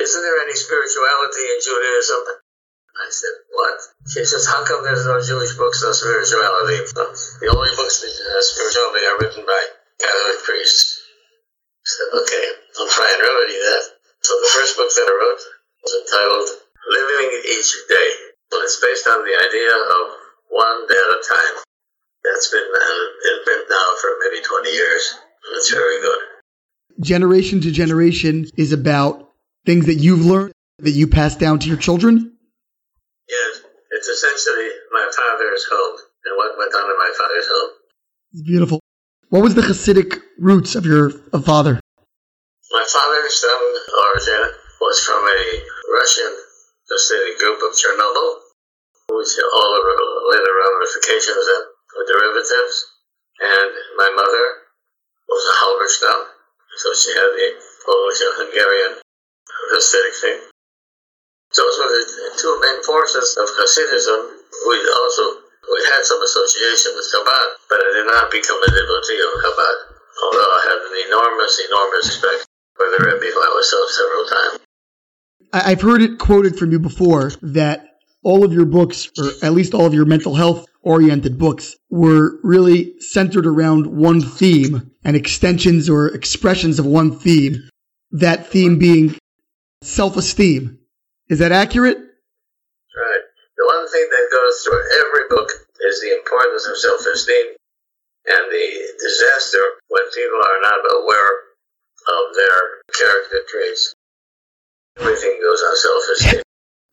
Isn't 0.00 0.22
there 0.22 0.40
any 0.44 0.56
spirituality 0.56 1.44
in 1.44 1.58
Judaism? 1.60 2.20
I 2.94 3.08
said, 3.10 3.36
What? 3.52 3.78
She 4.08 4.24
says, 4.24 4.46
How 4.46 4.64
come 4.64 4.84
there's 4.84 5.04
no 5.04 5.20
Jewish 5.20 5.56
books 5.56 5.84
on 5.84 5.92
spirituality? 5.92 6.84
The 6.94 7.48
only 7.52 7.72
books 7.76 8.00
that 8.00 8.12
have 8.12 8.44
spirituality 8.44 9.04
are 9.06 9.18
written 9.20 9.44
by 9.44 9.60
Catholic 10.00 10.38
priests. 10.44 11.03
I 11.84 11.88
said, 11.92 12.10
Okay, 12.16 12.44
I'll 12.80 12.88
try 12.88 13.08
and 13.12 13.20
remedy 13.20 13.58
that. 13.60 13.84
So 14.24 14.32
the 14.40 14.52
first 14.56 14.72
book 14.80 14.88
that 14.88 15.04
I 15.04 15.12
wrote 15.12 15.42
was 15.84 15.92
entitled 16.00 16.48
Living 16.88 17.28
Each 17.44 17.72
Day. 17.88 18.10
And 18.52 18.64
it's 18.64 18.80
based 18.80 19.06
on 19.06 19.20
the 19.20 19.36
idea 19.36 19.68
of 19.68 20.04
one 20.48 20.88
day 20.88 20.96
at 20.96 21.12
a 21.12 21.20
time. 21.20 21.54
That's 22.24 22.48
been 22.48 22.64
uh, 22.64 23.04
in 23.28 23.36
print 23.44 23.64
now 23.68 23.88
for 24.00 24.10
maybe 24.24 24.40
20 24.42 24.70
years. 24.70 25.18
It's 25.56 25.70
very 25.70 26.00
good. 26.00 26.20
Generation 27.00 27.60
to 27.60 27.70
generation 27.70 28.46
is 28.56 28.72
about 28.72 29.28
things 29.66 29.86
that 29.86 29.96
you've 29.96 30.24
learned 30.24 30.54
that 30.78 30.92
you 30.92 31.06
pass 31.06 31.36
down 31.36 31.58
to 31.60 31.68
your 31.68 31.76
children? 31.76 32.36
Yes, 33.28 33.62
it's 33.90 34.08
essentially 34.08 34.68
my 34.92 35.10
father's 35.10 35.64
home 35.70 35.98
and 36.24 36.36
what 36.36 36.58
went 36.58 36.74
on 36.74 36.90
in 36.90 36.96
my 36.96 37.12
father's 37.18 37.46
home. 37.46 37.70
It's 38.32 38.42
beautiful. 38.42 38.80
What 39.30 39.42
was 39.42 39.54
the 39.54 39.62
Hasidic 39.62 40.20
roots 40.38 40.74
of 40.74 40.84
your 40.84 41.10
of 41.32 41.44
father? 41.44 41.80
My 42.70 42.84
father's 42.86 43.40
son, 43.40 43.62
origin 44.04 44.52
was 44.80 45.00
from 45.00 45.24
a 45.24 45.40
Russian 45.90 46.32
Hasidic 46.92 47.38
group 47.38 47.58
of 47.64 47.72
Chernobyl, 47.72 48.30
which 49.10 49.32
all 49.40 49.70
the 49.74 49.82
later 50.28 50.54
ramifications 50.54 51.46
and 51.50 51.64
derivatives. 52.06 52.86
And 53.40 53.72
my 53.96 54.10
mother 54.14 54.46
was 55.28 55.42
a 55.50 55.54
Halberstam, 55.58 56.20
so 56.76 56.94
she 56.94 57.10
had 57.10 57.30
the 57.34 57.48
Polish 57.86 58.20
and 58.20 58.34
Hungarian 58.38 59.00
Hasidic 59.72 60.20
thing. 60.20 60.38
Those 61.56 61.78
were 61.78 61.90
the 61.90 62.38
two 62.38 62.60
main 62.60 62.82
forces 62.82 63.36
of 63.40 63.48
Hasidism. 63.56 64.36
We 64.68 64.76
also 64.90 65.43
we 65.70 65.80
had 65.94 66.02
some 66.04 66.20
association 66.22 66.92
with 66.96 67.06
Chabad, 67.08 67.48
but 67.68 67.78
I 67.80 67.90
did 67.96 68.06
not 68.06 68.30
become 68.30 68.60
a 68.62 68.70
devotee 68.70 69.20
of 69.20 69.32
Chabad, 69.40 69.76
although 70.22 70.50
I 70.50 70.60
had 70.68 70.78
an 70.84 70.94
enormous, 71.08 71.54
enormous 71.68 72.04
respect 72.08 72.46
for 72.76 72.86
the 72.92 73.00
Rebbe 73.04 73.34
by 73.34 73.48
myself 73.54 73.86
several 73.90 74.24
times. 74.26 74.60
I've 75.52 75.80
heard 75.80 76.02
it 76.02 76.18
quoted 76.18 76.58
from 76.58 76.72
you 76.72 76.80
before 76.80 77.30
that 77.42 77.86
all 78.24 78.44
of 78.44 78.52
your 78.52 78.64
books, 78.64 79.08
or 79.18 79.30
at 79.42 79.52
least 79.52 79.74
all 79.74 79.86
of 79.86 79.94
your 79.94 80.06
mental 80.06 80.34
health 80.34 80.66
oriented 80.82 81.38
books, 81.38 81.76
were 81.90 82.38
really 82.42 82.98
centered 83.00 83.46
around 83.46 83.86
one 83.86 84.20
theme 84.20 84.90
and 85.04 85.16
extensions 85.16 85.88
or 85.88 86.08
expressions 86.08 86.78
of 86.78 86.86
one 86.86 87.16
theme. 87.18 87.68
That 88.10 88.46
theme 88.46 88.78
being 88.78 89.16
self 89.82 90.16
esteem. 90.16 90.78
Is 91.28 91.38
that 91.38 91.52
accurate? 91.52 91.98
Right. 93.94 94.00
The 94.00 94.10
one 94.10 94.10
thing 94.10 94.10
that 94.10 94.36
goes 94.36 94.62
through 94.62 94.82
every 95.06 95.28
book 95.28 95.50
is 95.80 96.00
the 96.00 96.16
importance 96.16 96.66
of 96.66 96.76
self 96.78 97.06
esteem 97.06 97.46
and 98.26 98.50
the 98.50 98.68
disaster 98.98 99.62
when 99.88 100.02
people 100.14 100.38
are 100.38 100.60
not 100.62 100.80
aware 101.02 101.32
of 102.08 102.34
their 102.34 102.60
character 102.98 103.40
traits. 103.48 103.94
Everything 104.98 105.38
goes 105.40 105.62
on 105.62 105.76
self 105.76 106.02
esteem. 106.16 106.42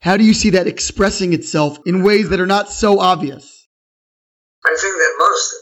How 0.01 0.17
do 0.17 0.23
you 0.23 0.33
see 0.33 0.51
that 0.51 0.67
expressing 0.67 1.33
itself 1.33 1.77
in 1.85 2.03
ways 2.03 2.29
that 2.29 2.39
are 2.39 2.47
not 2.47 2.69
so 2.69 2.99
obvious? 2.99 3.67
I 4.65 4.75
think 4.79 4.95
that 4.95 5.13
most 5.19 5.55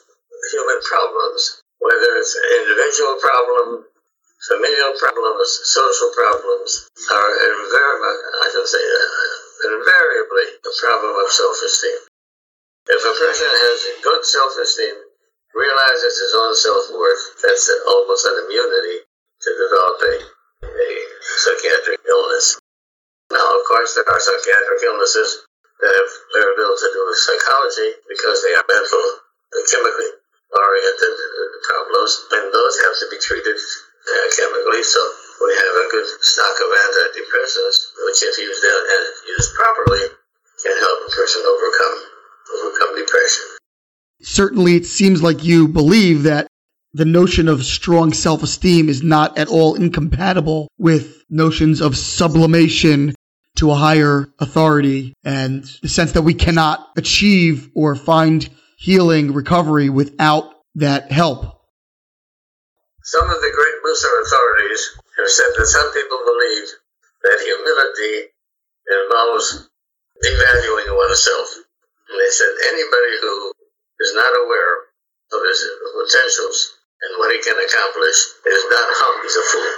human 0.52 0.80
problems, 0.84 1.62
whether 1.80 2.16
it's 2.20 2.36
an 2.36 2.48
individual 2.64 3.16
problem, 3.20 3.86
familial 4.48 4.94
problems, 5.00 5.60
social 5.64 6.12
problems, 6.16 6.88
are 7.12 7.32
invariably, 7.32 8.16
I 8.44 8.50
can 8.56 8.68
say, 8.68 8.80
uh, 9.60 9.78
invariably 9.80 10.48
a 10.64 10.72
problem 10.80 11.14
of 11.20 11.30
self-esteem. 11.32 12.00
If 12.90 13.02
a 13.06 13.14
person 13.20 13.50
has 13.50 13.78
good 14.02 14.24
self-esteem, 14.26 14.96
realizes 15.54 16.16
his 16.20 16.34
own 16.38 16.54
self-worth, 16.56 17.24
that's 17.44 17.70
almost 17.88 18.26
an 18.26 18.46
immunity 18.46 19.06
to 19.06 19.50
develop 19.56 19.98
a, 20.02 20.16
a 20.66 20.90
psychiatric 21.44 22.02
illness. 22.08 22.60
Now, 23.30 23.46
of 23.46 23.62
course, 23.70 23.94
there 23.94 24.08
are 24.10 24.20
psychiatric 24.20 24.82
illnesses 24.86 25.46
that 25.80 25.94
have 25.94 26.12
very 26.34 26.54
little 26.58 26.76
to 26.76 26.90
do 26.92 27.02
with 27.08 27.20
psychology 27.24 27.90
because 28.10 28.42
they 28.42 28.54
are 28.58 28.68
mental, 28.68 29.06
and 29.54 29.64
chemically 29.70 30.12
oriented 30.50 31.16
problems, 31.66 32.12
and 32.34 32.50
those 32.50 32.76
have 32.84 32.96
to 33.00 33.08
be 33.14 33.20
treated 33.22 33.58
uh, 33.58 34.28
chemically. 34.34 34.82
So 34.82 35.02
we 35.42 35.52
have 35.56 35.76
a 35.80 35.88
good 35.92 36.08
stock 36.22 36.56
of 36.60 36.70
antidepressants, 36.70 37.78
which, 38.06 38.24
if 38.24 38.38
used 38.38 38.64
and 38.64 39.06
used 39.28 39.54
properly, 39.56 40.06
can 40.64 40.78
help 40.78 41.00
a 41.08 41.12
person 41.12 41.42
overcome 41.46 42.10
overcome 42.58 42.96
depression. 42.98 43.46
Certainly, 44.22 44.76
it 44.76 44.86
seems 44.86 45.24
like 45.24 45.44
you 45.44 45.68
believe 45.68 46.24
that 46.24 46.48
the 46.94 47.06
notion 47.06 47.48
of 47.48 47.64
strong 47.64 48.14
self 48.14 48.44
esteem 48.44 48.90
is 48.90 49.04
not 49.04 49.38
at 49.38 49.48
all 49.48 49.76
incompatible 49.76 50.68
with 50.78 51.24
notions 51.30 51.82
of 51.82 51.96
sublimation 51.96 53.14
to 53.58 53.72
a 53.72 53.76
higher 53.76 54.28
authority 54.40 55.14
and 55.24 55.64
the 55.82 55.90
sense 55.90 56.14
that 56.14 56.22
we 56.22 56.34
cannot 56.34 56.88
achieve 56.98 57.70
or 57.76 57.96
find 57.96 58.50
healing, 58.78 59.34
recovery 59.34 59.90
without 59.90 60.54
that 60.76 61.12
help. 61.12 61.60
Some 63.04 63.24
of 63.24 63.42
the 63.42 63.52
great 63.54 63.76
Musar 63.86 64.22
authorities 64.26 65.00
said 65.28 65.52
that 65.58 65.68
some 65.68 65.92
people 65.92 66.22
believe 66.24 66.68
that 67.24 67.44
humility 67.44 68.32
involves 68.88 69.68
devaluing 70.24 70.90
oneself. 70.96 71.48
And 72.10 72.16
they 72.16 72.32
said 72.32 72.52
anybody 72.72 73.14
who 73.22 73.52
is 74.00 74.12
not 74.16 74.32
aware 74.46 74.90
of 75.36 75.40
his 75.44 75.60
potentials 75.94 76.80
and 77.04 77.20
what 77.20 77.32
he 77.32 77.40
can 77.44 77.56
accomplish 77.56 78.18
is 78.48 78.64
not 78.72 78.88
humble, 79.00 79.24
he's 79.24 79.40
a 79.40 79.46
fool. 79.46 79.74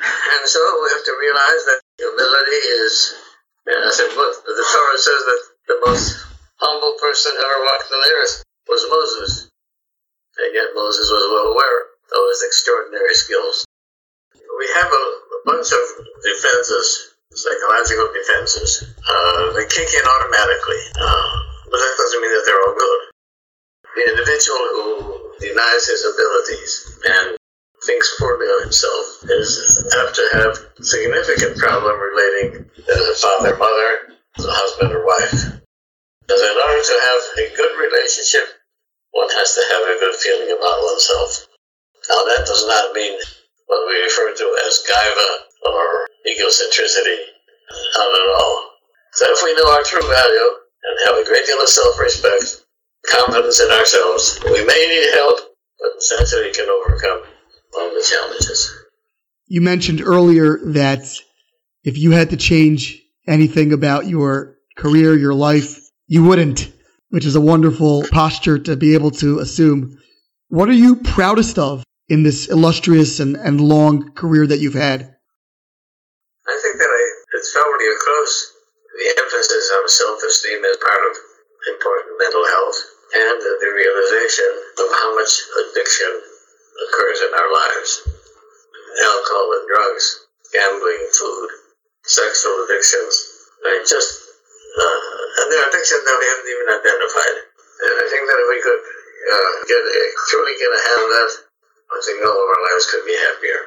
And 0.00 0.48
so 0.48 0.60
we 0.80 0.88
have 0.96 1.04
to 1.04 1.14
realize 1.20 1.62
that 1.68 1.80
humility 1.98 2.60
is, 2.80 3.14
and 3.68 3.84
I 3.84 3.92
said, 3.92 4.08
but 4.16 4.32
the 4.48 4.64
Torah 4.64 5.00
says 5.00 5.22
that 5.28 5.42
the 5.68 5.78
most 5.84 6.24
humble 6.56 6.96
person 7.00 7.32
ever 7.36 7.58
walked 7.68 7.92
on 7.92 8.00
the 8.00 8.12
earth 8.16 8.44
was 8.68 8.86
Moses. 8.88 9.50
And 10.40 10.54
yet 10.54 10.72
Moses 10.74 11.10
was 11.10 11.24
well 11.28 11.52
aware 11.52 11.80
of 12.16 12.22
his 12.32 12.42
extraordinary 12.48 13.14
skills. 13.14 13.66
We 14.60 14.68
have 14.76 14.92
a, 14.92 15.04
a 15.16 15.40
bunch 15.48 15.72
of 15.72 15.84
defenses, 16.20 17.16
psychological 17.32 18.12
defenses. 18.12 18.92
Uh, 19.00 19.56
they 19.56 19.64
kick 19.72 19.88
in 19.88 20.04
automatically, 20.04 20.82
uh, 21.00 21.32
but 21.64 21.80
that 21.80 21.94
doesn't 21.96 22.20
mean 22.20 22.28
that 22.36 22.44
they're 22.44 22.60
all 22.68 22.76
good. 22.76 23.00
The 23.96 24.04
individual 24.12 24.64
who 24.76 24.84
denies 25.40 25.88
his 25.88 26.04
abilities 26.04 26.72
and 27.08 27.40
thinks 27.88 28.20
poorly 28.20 28.52
of 28.52 28.68
himself 28.68 29.24
is 29.32 29.80
apt 29.96 30.14
to 30.20 30.28
have 30.36 30.52
significant 30.84 31.56
problem 31.56 31.96
relating 31.96 32.68
to 32.68 32.82
the 32.84 33.16
father, 33.16 33.56
mother, 33.56 34.20
the 34.36 34.52
husband 34.52 34.92
or 34.92 35.08
wife. 35.08 35.56
Because 36.20 36.42
in 36.44 36.52
order 36.52 36.82
to 36.84 36.96
have 37.08 37.22
a 37.48 37.56
good 37.56 37.80
relationship, 37.80 38.44
one 39.12 39.30
has 39.32 39.56
to 39.56 39.64
have 39.72 39.82
a 39.88 40.00
good 40.04 40.14
feeling 40.20 40.52
about 40.52 40.84
oneself. 40.84 41.48
Now, 42.12 42.20
that 42.28 42.44
does 42.44 42.66
not 42.68 42.92
mean 42.92 43.18
what 43.70 43.86
we 43.86 43.94
refer 44.02 44.34
to 44.34 44.46
as 44.66 44.82
gaiva 44.82 45.30
or 45.62 46.08
egocentricity. 46.26 47.18
Not 47.94 48.10
at 48.10 48.34
all. 48.34 48.70
So, 49.12 49.26
if 49.28 49.40
we 49.44 49.54
know 49.54 49.70
our 49.70 49.84
true 49.84 50.02
value 50.02 50.48
and 50.82 50.98
have 51.06 51.16
a 51.18 51.24
great 51.24 51.46
deal 51.46 51.62
of 51.62 51.68
self 51.68 51.98
respect, 52.00 52.64
confidence 53.08 53.60
in 53.60 53.70
ourselves, 53.70 54.40
we 54.44 54.64
may 54.64 54.86
need 54.88 55.14
help, 55.14 55.38
but 55.78 55.90
essentially 55.98 56.52
can 56.52 56.68
overcome 56.68 57.22
all 57.78 57.90
the 57.94 58.02
challenges. 58.02 58.74
You 59.46 59.60
mentioned 59.60 60.00
earlier 60.00 60.58
that 60.72 61.04
if 61.84 61.96
you 61.96 62.10
had 62.10 62.30
to 62.30 62.36
change 62.36 63.00
anything 63.28 63.72
about 63.72 64.08
your 64.08 64.56
career, 64.76 65.16
your 65.16 65.34
life, 65.34 65.78
you 66.08 66.24
wouldn't, 66.24 66.72
which 67.10 67.24
is 67.24 67.36
a 67.36 67.40
wonderful 67.40 68.04
posture 68.10 68.58
to 68.58 68.76
be 68.76 68.94
able 68.94 69.12
to 69.12 69.38
assume. 69.38 69.98
What 70.48 70.68
are 70.68 70.72
you 70.72 70.96
proudest 70.96 71.58
of 71.58 71.84
in 72.10 72.26
this 72.26 72.50
illustrious 72.50 73.22
and, 73.22 73.38
and 73.38 73.62
long 73.62 74.10
career 74.18 74.42
that 74.42 74.58
you've 74.58 74.74
had? 74.74 75.14
I 76.42 76.56
think 76.58 76.76
that 76.82 76.90
I, 76.90 77.02
it's 77.38 77.54
probably 77.54 77.86
a 77.86 77.96
close. 78.02 78.34
The 78.98 79.06
emphasis 79.22 79.64
on 79.78 79.86
self-esteem 79.86 80.60
is 80.66 80.76
part 80.82 81.02
of 81.06 81.14
important 81.70 82.18
mental 82.18 82.42
health 82.50 82.78
and 83.14 83.38
the 83.62 83.70
realization 83.70 84.50
of 84.82 84.86
how 84.90 85.14
much 85.14 85.32
addiction 85.62 86.10
occurs 86.90 87.18
in 87.22 87.30
our 87.30 87.50
lives. 87.54 87.90
Alcohol 89.06 89.48
and 89.54 89.66
drugs, 89.70 90.04
gambling, 90.50 91.02
food, 91.14 91.48
sexual 92.02 92.66
addictions. 92.66 93.14
I 93.70 93.86
just, 93.86 94.10
uh, 94.74 94.98
and 95.38 95.46
there 95.46 95.62
are 95.62 95.70
addictions 95.70 96.02
that 96.02 96.18
we 96.18 96.26
haven't 96.26 96.50
even 96.50 96.68
identified. 96.74 97.36
And 97.86 97.94
I 98.02 98.06
think 98.10 98.22
that 98.26 98.38
if 98.42 98.48
we 98.50 98.60
could 98.66 98.82
uh, 98.82 99.52
get 99.70 99.78
a, 99.78 100.02
truly 100.26 100.54
get 100.58 100.74
a 100.74 100.80
hand 100.90 101.02
of 101.06 101.10
that, 101.14 101.49
I 101.92 102.00
think 102.04 102.24
all 102.24 102.30
of 102.30 102.36
our 102.36 102.72
lives 102.72 102.86
could 102.90 103.04
be 103.06 103.16
happier. 103.26 103.60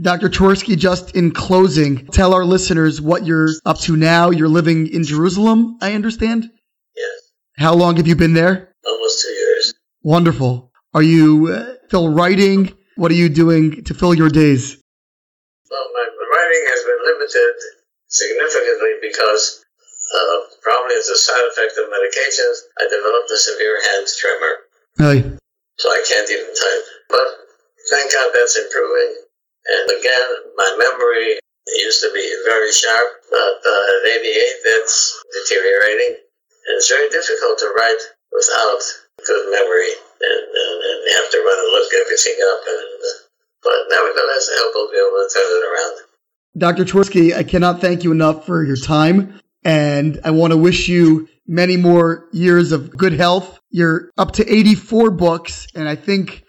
Dr. 0.00 0.28
Twersky, 0.28 0.76
just 0.76 1.16
in 1.16 1.32
closing, 1.32 2.06
tell 2.06 2.34
our 2.34 2.44
listeners 2.44 3.00
what 3.00 3.26
you're 3.26 3.48
up 3.64 3.78
to 3.80 3.96
now. 3.96 4.30
You're 4.30 4.48
living 4.48 4.86
in 4.86 5.02
Jerusalem, 5.02 5.78
I 5.80 5.94
understand? 5.94 6.44
Yes. 6.96 7.32
How 7.56 7.74
long 7.74 7.96
have 7.96 8.06
you 8.06 8.14
been 8.14 8.34
there? 8.34 8.74
Almost 8.86 9.22
two 9.24 9.32
years. 9.32 9.74
Wonderful. 10.02 10.70
Are 10.94 11.02
you 11.02 11.48
uh, 11.48 11.74
still 11.86 12.12
writing? 12.12 12.72
What 12.96 13.10
are 13.10 13.16
you 13.16 13.28
doing 13.28 13.84
to 13.84 13.94
fill 13.94 14.14
your 14.14 14.28
days? 14.28 14.76
Well, 15.70 15.86
my 15.94 16.06
writing 16.34 16.64
has 16.68 16.84
been 16.84 17.00
limited 17.14 17.54
significantly 18.06 18.92
because 19.02 19.64
uh, 20.14 20.38
probably 20.62 20.96
as 20.96 21.08
a 21.08 21.16
side 21.16 21.46
effect 21.52 21.72
of 21.78 21.90
medications, 21.90 22.56
I 22.78 22.84
developed 22.88 23.30
a 23.30 23.36
severe 23.36 23.78
hand 23.82 24.06
tremor. 24.18 24.54
Hey. 24.98 25.38
So 25.78 25.88
I 25.88 26.02
can't 26.06 26.30
even 26.30 26.50
type. 26.54 26.84
But 27.08 27.28
thank 27.90 28.12
God 28.12 28.30
that's 28.34 28.58
improving. 28.58 29.22
And 29.68 29.86
again, 29.98 30.28
my 30.56 30.70
memory 30.78 31.38
used 31.76 32.00
to 32.00 32.10
be 32.14 32.24
very 32.48 32.72
sharp, 32.72 33.08
but 33.30 33.58
uh, 33.62 33.92
at 33.94 34.10
88, 34.18 34.64
that's 34.64 35.22
deteriorating. 35.32 36.18
And 36.18 36.72
it's 36.76 36.88
very 36.88 37.08
difficult 37.10 37.58
to 37.58 37.68
write 37.76 38.02
without 38.32 38.80
good 39.26 39.44
memory. 39.52 39.92
And, 40.18 40.42
and, 40.50 40.76
and 40.82 40.98
have 41.14 41.30
to 41.30 41.38
run 41.38 41.58
and 41.58 41.70
look 41.72 41.90
everything 41.94 42.38
up. 42.42 42.60
And, 42.66 42.98
uh, 42.98 43.18
but 43.62 43.78
nevertheless, 43.90 44.50
I 44.50 44.56
hope 44.58 44.74
I'll 44.74 44.90
be 44.90 44.98
able 44.98 45.22
to 45.22 45.30
turn 45.30 45.46
it 45.46 45.64
around. 45.68 45.94
Dr. 46.56 46.84
Twersky, 46.84 47.34
I 47.34 47.44
cannot 47.44 47.80
thank 47.80 48.02
you 48.02 48.10
enough 48.10 48.46
for 48.46 48.64
your 48.64 48.76
time. 48.76 49.40
And 49.64 50.18
I 50.24 50.30
want 50.30 50.52
to 50.52 50.56
wish 50.56 50.88
you 50.88 51.28
many 51.46 51.76
more 51.76 52.26
years 52.32 52.72
of 52.72 52.96
good 52.96 53.12
health. 53.12 53.57
You're 53.70 54.10
up 54.16 54.32
to 54.32 54.52
84 54.52 55.10
books, 55.12 55.66
and 55.74 55.88
I 55.88 55.94
think 55.94 56.44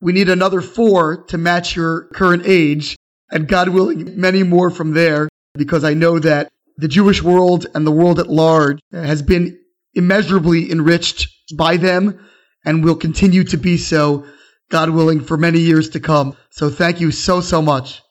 we 0.00 0.12
need 0.12 0.28
another 0.28 0.60
four 0.60 1.24
to 1.26 1.38
match 1.38 1.76
your 1.76 2.08
current 2.12 2.42
age. 2.46 2.96
And 3.30 3.48
God 3.48 3.68
willing, 3.70 4.20
many 4.20 4.42
more 4.42 4.70
from 4.70 4.92
there, 4.92 5.28
because 5.54 5.84
I 5.84 5.94
know 5.94 6.18
that 6.18 6.50
the 6.76 6.88
Jewish 6.88 7.22
world 7.22 7.66
and 7.74 7.86
the 7.86 7.92
world 7.92 8.20
at 8.20 8.28
large 8.28 8.80
has 8.92 9.22
been 9.22 9.58
immeasurably 9.94 10.70
enriched 10.70 11.28
by 11.56 11.76
them 11.76 12.24
and 12.64 12.84
will 12.84 12.96
continue 12.96 13.44
to 13.44 13.56
be 13.56 13.78
so, 13.78 14.26
God 14.70 14.90
willing, 14.90 15.20
for 15.20 15.36
many 15.36 15.60
years 15.60 15.90
to 15.90 16.00
come. 16.00 16.36
So 16.50 16.68
thank 16.68 17.00
you 17.00 17.10
so, 17.10 17.40
so 17.40 17.62
much. 17.62 18.02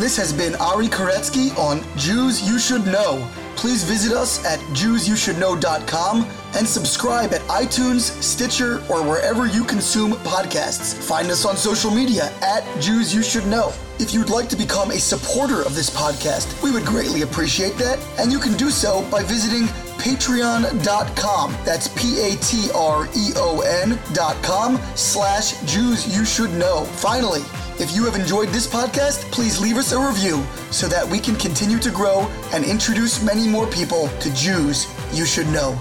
This 0.00 0.16
has 0.16 0.32
been 0.32 0.54
Ari 0.54 0.86
Koretzky 0.86 1.54
on 1.58 1.84
Jews 1.98 2.48
You 2.48 2.58
Should 2.58 2.86
Know. 2.86 3.28
Please 3.54 3.84
visit 3.84 4.16
us 4.16 4.42
at 4.46 4.58
JewsYouShouldKnow.com 4.74 6.26
and 6.56 6.66
subscribe 6.66 7.34
at 7.34 7.42
iTunes, 7.42 8.10
Stitcher, 8.22 8.76
or 8.88 9.06
wherever 9.06 9.46
you 9.46 9.62
consume 9.62 10.12
podcasts. 10.12 10.94
Find 10.94 11.30
us 11.30 11.44
on 11.44 11.58
social 11.58 11.90
media 11.90 12.32
at 12.40 12.64
Jews 12.80 13.14
You 13.14 13.22
Should 13.22 13.46
Know. 13.46 13.74
If 13.98 14.14
you'd 14.14 14.30
like 14.30 14.48
to 14.48 14.56
become 14.56 14.90
a 14.90 14.98
supporter 14.98 15.60
of 15.60 15.74
this 15.74 15.90
podcast, 15.90 16.62
we 16.62 16.72
would 16.72 16.86
greatly 16.86 17.20
appreciate 17.20 17.76
that, 17.76 17.98
and 18.18 18.32
you 18.32 18.38
can 18.38 18.56
do 18.56 18.70
so 18.70 19.06
by 19.10 19.22
visiting 19.22 19.66
patreon.com. 19.98 21.52
That's 21.66 21.88
P-A-T-R-E-O-N 21.88 23.98
dot 24.14 24.42
com 24.42 24.80
slash 24.94 25.60
Jews 25.70 26.16
You 26.16 26.24
Should 26.24 26.54
Know. 26.54 26.84
Finally, 26.84 27.42
if 27.80 27.96
you 27.96 28.04
have 28.04 28.14
enjoyed 28.14 28.50
this 28.50 28.66
podcast, 28.66 29.30
please 29.32 29.58
leave 29.58 29.78
us 29.78 29.92
a 29.92 29.98
review 29.98 30.44
so 30.70 30.86
that 30.86 31.08
we 31.08 31.18
can 31.18 31.34
continue 31.36 31.78
to 31.78 31.90
grow 31.90 32.28
and 32.52 32.62
introduce 32.62 33.22
many 33.22 33.48
more 33.48 33.66
people 33.66 34.08
to 34.20 34.32
Jews 34.34 34.86
you 35.14 35.24
should 35.24 35.48
know. 35.48 35.80